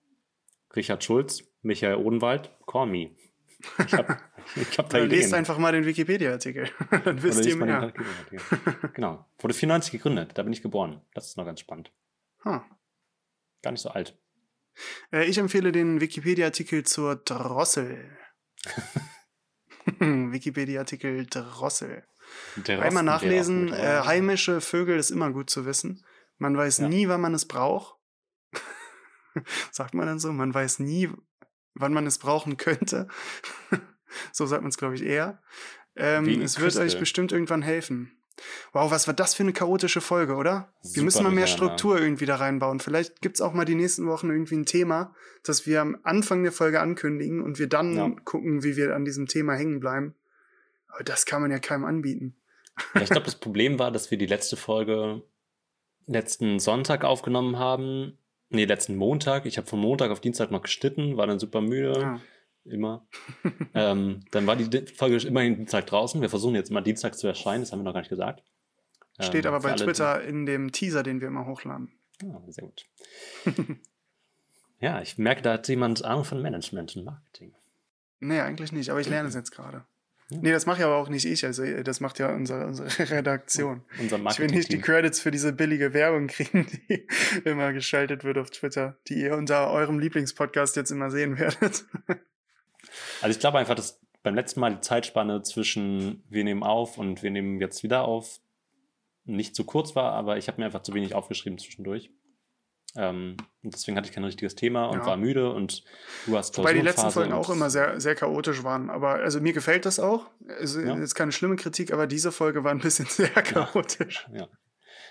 [0.74, 3.12] Richard Schulz, Michael Odenwald, call me.
[3.86, 4.16] Ich habe
[4.56, 5.20] ich hab da Ideen.
[5.20, 6.68] Lest einfach mal den Wikipedia-Artikel.
[7.04, 7.92] Dann wisst ihr mehr.
[8.94, 9.26] genau.
[9.38, 11.02] Wurde 94 gegründet, da bin ich geboren.
[11.14, 11.92] Das ist noch ganz spannend.
[12.44, 12.58] Huh.
[13.62, 14.18] Gar nicht so alt.
[15.12, 18.10] Äh, ich empfehle den Wikipedia-Artikel zur Drossel.
[20.32, 22.04] Wikipedia-Artikel Drossel.
[22.66, 26.04] Einmal nachlesen, äh, heimische Vögel ist immer gut zu wissen.
[26.36, 26.88] Man weiß ja.
[26.88, 27.96] nie, wann man es braucht.
[29.72, 30.32] sagt man dann so?
[30.32, 31.10] Man weiß nie,
[31.74, 33.08] wann man es brauchen könnte.
[34.32, 35.42] so sagt man es, glaube ich, eher.
[35.96, 38.17] Ähm, es wird euch bestimmt irgendwann helfen.
[38.72, 40.72] Wow, was war das für eine chaotische Folge, oder?
[40.82, 41.46] Wir Super müssen mal mehr.
[41.46, 42.80] Struktur irgendwie da reinbauen.
[42.80, 46.52] Vielleicht gibt's auch mal die nächsten Wochen irgendwie ein Thema, das wir am Anfang der
[46.52, 48.10] Folge ankündigen und wir dann Ja.
[48.24, 50.14] gucken, wie wir an diesem Thema hängen bleiben.
[50.88, 52.36] Aber das kann man ja keinem anbieten.
[52.94, 55.22] Ja, ich glaube, das Problem war, dass wir die letzte Folge
[56.06, 58.16] letzten Sonntag aufgenommen haben.
[58.50, 59.44] Nee, letzten Montag.
[59.46, 61.92] Ich habe von Montag auf Dienstag noch geschnitten, war dann super müde.
[62.00, 62.20] Ja.
[62.70, 63.06] Immer.
[63.74, 66.20] ähm, dann war die Di- Folge immerhin Dienstag draußen.
[66.20, 68.42] Wir versuchen jetzt immer Dienstag zu erscheinen, das haben wir noch gar nicht gesagt.
[69.20, 71.90] Steht Ähm, aber bei Twitter in dem Teaser, den wir immer hochladen.
[72.24, 72.86] Ah, sehr gut.
[74.80, 77.54] ja, ich merke, da hat jemand Ahnung von Management und Marketing.
[78.20, 79.84] Nee, eigentlich nicht, aber ich lerne es jetzt gerade.
[80.30, 80.38] Ja.
[80.42, 82.88] Nee, das mache ja aber auch nicht ich, also äh, das macht ja unsere, unsere
[83.10, 83.82] Redaktion.
[83.92, 84.56] Unser Ich will Marketing.
[84.56, 87.06] nicht die Credits für diese billige Werbung kriegen, die
[87.44, 91.86] immer geschaltet wird auf Twitter, die ihr unter eurem Lieblingspodcast jetzt immer sehen werdet.
[93.20, 97.22] Also ich glaube einfach, dass beim letzten Mal die Zeitspanne zwischen wir nehmen auf und
[97.22, 98.40] wir nehmen jetzt wieder auf
[99.24, 102.10] nicht zu kurz war, aber ich habe mir einfach zu wenig aufgeschrieben zwischendurch.
[102.96, 105.06] Ähm, und deswegen hatte ich kein richtiges Thema und Ja.
[105.06, 105.84] war müde und
[106.26, 108.88] du hast Wobei die letzten Folgen auch immer sehr, sehr chaotisch waren.
[108.88, 110.30] Aber also mir gefällt das auch.
[110.58, 110.96] Also Ja.
[110.96, 114.26] ist keine schlimme Kritik, aber diese Folge war ein bisschen sehr chaotisch.
[114.32, 114.48] Ja.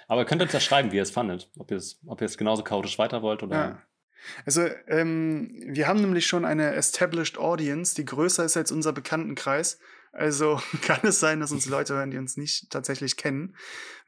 [0.07, 1.51] Aber ihr könnt uns ja schreiben, wie ihr es fandet.
[1.57, 3.81] Ob ihr es, ob ihr es genauso chaotisch weiter wollt oder.
[4.45, 9.79] Also, ähm, wir haben nämlich schon eine established Audience, die größer ist als unser Bekanntenkreis.
[10.11, 13.55] Also kann es sein, dass uns Leute hören, die uns nicht tatsächlich kennen.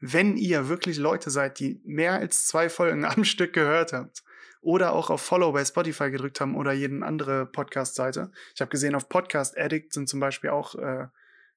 [0.00, 4.22] Wenn ihr wirklich Leute seid, die mehr als zwei Folgen am Stück gehört habt
[4.60, 8.30] oder auch auf Follow bei Spotify gedrückt haben oder jeden andere Podcast-Seite.
[8.54, 11.06] Ich habe gesehen, auf Podcast Addict sind zum Beispiel auch äh,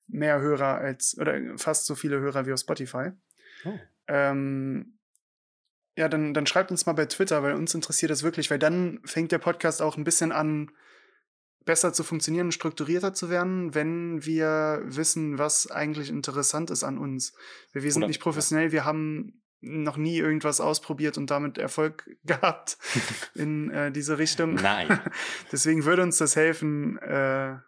[0.08, 3.12] mehr Hörer als, oder fast so viele Hörer wie auf Spotify.
[3.66, 3.78] Oh.
[4.08, 4.98] Ähm,
[5.96, 9.00] ja, dann, dann schreibt uns mal bei Twitter, weil uns interessiert das wirklich, weil dann
[9.06, 10.72] fängt der Podcast auch ein bisschen an,
[11.66, 16.98] besser zu funktionieren und strukturierter zu werden, wenn wir wissen, was eigentlich interessant ist an
[16.98, 17.34] uns.
[17.74, 22.10] Weil wir sind Oder- nicht professionell, wir haben noch nie irgendwas ausprobiert und damit Erfolg
[22.26, 22.78] gehabt
[23.36, 24.56] in äh, diese Richtung.
[24.56, 25.00] Nein.
[25.54, 27.62] Deswegen würde uns das helfen, äh, ja,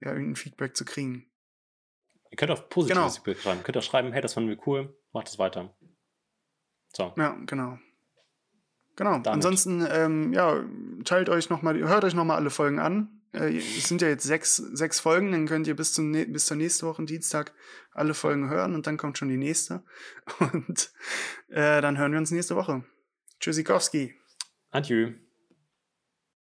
[0.00, 1.26] irgendein Feedback zu kriegen.
[2.30, 3.10] ihr könnt auch positives Genau.
[3.10, 3.58] Feedback schreiben.
[3.60, 5.76] Ihr könnt auch schreiben, hey, das fanden wir cool, macht es weiter.
[6.96, 7.12] So.
[7.16, 7.78] Ja, genau.
[8.96, 9.12] Genau.
[9.12, 9.28] Damit.
[9.28, 10.64] Ansonsten, ähm, ja,
[11.04, 13.20] teilt euch noch mal, hört euch nochmal alle Folgen an.
[13.32, 16.56] Äh, es sind ja jetzt sechs, sechs Folgen, dann könnt ihr bis, zum, bis zur
[16.56, 17.52] nächsten Woche Dienstag
[17.92, 19.84] alle Folgen hören und dann kommt schon die nächste.
[20.38, 20.92] Und
[21.48, 22.84] äh, dann hören wir uns nächste Woche.
[23.40, 24.14] Tschüssikowski.
[24.70, 25.12] Adieu.